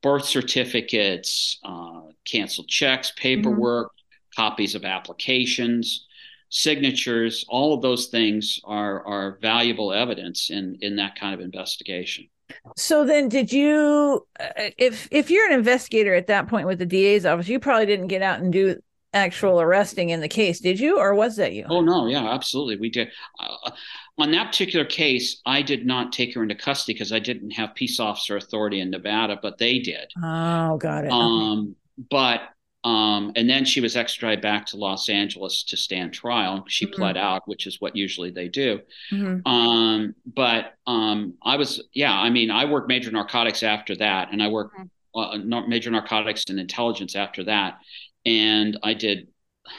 birth 0.01 0.25
certificates 0.25 1.59
uh, 1.65 2.03
canceled 2.25 2.69
checks 2.69 3.11
mm-hmm. 3.11 3.21
paperwork 3.21 3.91
copies 4.35 4.75
of 4.75 4.85
applications, 4.85 6.07
signatures, 6.49 7.45
all 7.49 7.75
of 7.75 7.83
those 7.83 8.07
things 8.07 8.61
are 8.65 9.05
are 9.07 9.39
valuable 9.41 9.93
evidence 9.93 10.51
in 10.51 10.79
in 10.81 10.97
that 10.97 11.17
kind 11.17 11.35
of 11.35 11.41
investigation. 11.41 12.29
So 12.77 13.05
then 13.05 13.29
did 13.29 13.53
you 13.53 14.27
uh, 14.39 14.71
if 14.79 15.09
if 15.11 15.31
you're 15.31 15.47
an 15.47 15.59
investigator 15.59 16.15
at 16.15 16.27
that 16.27 16.49
point 16.49 16.67
with 16.67 16.79
the 16.79 16.87
DA's 16.87 17.27
office, 17.27 17.49
you 17.49 17.59
probably 17.59 17.87
didn't 17.87 18.09
get 18.09 18.23
out 18.23 18.41
and 18.41 18.53
do 18.53 18.77
actual 19.15 19.61
arresting 19.61 20.11
in 20.11 20.21
the 20.21 20.29
case, 20.29 20.61
did 20.61 20.81
you 20.81 20.99
or 20.99 21.15
was 21.15 21.37
that 21.37 21.53
you? 21.53 21.67
Oh 21.69 21.81
no, 21.81 22.07
yeah, 22.07 22.33
absolutely. 22.33 22.77
We 22.77 22.91
did. 22.91 23.09
Uh, 23.39 23.71
on 24.19 24.31
that 24.33 24.49
particular 24.49 24.85
case, 24.85 25.41
I 25.47 25.63
did 25.63 25.87
not 25.87 26.13
take 26.13 26.35
her 26.35 26.43
into 26.43 26.55
custody 26.55 26.95
because 26.95 27.13
I 27.13 27.19
didn't 27.19 27.53
have 27.53 27.75
peace 27.75 27.99
officer 27.99 28.37
authority 28.37 28.81
in 28.81 28.91
Nevada, 28.91 29.39
but 29.41 29.59
they 29.59 29.79
did. 29.79 30.11
Oh, 30.23 30.77
got 30.77 31.05
it. 31.05 31.11
Um, 31.11 31.75
okay. 31.99 32.07
but 32.11 32.41
um, 32.85 33.33
and 33.37 33.49
then 33.49 33.65
she 33.65 33.81
was 33.81 33.97
extradited 33.97 34.43
back 34.43 34.67
to 34.67 34.77
Los 34.77 35.09
Angeles 35.09 35.63
to 35.65 35.77
stand 35.77 36.13
trial. 36.13 36.65
She 36.67 36.87
mm-hmm. 36.87 36.95
pled 36.95 37.17
out, 37.17 37.43
which 37.47 37.67
is 37.67 37.81
what 37.81 37.95
usually 37.95 38.31
they 38.31 38.49
do. 38.49 38.81
Mm-hmm. 39.13 39.47
Um, 39.47 40.15
but 40.27 40.75
um, 40.87 41.35
I 41.45 41.57
was, 41.57 41.83
yeah, 41.95 42.13
I 42.13 42.31
mean, 42.31 42.51
I 42.51 42.65
worked 42.65 42.89
major 42.89 43.13
narcotics 43.13 43.63
after 43.63 43.95
that, 43.97 44.33
and 44.33 44.43
I 44.43 44.49
worked 44.49 44.77
mm-hmm. 44.77 45.53
uh, 45.53 45.67
major 45.69 45.91
narcotics 45.91 46.45
and 46.49 46.59
intelligence 46.59 47.15
after 47.15 47.45
that, 47.45 47.79
and 48.27 48.77
I 48.83 48.95
did 48.95 49.29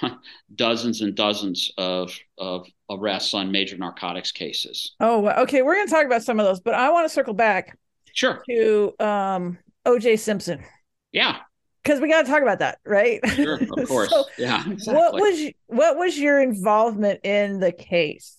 dozens 0.55 1.01
and 1.01 1.13
dozens 1.13 1.73
of 1.77 2.17
of 2.37 2.65
arrests 2.89 3.33
on 3.33 3.51
major 3.51 3.77
narcotics 3.77 4.31
cases. 4.31 4.95
Oh, 5.01 5.27
okay. 5.43 5.61
We're 5.61 5.75
going 5.75 5.87
to 5.87 5.93
talk 5.93 6.05
about 6.05 6.23
some 6.23 6.39
of 6.39 6.45
those, 6.45 6.61
but 6.61 6.73
I 6.73 6.89
want 6.89 7.05
to 7.05 7.13
circle 7.13 7.33
back. 7.33 7.77
Sure. 8.13 8.41
To 8.49 8.93
um, 8.99 9.57
O.J. 9.85 10.17
Simpson. 10.17 10.63
Yeah 11.11 11.39
because 11.83 11.99
we 11.99 12.07
got 12.07 12.25
to 12.25 12.31
talk 12.31 12.41
about 12.41 12.59
that, 12.59 12.79
right? 12.85 13.19
Sure, 13.31 13.59
of 13.61 13.69
course. 13.87 14.09
so 14.09 14.25
yeah. 14.37 14.63
Exactly. 14.69 14.93
What 14.93 15.13
was 15.13 15.51
what 15.67 15.97
was 15.97 16.17
your 16.17 16.41
involvement 16.41 17.19
in 17.23 17.59
the 17.59 17.71
case? 17.71 18.37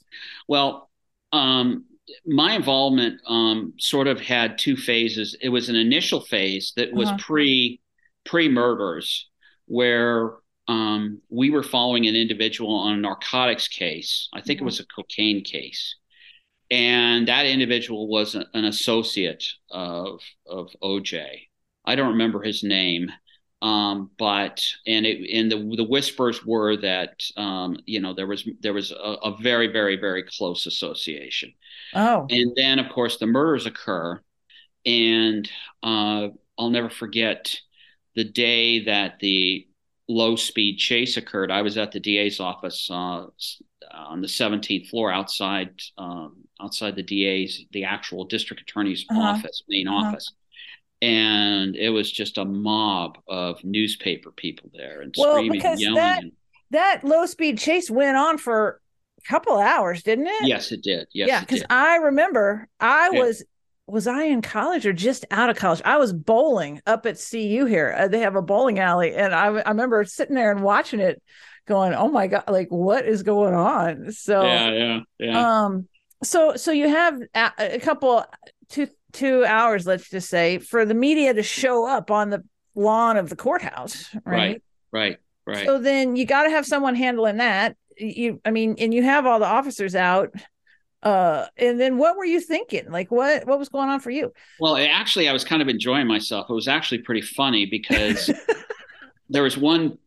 Well, 0.48 0.90
um, 1.32 1.84
my 2.26 2.54
involvement 2.54 3.20
um, 3.26 3.74
sort 3.78 4.06
of 4.06 4.20
had 4.20 4.58
two 4.58 4.76
phases. 4.76 5.36
It 5.40 5.48
was 5.48 5.68
an 5.68 5.76
initial 5.76 6.20
phase 6.20 6.72
that 6.76 6.92
was 6.92 7.08
uh-huh. 7.08 7.18
pre 7.20 7.80
pre 8.24 8.48
murders, 8.48 9.28
where 9.66 10.34
um, 10.68 11.20
we 11.28 11.50
were 11.50 11.62
following 11.62 12.06
an 12.06 12.16
individual 12.16 12.74
on 12.74 12.94
a 12.94 13.00
narcotics 13.00 13.68
case. 13.68 14.28
I 14.32 14.40
think 14.40 14.60
it 14.60 14.64
was 14.64 14.80
a 14.80 14.86
cocaine 14.86 15.44
case, 15.44 15.96
and 16.70 17.28
that 17.28 17.46
individual 17.46 18.08
was 18.08 18.34
an 18.34 18.64
associate 18.64 19.44
of 19.70 20.20
of 20.46 20.68
OJ. 20.82 21.48
I 21.84 21.96
don't 21.96 22.12
remember 22.12 22.42
his 22.42 22.62
name, 22.62 23.10
um, 23.64 24.10
but 24.18 24.62
and 24.86 25.06
it 25.06 25.26
and 25.34 25.50
the 25.50 25.76
the 25.76 25.88
whispers 25.88 26.44
were 26.44 26.76
that 26.76 27.22
um, 27.38 27.78
you 27.86 27.98
know 27.98 28.12
there 28.12 28.26
was 28.26 28.46
there 28.60 28.74
was 28.74 28.92
a, 28.92 28.94
a, 28.94 29.36
very 29.38 29.68
very 29.68 29.96
very 29.96 30.22
close 30.22 30.66
association. 30.66 31.54
Oh, 31.94 32.26
and 32.28 32.52
then 32.56 32.78
of 32.78 32.92
course 32.92 33.16
the 33.16 33.26
murders 33.26 33.64
occur, 33.64 34.20
and 34.84 35.50
uh, 35.82 36.28
I'll 36.58 36.68
never 36.68 36.90
forget 36.90 37.58
the 38.14 38.24
day 38.24 38.84
that 38.84 39.18
the 39.20 39.66
low 40.10 40.36
speed 40.36 40.76
chase 40.76 41.16
occurred. 41.16 41.50
I 41.50 41.62
was 41.62 41.78
at 41.78 41.90
the 41.90 42.00
DA's 42.00 42.40
office. 42.40 42.90
Uh, 42.90 43.26
on 43.92 44.20
the 44.20 44.26
17th 44.26 44.88
floor 44.88 45.12
outside 45.12 45.70
um, 45.98 46.36
outside 46.60 46.96
the 46.96 47.02
DA's, 47.02 47.64
the 47.72 47.84
actual 47.84 48.24
district 48.24 48.62
attorney's 48.62 49.06
uh-huh. 49.10 49.20
office, 49.20 49.62
main 49.68 49.88
uh-huh. 49.88 50.08
office. 50.08 50.32
And 51.04 51.76
it 51.76 51.90
was 51.90 52.10
just 52.10 52.38
a 52.38 52.44
mob 52.44 53.18
of 53.28 53.62
newspaper 53.64 54.30
people 54.30 54.70
there 54.72 55.00
and 55.00 55.14
well, 55.16 55.36
screaming 55.36 55.64
and 55.64 55.80
yelling. 55.80 55.96
That, 55.96 56.22
that 56.70 57.04
low 57.04 57.26
speed 57.26 57.58
chase 57.58 57.90
went 57.90 58.16
on 58.16 58.38
for 58.38 58.80
a 59.18 59.28
couple 59.28 59.58
hours, 59.58 60.02
didn't 60.02 60.26
it? 60.26 60.46
Yes, 60.46 60.72
it 60.72 60.82
did. 60.82 61.08
Yes, 61.12 61.28
yeah, 61.28 61.40
because 61.40 61.64
I 61.70 61.96
remember 61.96 62.68
I 62.80 63.10
yeah. 63.12 63.20
was 63.20 63.44
was 63.86 64.06
I 64.06 64.24
in 64.24 64.40
college 64.40 64.86
or 64.86 64.92
just 64.92 65.26
out 65.30 65.50
of 65.50 65.56
college? 65.56 65.82
I 65.84 65.98
was 65.98 66.12
bowling 66.12 66.80
up 66.86 67.04
at 67.06 67.22
CU 67.30 67.66
here. 67.66 67.94
Uh, 67.96 68.08
they 68.08 68.20
have 68.20 68.34
a 68.34 68.42
bowling 68.42 68.78
alley, 68.78 69.14
and 69.14 69.34
I, 69.34 69.46
I 69.46 69.68
remember 69.68 70.04
sitting 70.04 70.34
there 70.34 70.50
and 70.50 70.62
watching 70.62 71.00
it, 71.00 71.22
going, 71.66 71.94
"Oh 71.94 72.08
my 72.08 72.26
god, 72.26 72.44
like 72.48 72.68
what 72.68 73.06
is 73.06 73.22
going 73.22 73.54
on?" 73.54 74.10
So 74.12 74.42
yeah, 74.42 74.70
yeah, 74.70 75.00
yeah. 75.18 75.64
Um, 75.64 75.88
so 76.22 76.56
so 76.56 76.72
you 76.72 76.88
have 76.88 77.20
a, 77.34 77.52
a 77.58 77.80
couple 77.80 78.24
two 78.68 78.88
two 79.14 79.44
hours, 79.44 79.86
let's 79.86 80.10
just 80.10 80.28
say, 80.28 80.58
for 80.58 80.84
the 80.84 80.94
media 80.94 81.32
to 81.32 81.42
show 81.42 81.86
up 81.88 82.10
on 82.10 82.30
the 82.30 82.44
lawn 82.74 83.16
of 83.16 83.30
the 83.30 83.36
courthouse, 83.36 84.14
right? 84.26 84.62
Right, 84.92 85.18
right, 85.46 85.56
right. 85.56 85.66
So 85.66 85.78
then 85.78 86.16
you 86.16 86.26
got 86.26 86.44
to 86.44 86.50
have 86.50 86.66
someone 86.66 86.94
handling 86.94 87.38
that. 87.38 87.76
You, 87.96 88.40
I 88.44 88.50
mean, 88.50 88.74
and 88.78 88.92
you 88.92 89.02
have 89.02 89.24
all 89.24 89.38
the 89.38 89.46
officers 89.46 89.94
out 89.94 90.34
uh 91.04 91.46
and 91.58 91.78
then 91.78 91.98
what 91.98 92.16
were 92.16 92.24
you 92.24 92.40
thinking 92.40 92.90
like 92.90 93.10
what 93.10 93.46
what 93.46 93.58
was 93.58 93.68
going 93.68 93.90
on 93.90 94.00
for 94.00 94.10
you 94.10 94.32
well 94.58 94.76
actually 94.76 95.28
i 95.28 95.32
was 95.32 95.44
kind 95.44 95.60
of 95.60 95.68
enjoying 95.68 96.06
myself 96.06 96.48
it 96.48 96.54
was 96.54 96.66
actually 96.66 96.98
pretty 96.98 97.20
funny 97.20 97.66
because 97.66 98.30
there 99.28 99.42
was 99.42 99.56
one 99.56 99.98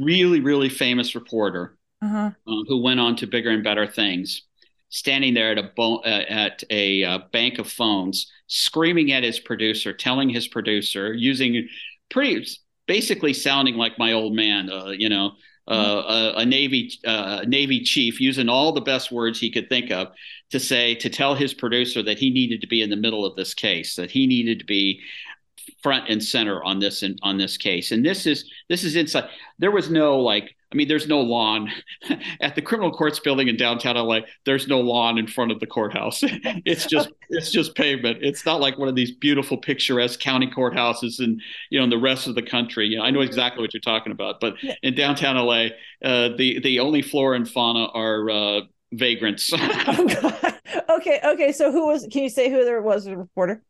really 0.00 0.40
really 0.40 0.68
famous 0.68 1.16
reporter 1.16 1.76
uh-huh. 2.00 2.30
uh, 2.46 2.64
who 2.68 2.80
went 2.80 3.00
on 3.00 3.16
to 3.16 3.26
bigger 3.26 3.50
and 3.50 3.64
better 3.64 3.86
things 3.88 4.42
standing 4.88 5.34
there 5.34 5.52
at 5.52 5.58
a 5.58 5.70
bo- 5.76 5.98
uh, 5.98 6.24
at 6.28 6.62
a 6.70 7.04
uh, 7.04 7.18
bank 7.32 7.58
of 7.58 7.70
phones 7.70 8.30
screaming 8.46 9.12
at 9.12 9.22
his 9.22 9.40
producer 9.40 9.92
telling 9.92 10.28
his 10.28 10.46
producer 10.46 11.12
using 11.12 11.68
pretty 12.10 12.46
basically 12.86 13.32
sounding 13.32 13.74
like 13.74 13.98
my 13.98 14.12
old 14.12 14.34
man 14.34 14.70
uh, 14.70 14.86
you 14.88 15.08
know 15.08 15.32
uh, 15.68 16.32
a, 16.36 16.40
a, 16.40 16.46
Navy 16.46 16.92
uh, 17.04 17.44
Navy 17.44 17.82
chief 17.82 18.20
using 18.20 18.48
all 18.48 18.72
the 18.72 18.80
best 18.80 19.10
words 19.10 19.40
he 19.40 19.50
could 19.50 19.68
think 19.68 19.90
of 19.90 20.12
to 20.50 20.60
say 20.60 20.94
to 20.94 21.10
tell 21.10 21.34
his 21.34 21.52
producer 21.52 22.04
that 22.04 22.18
he 22.18 22.30
needed 22.30 22.60
to 22.60 22.68
be 22.68 22.82
in 22.82 22.90
the 22.90 22.96
middle 22.96 23.26
of 23.26 23.34
this 23.34 23.52
case, 23.52 23.96
that 23.96 24.10
he 24.10 24.28
needed 24.28 24.60
to 24.60 24.64
be 24.64 25.00
front 25.82 26.08
and 26.08 26.22
center 26.22 26.62
on 26.64 26.78
this 26.78 27.02
and 27.02 27.18
on 27.22 27.38
this 27.38 27.56
case. 27.56 27.92
And 27.92 28.04
this 28.04 28.26
is 28.26 28.50
this 28.68 28.84
is 28.84 28.96
inside. 28.96 29.28
There 29.58 29.70
was 29.70 29.90
no 29.90 30.18
like 30.18 30.56
I 30.72 30.76
mean, 30.76 30.88
there's 30.88 31.06
no 31.06 31.20
lawn 31.20 31.70
at 32.40 32.56
the 32.56 32.62
criminal 32.62 32.90
courts 32.90 33.20
building 33.20 33.46
in 33.48 33.56
downtown 33.56 33.96
LA. 33.96 34.20
There's 34.44 34.66
no 34.66 34.80
lawn 34.80 35.16
in 35.16 35.26
front 35.26 35.52
of 35.52 35.60
the 35.60 35.66
courthouse. 35.66 36.20
it's 36.22 36.86
just 36.86 37.10
it's 37.30 37.50
just 37.50 37.74
pavement. 37.76 38.18
It's 38.20 38.44
not 38.44 38.60
like 38.60 38.76
one 38.76 38.88
of 38.88 38.96
these 38.96 39.12
beautiful 39.12 39.56
picturesque 39.56 40.18
county 40.18 40.50
courthouses 40.50 41.20
and 41.20 41.40
you 41.70 41.78
know 41.78 41.84
in 41.84 41.90
the 41.90 41.98
rest 41.98 42.26
of 42.26 42.34
the 42.34 42.42
country. 42.42 42.88
You 42.88 42.98
know, 42.98 43.04
I 43.04 43.10
know 43.10 43.20
exactly 43.20 43.62
what 43.62 43.72
you're 43.72 43.80
talking 43.80 44.12
about. 44.12 44.40
But 44.40 44.56
in 44.82 44.94
downtown 44.94 45.36
LA, 45.36 45.68
uh, 46.04 46.36
the 46.36 46.60
the 46.62 46.80
only 46.80 47.02
flora 47.02 47.36
and 47.36 47.48
fauna 47.48 47.86
are 47.94 48.28
uh, 48.28 48.60
vagrants. 48.92 49.52
oh, 49.56 50.52
okay, 50.90 51.20
okay. 51.24 51.52
So 51.52 51.70
who 51.70 51.86
was? 51.86 52.08
Can 52.10 52.24
you 52.24 52.28
say 52.28 52.50
who 52.50 52.64
there 52.64 52.82
was 52.82 53.06
a 53.06 53.16
reporter? 53.16 53.62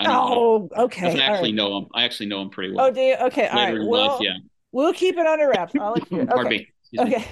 No. 0.00 0.68
oh, 0.76 0.84
okay. 0.84 1.06
I 1.06 1.24
actually 1.24 1.50
right. 1.50 1.54
know 1.54 1.78
him. 1.78 1.86
I 1.94 2.04
actually 2.04 2.26
know 2.26 2.42
him 2.42 2.50
pretty 2.50 2.74
well. 2.74 2.86
Oh, 2.86 2.90
do 2.90 3.00
you? 3.00 3.16
Okay, 3.16 3.42
Later 3.42 3.52
all 3.52 3.78
right. 3.78 3.88
Well, 3.88 4.06
life, 4.08 4.20
yeah. 4.20 4.36
We'll 4.72 4.92
keep 4.92 5.16
it 5.16 5.26
under 5.26 5.48
wraps. 5.48 5.72
I'll 5.80 5.92
let 5.92 6.12
you. 6.12 6.20
Okay. 6.30 6.68
Okay. 6.98 7.24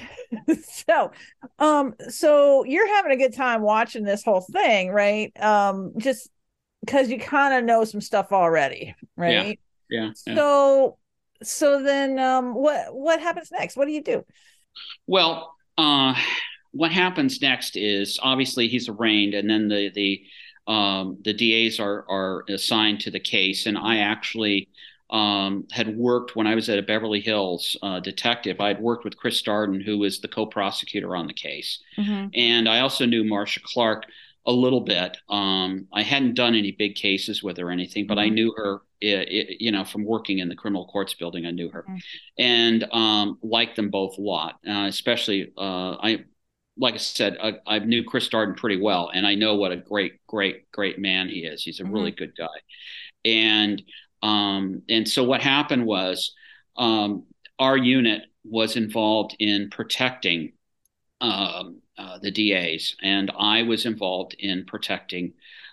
so, 0.89 1.13
um, 1.59 1.95
so 2.09 2.65
you're 2.65 2.89
having 2.89 3.13
a 3.13 3.17
good 3.17 3.35
time 3.35 3.63
watching 3.63 4.05
this 4.05 4.23
whole 4.23 4.41
thing, 4.41 4.91
right? 4.91 5.33
Um, 5.41 5.93
just 5.99 6.29
because 6.81 7.11
you 7.11 7.19
kind 7.19 7.55
of 7.55 7.65
know 7.65 7.85
some 7.85 8.01
stuff 8.01 8.33
already, 8.33 8.95
right? 9.17 9.59
Yeah. 9.89 10.11
yeah. 10.27 10.35
So, 10.35 10.99
so 11.43 11.83
then, 11.83 12.19
um, 12.19 12.55
what 12.55 12.95
what 12.95 13.21
happens 13.21 13.51
next? 13.51 13.77
What 13.77 13.87
do 13.87 13.93
you 13.93 14.03
do? 14.03 14.25
Well, 15.07 15.55
uh, 15.79 16.15
what 16.73 16.93
happens 16.93 17.41
next 17.41 17.77
is 17.77 18.19
obviously 18.23 18.69
he's 18.69 18.89
arraigned, 18.89 19.35
and 19.35 19.49
then 19.49 19.69
the 19.69 19.91
the 19.95 20.23
um, 20.67 21.19
the 21.23 21.33
DAs 21.33 21.79
are 21.81 22.05
are 22.09 22.45
assigned 22.49 23.01
to 23.01 23.11
the 23.11 23.21
case, 23.21 23.67
and 23.67 23.79
I 23.79 23.99
actually 23.99 24.69
um, 25.11 25.67
had 25.71 25.97
worked 25.97 26.35
when 26.35 26.47
I 26.47 26.55
was 26.55 26.69
at 26.69 26.79
a 26.79 26.83
Beverly 26.83 27.21
Hills 27.21 27.77
uh, 27.83 28.01
detective. 28.01 28.61
I 28.61 28.69
had 28.69 28.81
worked 28.81 29.05
with 29.05 29.17
Chris 29.17 29.43
Darden, 29.43 29.85
who 29.85 29.99
was 29.99 30.21
the 30.21 30.29
co-prosecutor 30.29 31.15
on 31.15 31.27
the 31.27 31.35
case, 31.35 31.81
mm-hmm. 31.97 32.29
and 32.35 32.69
I 32.69 32.81
also 32.81 33.07
knew 33.07 33.25
Marcia 33.25 33.61
Clark 33.63 34.05
a 34.47 34.53
little 34.53 34.81
bit. 34.81 35.17
Um, 35.29 35.89
I 35.93 36.03
hadn't 36.03 36.35
done 36.35 36.55
any 36.55 36.73
big 36.73 36.95
cases 36.95 37.43
with 37.43 37.57
her 37.59 37.69
or 37.69 37.71
anything, 37.71 38.07
but 38.07 38.19
mm-hmm. 38.19 38.33
I 38.33 38.35
knew 38.35 38.55
her, 38.57 38.81
it, 39.01 39.29
it, 39.29 39.61
you 39.61 39.73
know, 39.73 39.85
from 39.85 40.05
working 40.05 40.39
in 40.39 40.49
the 40.49 40.55
criminal 40.55 40.87
courts 40.87 41.15
building. 41.15 41.47
I 41.47 41.51
knew 41.51 41.69
her, 41.71 41.83
mm-hmm. 41.83 41.99
and 42.39 42.85
um, 42.93 43.39
liked 43.43 43.77
them 43.77 43.91
both 43.91 44.19
a 44.19 44.21
lot. 44.21 44.59
Uh, 44.67 44.87
especially, 44.87 45.53
uh, 45.59 45.97
I, 46.01 46.25
like 46.79 46.95
I 46.95 46.99
said, 46.99 47.39
I, 47.43 47.55
I, 47.67 47.79
knew 47.79 48.05
Chris 48.05 48.29
Darden 48.29 48.57
pretty 48.57 48.81
well, 48.81 49.11
and 49.13 49.27
I 49.27 49.35
know 49.35 49.55
what 49.55 49.73
a 49.73 49.77
great, 49.77 50.15
great, 50.27 50.71
great 50.73 50.99
man 50.99 51.29
he 51.29 51.41
is. 51.41 51.63
He's 51.63 51.81
a 51.81 51.85
really 51.85 52.13
mm-hmm. 52.13 52.25
good 52.25 52.37
guy, 52.37 52.47
and 53.25 53.83
um, 54.23 54.83
and 54.89 55.09
so 55.09 55.25
what 55.25 55.41
happened 55.41 55.87
was 55.87 56.35
um, 56.77 57.25
our 57.59 57.77
unit 57.77 58.23
was 58.45 58.77
involved 58.77 59.37
in 59.39 59.71
protecting 59.71 60.53
um, 61.21 61.81
uh, 61.99 62.19
the 62.21 62.31
DAs, 62.31 62.97
and 63.03 63.31
I 63.39 63.63
was 63.63 63.87
involved 63.87 64.35
in 64.39 64.65
protecting 64.67 65.33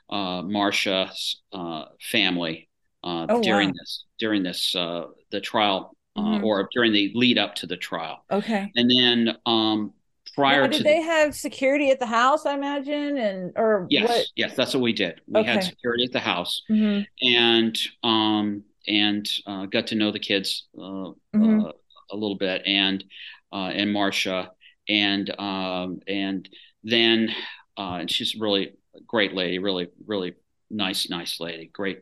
uh, 0.09 0.41
Marcia's 0.41 1.41
uh, 1.51 1.85
family 1.99 2.69
uh, 3.03 3.27
oh, 3.29 3.43
during 3.43 3.69
wow. 3.69 3.73
this 3.79 4.05
during 4.19 4.43
this 4.43 4.75
uh, 4.75 5.07
the 5.31 5.41
trial 5.41 5.95
uh, 6.15 6.21
mm-hmm. 6.21 6.43
or 6.45 6.69
during 6.71 6.93
the 6.93 7.11
lead 7.15 7.37
up 7.37 7.55
to 7.55 7.67
the 7.67 7.77
trial. 7.77 8.23
Okay, 8.31 8.71
and 8.75 8.89
then 8.89 9.37
um, 9.45 9.93
prior 10.35 10.63
now, 10.63 10.67
did 10.67 10.77
to 10.77 10.83
they 10.83 10.99
the, 10.99 11.05
have 11.05 11.35
security 11.35 11.89
at 11.89 11.99
the 11.99 12.05
house 12.05 12.45
i 12.45 12.53
imagine 12.53 13.17
and 13.17 13.53
or 13.55 13.85
yes 13.89 14.09
what? 14.09 14.25
yes 14.35 14.55
that's 14.55 14.73
what 14.73 14.81
we 14.81 14.93
did 14.93 15.21
we 15.27 15.41
okay. 15.41 15.51
had 15.51 15.63
security 15.63 16.03
at 16.03 16.11
the 16.11 16.19
house 16.19 16.61
mm-hmm. 16.69 17.03
and 17.25 17.77
um 18.03 18.63
and 18.87 19.29
uh, 19.45 19.65
got 19.65 19.87
to 19.87 19.95
know 19.95 20.11
the 20.11 20.19
kids 20.19 20.67
uh, 20.77 20.81
mm-hmm. 20.81 21.61
uh, 21.61 21.71
a 22.11 22.15
little 22.15 22.37
bit 22.37 22.61
and 22.65 23.03
uh, 23.51 23.69
and 23.73 23.91
marcia 23.91 24.51
and 24.89 25.29
um 25.39 25.99
and 26.07 26.49
then 26.83 27.33
uh 27.77 27.97
and 28.01 28.11
she's 28.11 28.35
really 28.35 28.73
great 29.07 29.33
lady 29.33 29.59
really 29.59 29.87
really 30.05 30.33
nice 30.69 31.09
nice 31.09 31.39
lady 31.39 31.69
great 31.71 32.01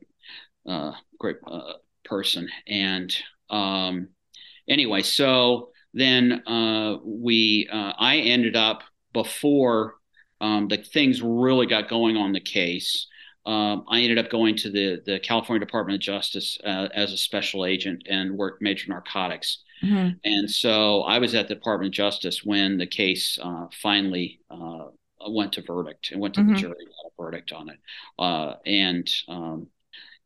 uh 0.68 0.92
great 1.20 1.38
uh 1.46 1.74
person 2.04 2.50
and 2.68 3.16
um 3.50 4.08
anyway 4.68 5.02
so 5.02 5.71
then 5.94 6.44
uh, 6.48 6.98
we 7.04 7.68
uh, 7.72 7.94
I 7.98 8.18
ended 8.18 8.56
up 8.56 8.84
before 9.14 9.96
um, 10.40 10.68
the 10.68 10.78
things 10.78 11.22
really 11.22 11.66
got 11.66 11.90
going 11.90 12.18
on 12.18 12.32
the 12.32 12.40
case. 12.40 13.08
Um, 13.46 13.86
I 13.90 14.02
ended 14.02 14.20
up 14.20 14.30
going 14.30 14.56
to 14.58 14.70
the 14.70 15.02
the 15.06 15.20
California 15.20 15.66
Department 15.66 15.96
of 15.96 16.02
Justice 16.02 16.58
uh, 16.64 16.88
as 16.94 17.12
a 17.12 17.18
special 17.18 17.66
agent 17.66 18.04
and 18.10 18.38
worked 18.38 18.62
major 18.62 18.90
narcotics. 18.90 19.64
Mm-hmm. 19.84 20.10
And 20.24 20.50
so 20.50 21.02
I 21.02 21.18
was 21.18 21.34
at 21.34 21.48
the 21.48 21.56
Department 21.56 21.90
of 21.90 21.94
Justice 21.94 22.44
when 22.44 22.78
the 22.78 22.88
case 22.88 23.40
uh, 23.42 23.66
finally 23.82 24.40
uh, 24.52 24.86
went 25.28 25.54
to 25.54 25.62
verdict 25.62 26.12
and 26.12 26.22
went 26.22 26.36
to 26.36 26.42
mm-hmm. 26.42 26.54
the 26.54 26.60
jury 26.60 26.76
got 26.86 27.12
a 27.12 27.24
verdict 27.24 27.52
on 27.52 27.70
it. 27.70 27.80
Uh, 28.20 28.56
and 28.66 29.12
um, 29.28 29.68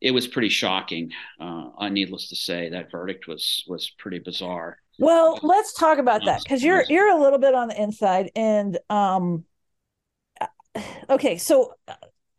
it 0.01 0.11
was 0.11 0.27
pretty 0.27 0.49
shocking. 0.49 1.11
Uh, 1.39 1.89
needless 1.89 2.29
to 2.29 2.35
say, 2.35 2.69
that 2.69 2.91
verdict 2.91 3.27
was 3.27 3.63
was 3.67 3.89
pretty 3.97 4.19
bizarre. 4.19 4.77
Well, 4.97 5.39
let's 5.43 5.73
talk 5.73 5.97
about 5.97 6.25
that 6.25 6.41
because 6.43 6.63
you're 6.63 6.83
you're 6.87 7.09
a 7.09 7.19
little 7.19 7.39
bit 7.39 7.53
on 7.53 7.67
the 7.67 7.81
inside, 7.81 8.31
and 8.35 8.77
um, 8.89 9.43
okay, 11.09 11.37
so 11.37 11.73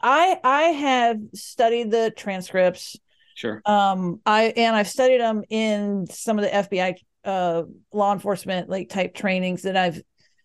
I 0.00 0.38
I 0.42 0.62
have 0.62 1.18
studied 1.34 1.90
the 1.90 2.12
transcripts. 2.16 2.96
Sure. 3.34 3.60
Um, 3.66 4.20
I 4.24 4.54
and 4.56 4.74
I've 4.74 4.88
studied 4.88 5.20
them 5.20 5.42
in 5.50 6.06
some 6.06 6.38
of 6.38 6.44
the 6.44 6.50
FBI 6.50 6.96
uh 7.24 7.64
law 7.92 8.12
enforcement 8.12 8.68
like 8.68 8.88
type 8.88 9.14
trainings 9.14 9.62
that 9.62 9.76
I've 9.76 10.00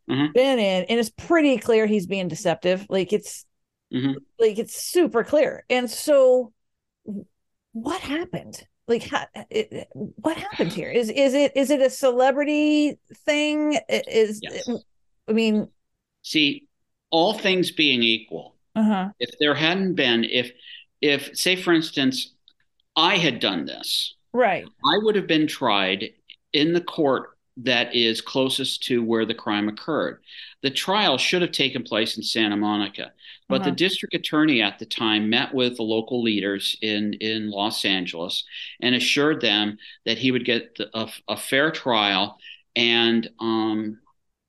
mm-hmm. 0.10 0.32
been 0.34 0.60
in, 0.60 0.84
and 0.86 1.00
it's 1.00 1.12
pretty 1.12 1.58
clear 1.58 1.86
he's 1.86 2.08
being 2.08 2.28
deceptive. 2.28 2.86
Like 2.90 3.14
it's 3.14 3.46
mm-hmm. 3.94 4.14
like 4.40 4.60
it's 4.60 4.76
super 4.76 5.24
clear, 5.24 5.64
and 5.70 5.90
so 5.90 6.52
what 7.72 8.02
happened? 8.02 8.62
Like 8.92 9.08
how, 9.08 9.26
it, 9.34 9.46
eh, 9.72 9.78
eh, 9.78 9.80
eh, 9.80 9.86
what 9.96 10.38
happened 10.38 10.72
here 10.72 10.92
is 10.92 11.10
is 11.10 11.34
it 11.34 11.52
is 11.56 11.72
it 11.72 11.82
a 11.82 11.90
celebrity 11.90 13.00
thing 13.26 13.80
is 13.90 14.40
yes. 14.44 14.70
i 15.28 15.32
mean 15.32 15.68
see 16.22 16.68
all 17.10 17.34
things 17.34 17.72
being 17.72 18.04
equal 18.04 18.56
uh-huh. 18.76 19.10
if 19.20 19.32
there 19.40 19.56
hadn't 19.56 19.96
been 19.96 20.24
if 20.26 20.52
if 21.02 21.36
say 21.36 21.56
for 21.56 21.74
instance 21.74 22.34
i 22.96 23.16
had 23.16 23.40
done 23.40 23.66
this 23.66 24.16
right 24.34 24.66
i 24.66 24.98
would 24.98 25.16
have 25.16 25.28
been 25.28 25.48
tried 25.48 26.10
in 26.54 26.74
the 26.74 26.82
court 26.82 27.38
that 27.58 27.94
is 27.94 28.22
closest 28.22 28.84
to 28.84 29.04
where 29.04 29.26
the 29.26 29.34
crime 29.34 29.68
occurred. 29.68 30.22
The 30.62 30.72
trial 30.72 31.18
should 31.18 31.42
have 31.42 31.52
taken 31.52 31.84
place 31.84 32.18
in 32.18 32.24
Santa 32.24 32.56
Monica, 32.56 33.12
but 33.52 33.62
uh-huh. 33.62 33.70
the 33.70 33.76
district 33.76 34.16
attorney 34.16 34.62
at 34.62 34.80
the 34.80 34.86
time 34.86 35.30
met 35.30 35.54
with 35.54 35.78
the 35.78 35.84
local 35.84 36.24
leaders 36.24 36.76
in, 36.82 37.14
in 37.14 37.52
Los 37.52 37.86
Angeles 37.86 38.44
and 38.82 38.96
assured 38.96 39.42
them 39.42 39.78
that 40.06 40.18
he 40.18 40.32
would 40.32 40.46
get 40.46 40.78
a, 40.94 41.08
a 41.28 41.38
fair 41.38 41.70
trial 41.70 42.38
and 42.76 43.30
um, 43.40 44.00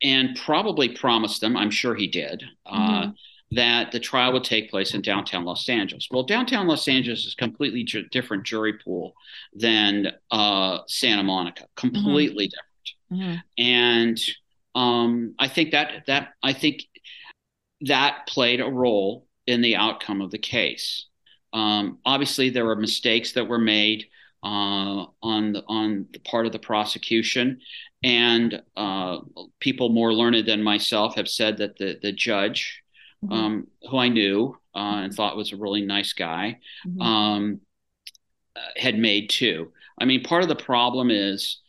and 0.03 0.37
probably 0.37 0.89
promised 0.89 1.41
them, 1.41 1.57
I'm 1.57 1.71
sure 1.71 1.95
he 1.95 2.09
did, 2.09 2.43
uh, 2.67 3.03
mm-hmm. 3.03 3.11
that 3.53 3.93
the 3.93 4.01
trial 4.01 4.33
would 4.33 4.45
take 4.45 4.71
place 4.71 4.95
in 4.95 5.03
downtown 5.03 5.45
Los 5.45 5.69
Angeles. 5.69 6.09
Well, 6.11 6.25
downtown 6.25 6.67
Los 6.67 6.89
Angeles 6.89 7.25
is 7.25 7.35
a 7.35 7.37
completely 7.37 7.85
ju- 7.85 8.09
different 8.11 8.45
jury 8.45 8.73
pool 8.73 9.15
than 9.55 10.13
uh, 10.31 10.79
Santa 10.89 11.23
Monica, 11.23 11.67
completely 11.77 12.49
mm-hmm. 12.49 13.21
different. 13.21 13.43
Mm-hmm. 13.59 13.63
And 13.63 14.21
um, 14.75 15.35
I 15.39 15.49
think 15.49 15.73
that 15.73 16.07
that 16.07 16.35
I 16.43 16.53
think 16.53 16.83
that 17.83 18.27
played 18.27 18.61
a 18.61 18.69
role 18.69 19.27
in 19.47 19.61
the 19.61 19.77
outcome 19.77 20.21
of 20.21 20.31
the 20.31 20.39
case. 20.39 21.07
Um, 21.53 21.99
obviously, 22.05 22.51
there 22.51 22.65
were 22.65 22.77
mistakes 22.77 23.33
that 23.33 23.49
were 23.49 23.59
made 23.59 24.07
uh, 24.43 25.07
on 25.23 25.53
the, 25.53 25.65
on 25.67 26.07
the 26.13 26.19
part 26.21 26.47
of 26.47 26.53
the 26.53 26.59
prosecution, 26.59 27.61
and 28.03 28.63
uh, 28.77 29.19
people 29.61 29.91
more 29.91 30.13
learned 30.13 30.47
than 30.47 30.63
myself 30.63 31.15
have 31.17 31.29
said 31.29 31.59
that 31.59 31.77
the 31.79 31.99
the 32.03 32.13
judge, 32.13 32.83
mm-hmm. 33.25 33.33
um, 33.33 33.67
who 33.89 33.99
I 33.99 34.09
knew 34.09 34.57
uh, 34.75 35.03
and 35.05 35.15
thought 35.15 35.37
was 35.37 35.53
a 35.53 35.57
really 35.57 35.83
nice 35.83 36.13
guy, 36.13 36.59
mm-hmm. 36.87 37.01
um, 37.01 37.61
uh, 38.57 38.61
had 38.77 38.99
made 38.99 39.31
too. 39.31 39.73
I 40.01 40.05
mean, 40.05 40.25
part 40.25 40.43
of 40.43 40.49
the 40.49 40.57
problem 40.57 41.11
is 41.11 41.62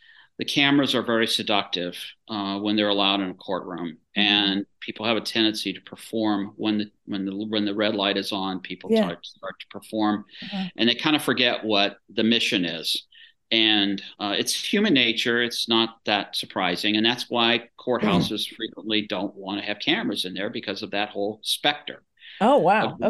the 0.44 0.50
cameras 0.50 0.94
are 0.94 1.02
very 1.02 1.26
seductive 1.26 1.98
uh, 2.28 2.60
when 2.60 2.76
they're 2.76 2.90
allowed 2.90 3.22
in 3.22 3.30
a 3.30 3.34
courtroom, 3.34 3.98
mm-hmm. 4.18 4.20
and 4.20 4.66
people 4.82 5.06
have 5.06 5.16
a 5.16 5.22
tendency 5.22 5.72
to 5.72 5.80
perform 5.80 6.52
when 6.58 6.80
the 6.80 6.92
when 7.06 7.24
the 7.24 7.32
when 7.48 7.64
the 7.64 7.74
red 7.74 7.96
light 7.96 8.18
is 8.18 8.34
on. 8.34 8.60
People 8.60 8.92
yeah. 8.92 9.04
start, 9.04 9.26
start 9.26 9.60
to 9.62 9.68
perform, 9.68 10.26
mm-hmm. 10.44 10.66
and 10.76 10.90
they 10.90 10.96
kind 10.96 11.16
of 11.16 11.24
forget 11.24 11.64
what 11.64 11.96
the 12.14 12.26
mission 12.26 12.66
is. 12.66 13.08
And 13.52 14.04
uh, 14.20 14.36
it's 14.38 14.54
human 14.54 14.94
nature. 14.94 15.42
It's 15.42 15.70
not 15.70 16.00
that 16.08 16.36
surprising, 16.36 16.98
and 16.98 17.06
that's 17.06 17.30
why 17.30 17.70
courthouses 17.80 18.44
mm-hmm. 18.44 18.56
frequently 18.56 19.08
don't 19.08 19.34
want 19.36 19.62
to 19.62 19.66
have 19.66 19.80
cameras 19.80 20.26
in 20.26 20.34
there 20.34 20.50
because 20.50 20.84
of 20.84 20.92
that 20.92 21.08
whole 21.08 21.40
specter. 21.42 22.04
Oh 22.42 22.58
wow! 22.58 22.96
Okay. 22.96 23.08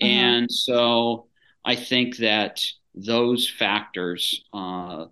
Uh-huh. 0.00 0.06
and 0.06 0.52
so 0.52 1.26
I 1.64 1.74
think 1.74 2.18
that 2.18 2.64
those 2.94 3.50
factors. 3.50 4.44
Uh, 4.52 5.06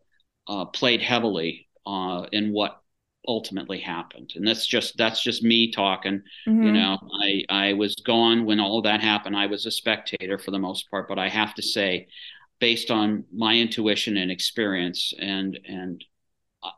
uh, 0.49 0.67
played 0.67 1.03
heavily 1.03 1.69
uh, 1.87 2.27
in 2.33 2.53
what 2.53 2.83
ultimately 3.27 3.79
happened. 3.79 4.33
And 4.35 4.47
that's 4.47 4.67
just 4.67 4.97
that's 4.97 5.23
just 5.23 5.43
me 5.43 5.71
talking 5.71 6.23
mm-hmm. 6.47 6.63
you 6.63 6.73
know. 6.73 6.99
I 7.23 7.45
i 7.49 7.73
was 7.73 7.95
gone 7.95 8.45
when 8.45 8.61
all 8.61 8.83
that 8.83 9.01
happened. 9.01 9.37
I 9.37 9.47
was 9.47 9.67
a 9.67 9.71
spectator 9.71 10.39
for 10.39 10.51
the 10.51 10.59
most 10.59 10.91
part 10.91 11.09
but 11.09 11.19
i 11.19 11.29
have 11.29 11.55
to 11.55 11.63
say 11.63 12.09
based 12.59 12.91
on 12.91 13.25
my 13.33 13.57
intuition 13.57 14.17
and 14.17 14.31
experience 14.31 15.13
and 15.19 15.59
and 15.67 16.05
uh, 16.63 16.71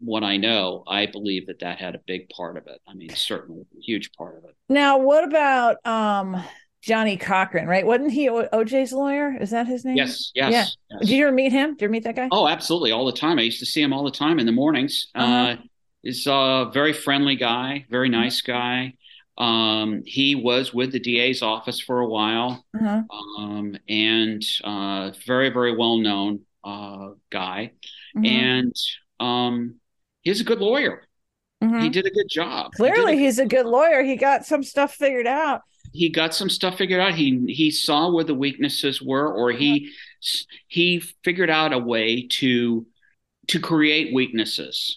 what 0.00 0.22
i 0.22 0.36
know 0.36 0.84
i 0.86 1.06
believe 1.06 1.46
that 1.46 1.60
that 1.60 1.78
had 1.78 1.94
a 1.94 2.00
big 2.06 2.28
part 2.28 2.56
of 2.56 2.66
it. 2.66 2.80
I 2.86 2.94
mean 2.94 3.10
certainly 3.10 3.62
a 3.62 3.80
huge 3.80 4.12
part 4.12 4.38
of 4.38 4.44
it. 4.44 4.54
Now 4.68 4.98
what 4.98 5.24
about 5.24 5.76
um 5.86 6.42
Johnnie 6.84 7.16
Cochran, 7.16 7.66
right? 7.66 7.86
Wasn't 7.86 8.12
he 8.12 8.28
OJ's 8.28 8.92
lawyer? 8.92 9.34
Is 9.40 9.50
that 9.50 9.66
his 9.66 9.86
name? 9.86 9.96
Yes, 9.96 10.32
yes. 10.34 10.52
Yeah. 10.52 10.66
Yes. 10.90 11.00
Did 11.00 11.10
you 11.10 11.26
ever 11.26 11.34
meet 11.34 11.50
him? 11.50 11.70
Did 11.70 11.80
you 11.80 11.84
ever 11.86 11.92
meet 11.92 12.04
that 12.04 12.14
guy? 12.14 12.28
Oh, 12.30 12.46
absolutely, 12.46 12.92
all 12.92 13.06
the 13.06 13.12
time. 13.12 13.38
I 13.38 13.42
used 13.42 13.60
to 13.60 13.66
see 13.66 13.80
him 13.80 13.94
all 13.94 14.04
the 14.04 14.10
time 14.10 14.38
in 14.38 14.44
the 14.44 14.52
mornings. 14.52 15.08
Uh-huh. 15.14 15.32
Uh, 15.32 15.56
he's 16.02 16.26
a 16.26 16.70
very 16.74 16.92
friendly 16.92 17.36
guy, 17.36 17.86
very 17.88 18.10
mm-hmm. 18.10 18.20
nice 18.20 18.42
guy. 18.42 18.94
Um, 19.38 20.02
he 20.04 20.34
was 20.34 20.74
with 20.74 20.92
the 20.92 21.00
DA's 21.00 21.40
office 21.40 21.80
for 21.80 22.00
a 22.00 22.06
while, 22.06 22.64
uh-huh. 22.78 23.02
um, 23.38 23.78
and 23.88 24.44
uh, 24.62 25.12
very, 25.26 25.48
very 25.48 25.74
well 25.74 25.96
known 25.96 26.40
uh, 26.64 27.12
guy. 27.30 27.72
Mm-hmm. 28.14 28.26
And 28.26 28.76
um, 29.20 29.76
he's 30.20 30.42
a 30.42 30.44
good 30.44 30.60
lawyer. 30.60 31.02
Mm-hmm. 31.62 31.80
He 31.80 31.88
did 31.88 32.04
a 32.04 32.10
good 32.10 32.28
job. 32.28 32.72
Clearly, 32.72 33.16
he 33.16 33.24
he's 33.24 33.38
a 33.38 33.46
good 33.46 33.64
lawyer. 33.64 34.02
He 34.02 34.16
got 34.16 34.44
some 34.44 34.62
stuff 34.62 34.94
figured 34.94 35.26
out 35.26 35.62
he 35.92 36.08
got 36.08 36.34
some 36.34 36.50
stuff 36.50 36.76
figured 36.76 37.00
out. 37.00 37.14
He 37.14 37.44
he 37.48 37.70
saw 37.70 38.10
where 38.10 38.24
the 38.24 38.34
weaknesses 38.34 39.00
were, 39.00 39.32
or 39.32 39.52
he 39.52 39.90
he 40.68 41.00
figured 41.22 41.50
out 41.50 41.72
a 41.72 41.78
way 41.78 42.26
to 42.28 42.86
to 43.48 43.60
create 43.60 44.14
weaknesses. 44.14 44.96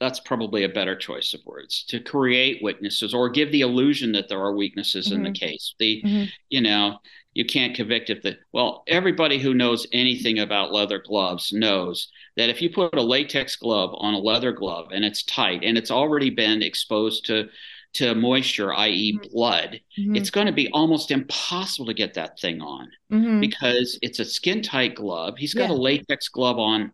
That's 0.00 0.20
probably 0.20 0.64
a 0.64 0.68
better 0.68 0.96
choice 0.96 1.32
of 1.34 1.40
words. 1.44 1.84
To 1.88 2.00
create 2.00 2.62
weaknesses, 2.62 3.14
or 3.14 3.28
give 3.28 3.52
the 3.52 3.60
illusion 3.60 4.12
that 4.12 4.28
there 4.28 4.40
are 4.40 4.54
weaknesses 4.54 5.06
mm-hmm. 5.06 5.16
in 5.16 5.22
the 5.22 5.28
mm-hmm. 5.30 5.46
case. 5.46 5.74
The 5.78 6.02
mm-hmm. 6.04 6.24
you 6.48 6.60
know 6.60 6.98
you 7.34 7.44
can't 7.44 7.74
convict 7.74 8.10
if 8.10 8.22
the 8.22 8.36
well 8.52 8.84
everybody 8.86 9.38
who 9.38 9.54
knows 9.54 9.86
anything 9.92 10.38
about 10.38 10.72
leather 10.72 10.98
gloves 10.98 11.52
knows 11.52 12.08
that 12.36 12.50
if 12.50 12.60
you 12.60 12.70
put 12.70 12.94
a 12.94 13.02
latex 13.02 13.56
glove 13.56 13.90
on 13.94 14.14
a 14.14 14.18
leather 14.18 14.52
glove 14.52 14.88
and 14.92 15.04
it's 15.04 15.22
tight 15.22 15.62
and 15.62 15.78
it's 15.78 15.90
already 15.90 16.30
been 16.30 16.62
exposed 16.62 17.26
to 17.26 17.48
to 17.94 18.14
moisture, 18.14 18.72
i.e., 18.74 19.12
mm-hmm. 19.12 19.32
blood, 19.32 19.80
mm-hmm. 19.98 20.16
it's 20.16 20.30
going 20.30 20.46
to 20.46 20.52
be 20.52 20.70
almost 20.72 21.10
impossible 21.10 21.86
to 21.86 21.94
get 21.94 22.14
that 22.14 22.38
thing 22.38 22.60
on 22.60 22.88
mm-hmm. 23.10 23.40
because 23.40 23.98
it's 24.02 24.18
a 24.18 24.24
skin 24.24 24.62
tight 24.62 24.94
glove. 24.94 25.36
He's 25.36 25.54
got 25.54 25.68
yeah. 25.68 25.74
a 25.74 25.76
latex 25.76 26.28
glove 26.28 26.58
on, 26.58 26.92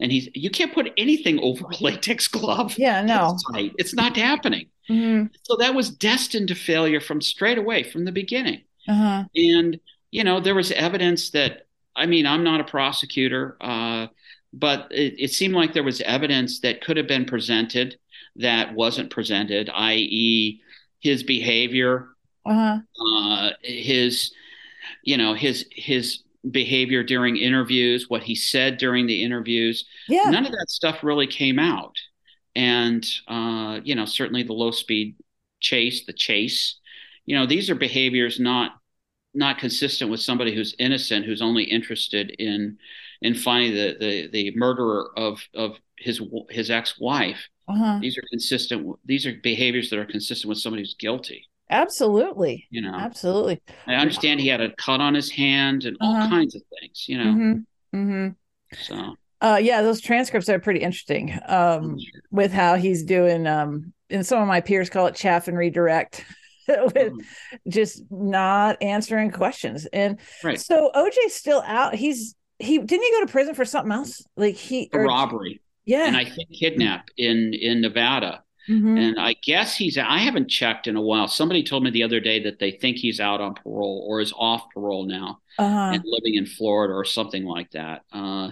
and 0.00 0.12
he's 0.12 0.28
you 0.34 0.50
can't 0.50 0.72
put 0.72 0.92
anything 0.96 1.40
over 1.40 1.64
a 1.64 1.76
latex 1.82 2.28
glove. 2.28 2.78
Yeah, 2.78 3.02
no, 3.02 3.36
it's, 3.54 3.94
not 3.94 4.16
happening. 4.16 4.68
Mm-hmm. 4.88 5.26
So 5.42 5.56
that 5.56 5.74
was 5.74 5.90
destined 5.90 6.48
to 6.48 6.54
failure 6.54 7.00
from 7.00 7.20
straight 7.20 7.58
away 7.58 7.82
from 7.82 8.04
the 8.04 8.12
beginning. 8.12 8.62
Uh-huh. 8.88 9.24
And 9.34 9.80
you 10.10 10.22
know 10.22 10.40
there 10.40 10.54
was 10.54 10.70
evidence 10.72 11.30
that 11.30 11.66
I 11.96 12.06
mean 12.06 12.26
I'm 12.26 12.44
not 12.44 12.60
a 12.60 12.64
prosecutor. 12.64 13.56
Uh, 13.60 14.08
but 14.56 14.86
it, 14.92 15.14
it, 15.18 15.32
seemed 15.32 15.54
like 15.54 15.72
there 15.72 15.82
was 15.82 16.00
evidence 16.02 16.60
that 16.60 16.80
could 16.80 16.96
have 16.96 17.08
been 17.08 17.24
presented 17.24 17.98
that 18.36 18.74
wasn't 18.74 19.10
presented, 19.10 19.70
i.e., 19.72 20.60
his 21.00 21.22
behavior, 21.22 22.08
uh-huh. 22.46 22.78
uh, 23.06 23.50
his, 23.62 24.32
you 25.02 25.16
know, 25.16 25.34
his 25.34 25.66
his 25.70 26.20
behavior 26.50 27.02
during 27.02 27.36
interviews, 27.36 28.08
what 28.08 28.22
he 28.22 28.34
said 28.34 28.78
during 28.78 29.06
the 29.06 29.22
interviews. 29.22 29.86
Yeah. 30.08 30.30
None 30.30 30.44
of 30.44 30.52
that 30.52 30.66
stuff 30.68 31.02
really 31.02 31.26
came 31.26 31.58
out, 31.58 31.96
and 32.54 33.06
uh, 33.28 33.80
you 33.84 33.94
know, 33.94 34.04
certainly 34.04 34.42
the 34.42 34.52
low 34.52 34.70
speed 34.70 35.16
chase, 35.60 36.04
the 36.04 36.12
chase, 36.12 36.78
you 37.26 37.36
know, 37.36 37.46
these 37.46 37.70
are 37.70 37.74
behaviors 37.74 38.38
not 38.38 38.72
not 39.34 39.58
consistent 39.58 40.10
with 40.10 40.20
somebody 40.20 40.54
who's 40.54 40.76
innocent, 40.78 41.26
who's 41.26 41.42
only 41.42 41.64
interested 41.64 42.30
in 42.38 42.78
in 43.20 43.34
finding 43.34 43.74
the 43.74 43.96
the, 43.98 44.28
the 44.28 44.52
murderer 44.56 45.10
of 45.16 45.42
of 45.54 45.76
his 45.98 46.20
his 46.50 46.70
ex 46.70 46.98
wife. 46.98 47.48
Uh-huh. 47.68 47.98
These 48.00 48.18
are 48.18 48.24
consistent. 48.30 48.98
These 49.04 49.26
are 49.26 49.34
behaviors 49.42 49.90
that 49.90 49.98
are 49.98 50.04
consistent 50.04 50.48
with 50.48 50.58
somebody 50.58 50.82
who's 50.82 50.94
guilty. 50.94 51.48
Absolutely. 51.70 52.66
You 52.70 52.82
know, 52.82 52.94
absolutely. 52.94 53.62
I 53.86 53.94
understand 53.94 54.40
he 54.40 54.48
had 54.48 54.60
a 54.60 54.74
cut 54.76 55.00
on 55.00 55.14
his 55.14 55.30
hand 55.30 55.84
and 55.84 55.96
all 56.00 56.14
uh-huh. 56.14 56.28
kinds 56.28 56.54
of 56.54 56.62
things. 56.80 57.08
You 57.08 57.18
know. 57.18 57.30
Mm-hmm. 57.30 57.96
Mm-hmm. 57.96 58.28
So. 58.82 59.16
Uh, 59.40 59.58
yeah, 59.60 59.82
those 59.82 60.00
transcripts 60.00 60.48
are 60.48 60.58
pretty 60.58 60.80
interesting. 60.80 61.38
Um, 61.46 61.98
sure. 61.98 62.22
with 62.30 62.52
how 62.52 62.76
he's 62.76 63.02
doing. 63.02 63.46
Um, 63.46 63.92
and 64.10 64.26
some 64.26 64.40
of 64.40 64.48
my 64.48 64.60
peers 64.60 64.90
call 64.90 65.06
it 65.06 65.14
chaff 65.14 65.48
and 65.48 65.56
redirect. 65.56 66.24
with 66.68 66.94
mm-hmm. 66.94 67.18
just 67.68 68.02
not 68.10 68.82
answering 68.82 69.30
questions. 69.30 69.86
And 69.86 70.18
right. 70.42 70.58
so 70.58 70.90
OJ's 70.94 71.34
still 71.34 71.62
out. 71.66 71.94
He's 71.94 72.34
he 72.58 72.78
didn't 72.78 73.02
he 73.02 73.10
go 73.10 73.26
to 73.26 73.30
prison 73.30 73.54
for 73.54 73.64
something 73.64 73.92
else? 73.92 74.22
Like 74.36 74.54
he 74.54 74.88
or, 74.92 75.04
robbery. 75.04 75.60
Yeah. 75.84 76.06
And 76.06 76.16
I 76.16 76.24
think 76.24 76.50
kidnap 76.50 77.08
in 77.16 77.54
in 77.54 77.80
Nevada. 77.80 78.42
Mm-hmm. 78.68 78.96
And 78.96 79.20
I 79.20 79.34
guess 79.42 79.76
he's 79.76 79.98
I 79.98 80.18
haven't 80.18 80.48
checked 80.48 80.86
in 80.86 80.96
a 80.96 81.02
while. 81.02 81.28
Somebody 81.28 81.62
told 81.62 81.84
me 81.84 81.90
the 81.90 82.02
other 82.02 82.20
day 82.20 82.42
that 82.44 82.58
they 82.58 82.70
think 82.70 82.96
he's 82.96 83.20
out 83.20 83.40
on 83.40 83.54
parole 83.54 84.06
or 84.08 84.20
is 84.20 84.32
off 84.36 84.64
parole 84.72 85.04
now 85.04 85.40
uh-huh. 85.58 85.92
and 85.94 86.02
living 86.06 86.36
in 86.36 86.46
Florida 86.46 86.94
or 86.94 87.04
something 87.04 87.44
like 87.44 87.70
that. 87.72 88.02
Uh, 88.10 88.50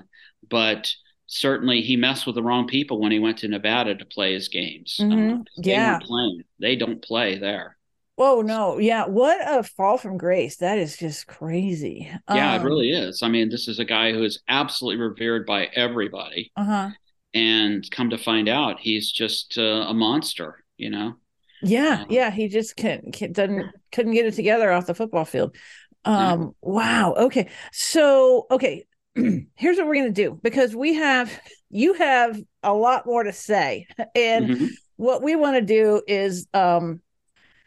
but 0.48 0.92
certainly 1.26 1.80
he 1.80 1.96
messed 1.96 2.26
with 2.26 2.34
the 2.34 2.42
wrong 2.42 2.66
people 2.66 3.00
when 3.00 3.10
he 3.10 3.18
went 3.18 3.38
to 3.38 3.48
Nevada 3.48 3.94
to 3.94 4.04
play 4.04 4.34
his 4.34 4.48
games. 4.48 4.98
Mm-hmm. 5.00 5.40
Uh, 5.40 5.44
yeah. 5.56 5.98
Playing. 6.02 6.42
They 6.60 6.76
don't 6.76 7.02
play 7.02 7.38
there. 7.38 7.78
Oh 8.18 8.42
no, 8.42 8.78
yeah. 8.78 9.06
What 9.06 9.38
a 9.40 9.62
fall 9.62 9.96
from 9.96 10.18
grace. 10.18 10.58
That 10.58 10.76
is 10.76 10.98
just 10.98 11.26
crazy. 11.26 12.10
Yeah, 12.28 12.54
um, 12.54 12.60
it 12.60 12.64
really 12.64 12.90
is. 12.90 13.22
I 13.22 13.28
mean, 13.28 13.48
this 13.48 13.68
is 13.68 13.78
a 13.78 13.84
guy 13.86 14.12
who 14.12 14.22
is 14.22 14.42
absolutely 14.48 15.02
revered 15.02 15.46
by 15.46 15.70
everybody. 15.74 16.52
Uh-huh. 16.54 16.90
And 17.34 17.90
come 17.90 18.10
to 18.10 18.18
find 18.18 18.48
out, 18.48 18.78
he's 18.80 19.10
just 19.10 19.56
uh, 19.56 19.86
a 19.88 19.94
monster, 19.94 20.64
you 20.76 20.90
know. 20.90 21.14
Yeah, 21.62 22.02
um, 22.02 22.06
yeah, 22.10 22.30
he 22.30 22.48
just 22.48 22.76
can't, 22.76 23.12
can't 23.12 23.32
doesn't 23.32 23.66
couldn't 23.92 24.12
get 24.12 24.26
it 24.26 24.34
together 24.34 24.70
off 24.70 24.86
the 24.86 24.94
football 24.94 25.24
field. 25.24 25.56
Um 26.04 26.40
yeah. 26.40 26.46
wow. 26.60 27.14
Okay. 27.16 27.48
So, 27.72 28.46
okay, 28.50 28.84
here's 29.14 29.76
what 29.76 29.86
we're 29.86 29.94
going 29.94 30.12
to 30.12 30.22
do 30.22 30.38
because 30.42 30.74
we 30.74 30.94
have 30.94 31.30
you 31.70 31.94
have 31.94 32.40
a 32.62 32.72
lot 32.72 33.04
more 33.06 33.22
to 33.22 33.32
say 33.32 33.86
and 34.14 34.48
mm-hmm. 34.48 34.66
what 34.96 35.22
we 35.22 35.36
want 35.36 35.56
to 35.56 35.62
do 35.62 36.02
is 36.06 36.46
um 36.54 37.00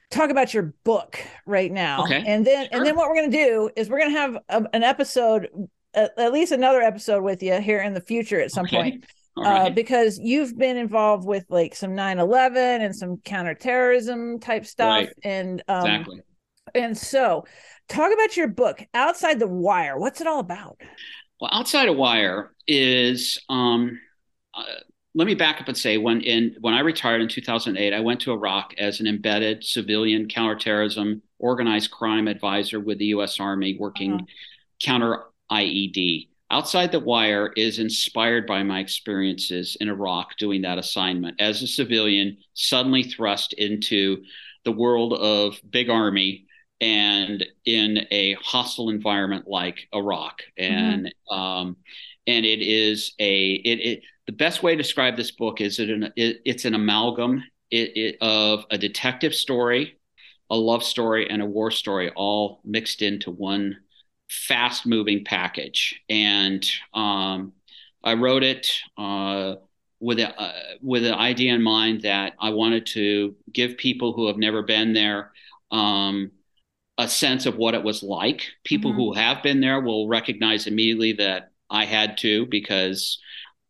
talk 0.10 0.30
about 0.30 0.54
your 0.54 0.74
book 0.84 1.20
right 1.46 1.72
now 1.72 2.04
okay. 2.04 2.24
and 2.26 2.46
then 2.46 2.66
sure. 2.66 2.78
and 2.78 2.86
then 2.86 2.96
what 2.96 3.10
we're 3.10 3.16
going 3.16 3.30
to 3.30 3.46
do 3.46 3.70
is 3.76 3.90
we're 3.90 4.00
going 4.00 4.12
to 4.12 4.18
have 4.18 4.38
a, 4.50 4.66
an 4.74 4.84
episode 4.84 5.50
at, 5.94 6.18
at, 6.18 6.34
least 6.34 6.52
another 6.52 6.82
episode 6.82 7.24
with 7.24 7.44
you 7.44 7.60
here 7.60 7.82
in 7.82 7.94
the 7.94 8.02
future 8.02 8.40
at 8.40 8.52
some 8.52 8.66
okay. 8.66 8.78
point 8.78 9.06
uh, 9.38 9.70
because 9.70 10.20
you've 10.20 10.58
been 10.58 10.78
involved 10.78 11.26
with 11.26 11.46
like 11.50 11.76
some 11.76 11.92
9-11 11.92 12.56
and 12.56 12.96
some 12.96 13.18
counterterrorism 13.18 14.40
type 14.40 14.66
stuff 14.66 15.06
right. 15.06 15.10
and 15.24 15.64
um, 15.68 15.86
exactly 15.86 16.22
and 16.74 16.98
so 16.98 17.46
talk 17.90 18.14
about 18.14 18.38
your 18.38 18.48
book 18.48 18.84
outside 18.94 19.40
the 19.40 19.48
wire 19.48 19.98
what's 19.98 20.22
it 20.22 20.28
all 20.28 20.40
about 20.40 20.80
well 21.40 21.52
outside 21.54 21.88
the 21.88 21.94
wire 21.94 22.54
is 22.68 23.40
um, 23.50 24.00
uh, 24.54 24.64
let 25.16 25.28
me 25.28 25.34
back 25.34 25.62
up 25.62 25.68
and 25.70 25.78
say 25.78 25.98
when 25.98 26.22
in 26.22 26.58
when 26.60 26.74
I 26.74 26.82
retired 26.82 27.22
in 27.22 27.30
2008, 27.30 27.94
I 27.94 28.00
went 28.02 28.20
to 28.22 28.34
Iraq 28.34 28.74
as 28.78 29.00
an 29.00 29.08
embedded 29.08 29.64
civilian 29.64 30.28
counterterrorism 30.28 31.22
organized 31.40 31.90
crime 31.90 32.28
advisor 32.28 32.80
with 32.82 33.00
the 33.00 33.06
U.S. 33.06 33.40
Army, 33.40 33.78
working 33.80 34.14
uh-huh. 34.14 34.26
counter 34.82 35.24
IED. 35.50 36.28
Outside 36.56 36.94
the 36.94 37.02
Wire 37.02 37.52
is 37.58 37.80
inspired 37.80 38.48
by 38.48 38.64
my 38.64 38.80
experiences 38.80 39.76
in 39.82 39.90
Iraq 39.90 40.38
doing 40.38 40.62
that 40.62 40.78
assignment 40.78 41.36
as 41.42 41.62
a 41.62 41.68
civilian, 41.68 42.38
suddenly 42.54 43.04
thrust 43.04 43.52
into 43.52 44.24
the 44.64 44.72
world 44.72 45.12
of 45.12 45.60
big 45.70 45.90
army 45.90 46.46
and 46.80 47.46
in 47.66 48.08
a 48.10 48.36
hostile 48.36 48.90
environment 48.90 49.50
like 49.50 49.90
Iraq. 49.94 50.44
And 50.58 51.08
mm-hmm. 51.30 51.38
um, 51.38 51.76
and 52.26 52.46
it 52.46 52.62
is 52.62 53.12
a 53.20 53.52
it, 53.56 53.80
it 53.82 54.04
the 54.26 54.32
best 54.32 54.64
way 54.64 54.78
to 54.78 54.82
describe 54.82 55.18
this 55.18 55.32
book 55.32 55.60
is 55.60 55.78
it, 55.80 55.90
an, 55.90 56.14
it 56.16 56.38
it's 56.46 56.64
an 56.64 56.74
amalgam 56.74 57.44
it, 57.70 57.98
it, 57.98 58.18
of 58.22 58.64
a 58.72 58.78
detective 58.78 59.36
story, 59.36 59.98
a 60.50 60.56
love 60.56 60.86
story, 60.86 61.30
and 61.30 61.42
a 61.42 61.46
war 61.46 61.70
story 61.70 62.14
all 62.16 62.62
mixed 62.64 63.02
into 63.02 63.30
one 63.30 63.76
fast 64.30 64.86
moving 64.86 65.24
package. 65.24 66.02
And 66.10 66.66
um, 66.94 67.54
I 68.04 68.14
wrote 68.14 68.44
it 68.44 68.72
uh, 68.98 69.56
with 70.00 70.20
a, 70.20 70.40
uh, 70.40 70.54
with 70.82 71.06
an 71.06 71.14
idea 71.14 71.54
in 71.54 71.62
mind 71.62 72.02
that 72.02 72.34
I 72.40 72.52
wanted 72.52 72.86
to 72.88 73.36
give 73.52 73.78
people 73.78 74.14
who 74.14 74.28
have 74.28 74.38
never 74.38 74.62
been 74.62 74.94
there. 74.94 75.32
Um, 75.72 76.32
a 76.98 77.08
sense 77.08 77.46
of 77.46 77.58
what 77.58 77.74
it 77.74 77.84
was 77.84 78.04
like. 78.04 78.46
People 78.64 78.92
mm-hmm. 78.92 79.00
who 79.00 79.14
have 79.14 79.44
been 79.44 79.60
there 79.60 79.82
will 79.82 80.08
recognize 80.08 80.66
immediately 80.66 81.12
that 81.14 81.52
I 81.70 81.86
had 81.86 82.18
to 82.20 82.46
because 82.46 83.20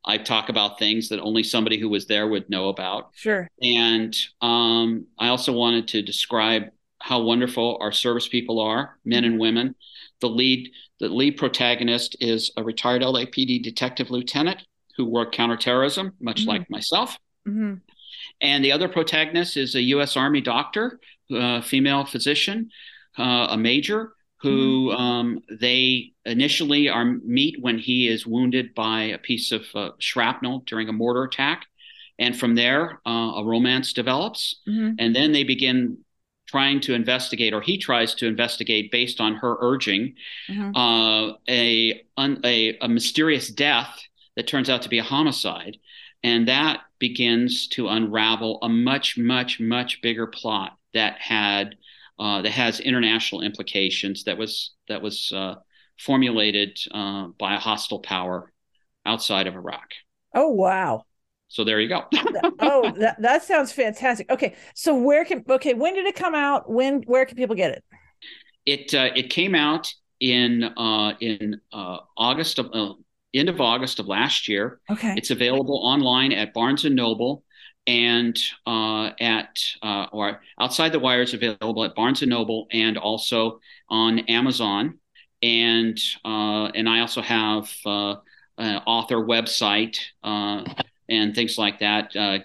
I 0.04 0.18
talk 0.18 0.50
about 0.50 0.78
things 0.78 1.10
that 1.10 1.20
only 1.20 1.42
somebody 1.42 1.80
who 1.80 1.90
was 1.90 2.06
there 2.06 2.28
would 2.28 2.50
know 2.50 2.70
about. 2.70 3.12
Sure. 3.16 3.48
And 3.62 4.16
um, 4.42 5.08
I 5.18 5.30
also 5.30 5.52
wanted 5.52 5.88
to 5.90 6.04
describe 6.04 6.66
how 7.00 7.22
wonderful 7.22 7.78
our 7.82 7.92
service 7.92 8.28
people 8.28 8.60
are, 8.60 8.98
men 9.04 9.26
and 9.26 9.40
women. 9.40 9.76
The 10.22 10.30
lead, 10.30 10.72
the 11.00 11.10
lead 11.10 11.38
protagonist 11.38 12.16
is 12.20 12.52
a 12.58 12.64
retired 12.64 13.02
LAPD 13.02 13.62
detective 13.62 14.10
lieutenant 14.10 14.64
who 14.98 15.06
worked 15.06 15.36
counterterrorism, 15.36 16.14
much 16.20 16.42
mm-hmm. 16.42 16.50
like 16.50 16.70
myself. 16.70 17.18
Mm-hmm. 17.48 17.76
And 18.42 18.66
the 18.66 18.72
other 18.72 18.90
protagonist 18.90 19.58
is 19.58 19.76
a 19.76 19.82
U.S. 19.82 20.18
Army 20.18 20.42
doctor, 20.42 21.00
uh, 21.36 21.62
female 21.62 22.06
physician, 22.06 22.70
uh, 23.18 23.48
a 23.52 23.58
major 23.58 24.14
who 24.42 24.90
mm-hmm. 24.90 25.02
um, 25.02 25.40
they 25.50 26.12
initially 26.26 26.90
are 26.90 27.06
meet 27.06 27.62
when 27.62 27.80
he 27.80 28.08
is 28.08 28.28
wounded 28.28 28.74
by 28.76 29.04
a 29.04 29.18
piece 29.18 29.52
of 29.52 29.64
uh, 29.74 29.90
shrapnel 30.00 30.64
during 30.66 30.90
a 30.90 30.94
mortar 30.94 31.24
attack, 31.24 31.66
and 32.20 32.38
from 32.38 32.56
there 32.56 33.00
uh, 33.08 33.34
a 33.38 33.44
romance 33.44 33.94
develops, 33.94 34.62
mm-hmm. 34.68 34.96
and 35.00 35.16
then 35.16 35.32
they 35.32 35.44
begin 35.44 35.98
trying 36.48 36.80
to 36.82 36.94
investigate, 36.94 37.54
or 37.54 37.62
he 37.62 37.78
tries 37.78 38.14
to 38.16 38.28
investigate 38.28 38.92
based 38.92 39.20
on 39.20 39.36
her 39.36 39.58
urging, 39.60 40.16
mm-hmm. 40.50 40.76
uh, 40.76 41.34
a, 41.50 42.04
a 42.18 42.78
a 42.82 42.88
mysterious 42.88 43.50
death 43.50 44.00
that 44.36 44.48
turns 44.48 44.70
out 44.70 44.82
to 44.84 44.90
be 44.90 45.00
a 45.00 45.04
homicide, 45.04 45.78
and 46.24 46.48
that 46.48 46.82
begins 47.00 47.68
to 47.70 47.88
unravel 47.88 48.60
a 48.62 48.70
much 48.70 49.18
much 49.18 49.60
much 49.60 50.02
bigger 50.02 50.28
plot 50.28 50.78
that 50.94 51.20
had 51.20 51.76
uh, 52.20 52.42
that 52.42 52.52
has 52.52 52.80
international 52.80 53.42
implications 53.42 54.24
that 54.24 54.38
was 54.38 54.74
that 54.88 55.02
was 55.02 55.32
uh, 55.36 55.56
formulated 56.00 56.78
uh, 56.92 57.28
by 57.40 57.56
a 57.56 57.60
hostile 57.60 58.00
power 58.00 58.52
outside 59.06 59.48
of 59.48 59.56
Iraq. 59.56 59.92
Oh 60.34 60.50
wow! 60.50 61.04
So 61.56 61.64
there 61.64 61.80
you 61.80 61.88
go. 61.88 62.04
oh, 62.60 62.92
that, 62.98 63.16
that 63.22 63.44
sounds 63.44 63.72
fantastic. 63.72 64.30
Okay, 64.30 64.56
so 64.74 64.94
where 64.94 65.24
can 65.24 65.42
okay 65.50 65.74
when 65.74 65.94
did 65.94 66.06
it 66.06 66.14
come 66.14 66.36
out? 66.36 66.70
When 66.70 67.02
where 67.04 67.26
can 67.26 67.38
people 67.38 67.56
get 67.56 67.72
it? 67.72 67.84
It 68.66 68.94
uh, 68.94 69.12
it 69.16 69.30
came 69.30 69.56
out 69.56 69.94
in 70.20 70.66
uh, 70.66 71.14
in 71.22 71.62
uh, 71.72 72.00
August 72.18 72.60
of 72.60 72.98
end 73.34 73.48
of 73.48 73.62
August 73.62 74.00
of 74.00 74.08
last 74.08 74.50
year. 74.50 74.82
Okay, 74.92 75.14
it's 75.16 75.32
available 75.32 75.80
online 75.82 76.34
at 76.34 76.54
Barnes 76.54 76.84
and 76.84 76.94
Noble 76.94 77.46
and 77.88 78.38
uh, 78.68 79.12
at 79.22 79.58
uh, 79.82 80.08
or 80.12 80.42
outside 80.60 80.92
the 80.92 81.00
wires 81.00 81.34
available 81.34 81.86
at 81.86 81.96
Barnes 81.96 82.22
and 82.22 82.32
Noble 82.32 82.68
and 82.74 82.98
also 82.98 83.62
on 83.88 84.20
Amazon. 84.28 85.00
And 85.42 85.98
uh, 86.26 86.66
and 86.76 86.90
I 86.90 87.00
also 87.00 87.22
have 87.22 87.74
uh, 87.86 88.16
an 88.58 88.82
author 88.86 89.26
website 89.26 90.00
uh, 90.22 90.66
and 91.10 91.36
things 91.36 91.58
like 91.58 91.80
that. 91.80 92.16
Uh, 92.16 92.40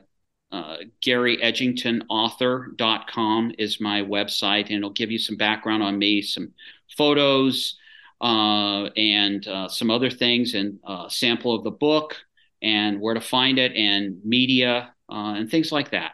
GaryEdgingtonAuthor.com 1.02 3.52
is 3.58 3.80
my 3.80 4.02
website, 4.02 4.66
and 4.66 4.76
it'll 4.76 4.90
give 4.90 5.10
you 5.10 5.18
some 5.18 5.36
background 5.36 5.82
on 5.82 5.98
me, 5.98 6.22
some 6.22 6.52
photos, 6.96 7.76
and 8.20 9.48
some 9.68 9.90
other 9.90 10.10
things, 10.10 10.54
and 10.54 10.78
a 10.86 11.06
sample 11.08 11.54
of 11.54 11.64
the 11.64 11.70
book, 11.70 12.16
and 12.62 13.00
where 13.00 13.14
to 13.14 13.20
find 13.20 13.58
it, 13.58 13.74
and 13.76 14.24
media 14.24 14.94
uh, 15.08 15.34
and 15.36 15.50
things 15.50 15.72
like 15.72 15.90
that. 15.90 16.12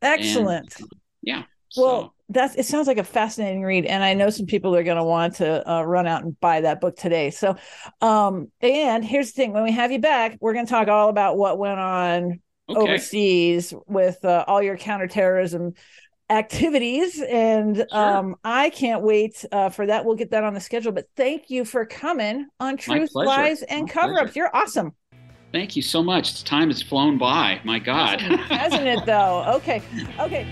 Excellent. 0.00 0.80
And, 0.80 0.88
yeah. 1.22 1.42
Well, 1.76 2.02
so. 2.02 2.12
that's 2.28 2.54
it. 2.56 2.66
Sounds 2.66 2.86
like 2.86 2.98
a 2.98 3.04
fascinating 3.04 3.62
read, 3.62 3.86
and 3.86 4.02
I 4.02 4.14
know 4.14 4.30
some 4.30 4.46
people 4.46 4.74
are 4.76 4.82
going 4.82 4.96
to 4.96 5.04
want 5.04 5.36
to 5.36 5.70
uh, 5.70 5.82
run 5.82 6.06
out 6.06 6.24
and 6.24 6.38
buy 6.40 6.60
that 6.60 6.80
book 6.80 6.96
today. 6.96 7.30
So, 7.30 7.56
um, 8.00 8.50
and 8.60 9.04
here's 9.04 9.32
the 9.32 9.36
thing: 9.36 9.52
when 9.52 9.64
we 9.64 9.72
have 9.72 9.92
you 9.92 9.98
back, 9.98 10.38
we're 10.40 10.54
going 10.54 10.66
to 10.66 10.70
talk 10.70 10.88
all 10.88 11.08
about 11.08 11.36
what 11.36 11.58
went 11.58 11.78
on 11.78 12.40
okay. 12.68 12.80
overseas 12.80 13.74
with 13.86 14.24
uh, 14.24 14.44
all 14.46 14.62
your 14.62 14.76
counterterrorism 14.76 15.74
activities 16.30 17.20
and 17.20 17.76
sure. 17.76 17.86
um, 17.92 18.36
i 18.42 18.70
can't 18.70 19.02
wait 19.02 19.44
uh, 19.52 19.68
for 19.68 19.84
that 19.84 20.02
we'll 20.06 20.14
get 20.14 20.30
that 20.30 20.44
on 20.44 20.54
the 20.54 20.60
schedule 20.60 20.90
but 20.90 21.04
thank 21.14 21.50
you 21.50 21.62
for 21.62 21.84
coming 21.84 22.46
on 22.58 22.76
truth 22.78 23.10
lies 23.14 23.62
and 23.64 23.90
cover 23.90 24.18
ups 24.18 24.34
you're 24.34 24.54
awesome 24.56 24.94
Thank 25.52 25.76
you 25.76 25.82
so 25.82 26.02
much. 26.02 26.44
Time 26.44 26.68
has 26.68 26.82
flown 26.82 27.18
by. 27.18 27.60
My 27.62 27.78
God. 27.78 28.20
Hasn't 28.20 28.86
it, 28.86 29.04
though? 29.04 29.44
Okay. 29.52 29.82
Okay. 30.18 30.46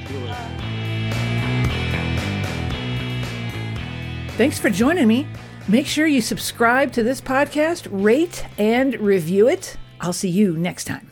Thanks 4.41 4.59
for 4.59 4.71
joining 4.71 5.07
me. 5.07 5.27
Make 5.69 5.87
sure 5.87 6.07
you 6.07 6.23
subscribe 6.23 6.93
to 6.93 7.03
this 7.03 7.21
podcast, 7.21 7.87
rate, 7.91 8.47
and 8.57 8.99
review 8.99 9.49
it. 9.49 9.77
I'll 10.01 10.15
see 10.15 10.31
you 10.31 10.57
next 10.57 10.87
time. 10.87 11.10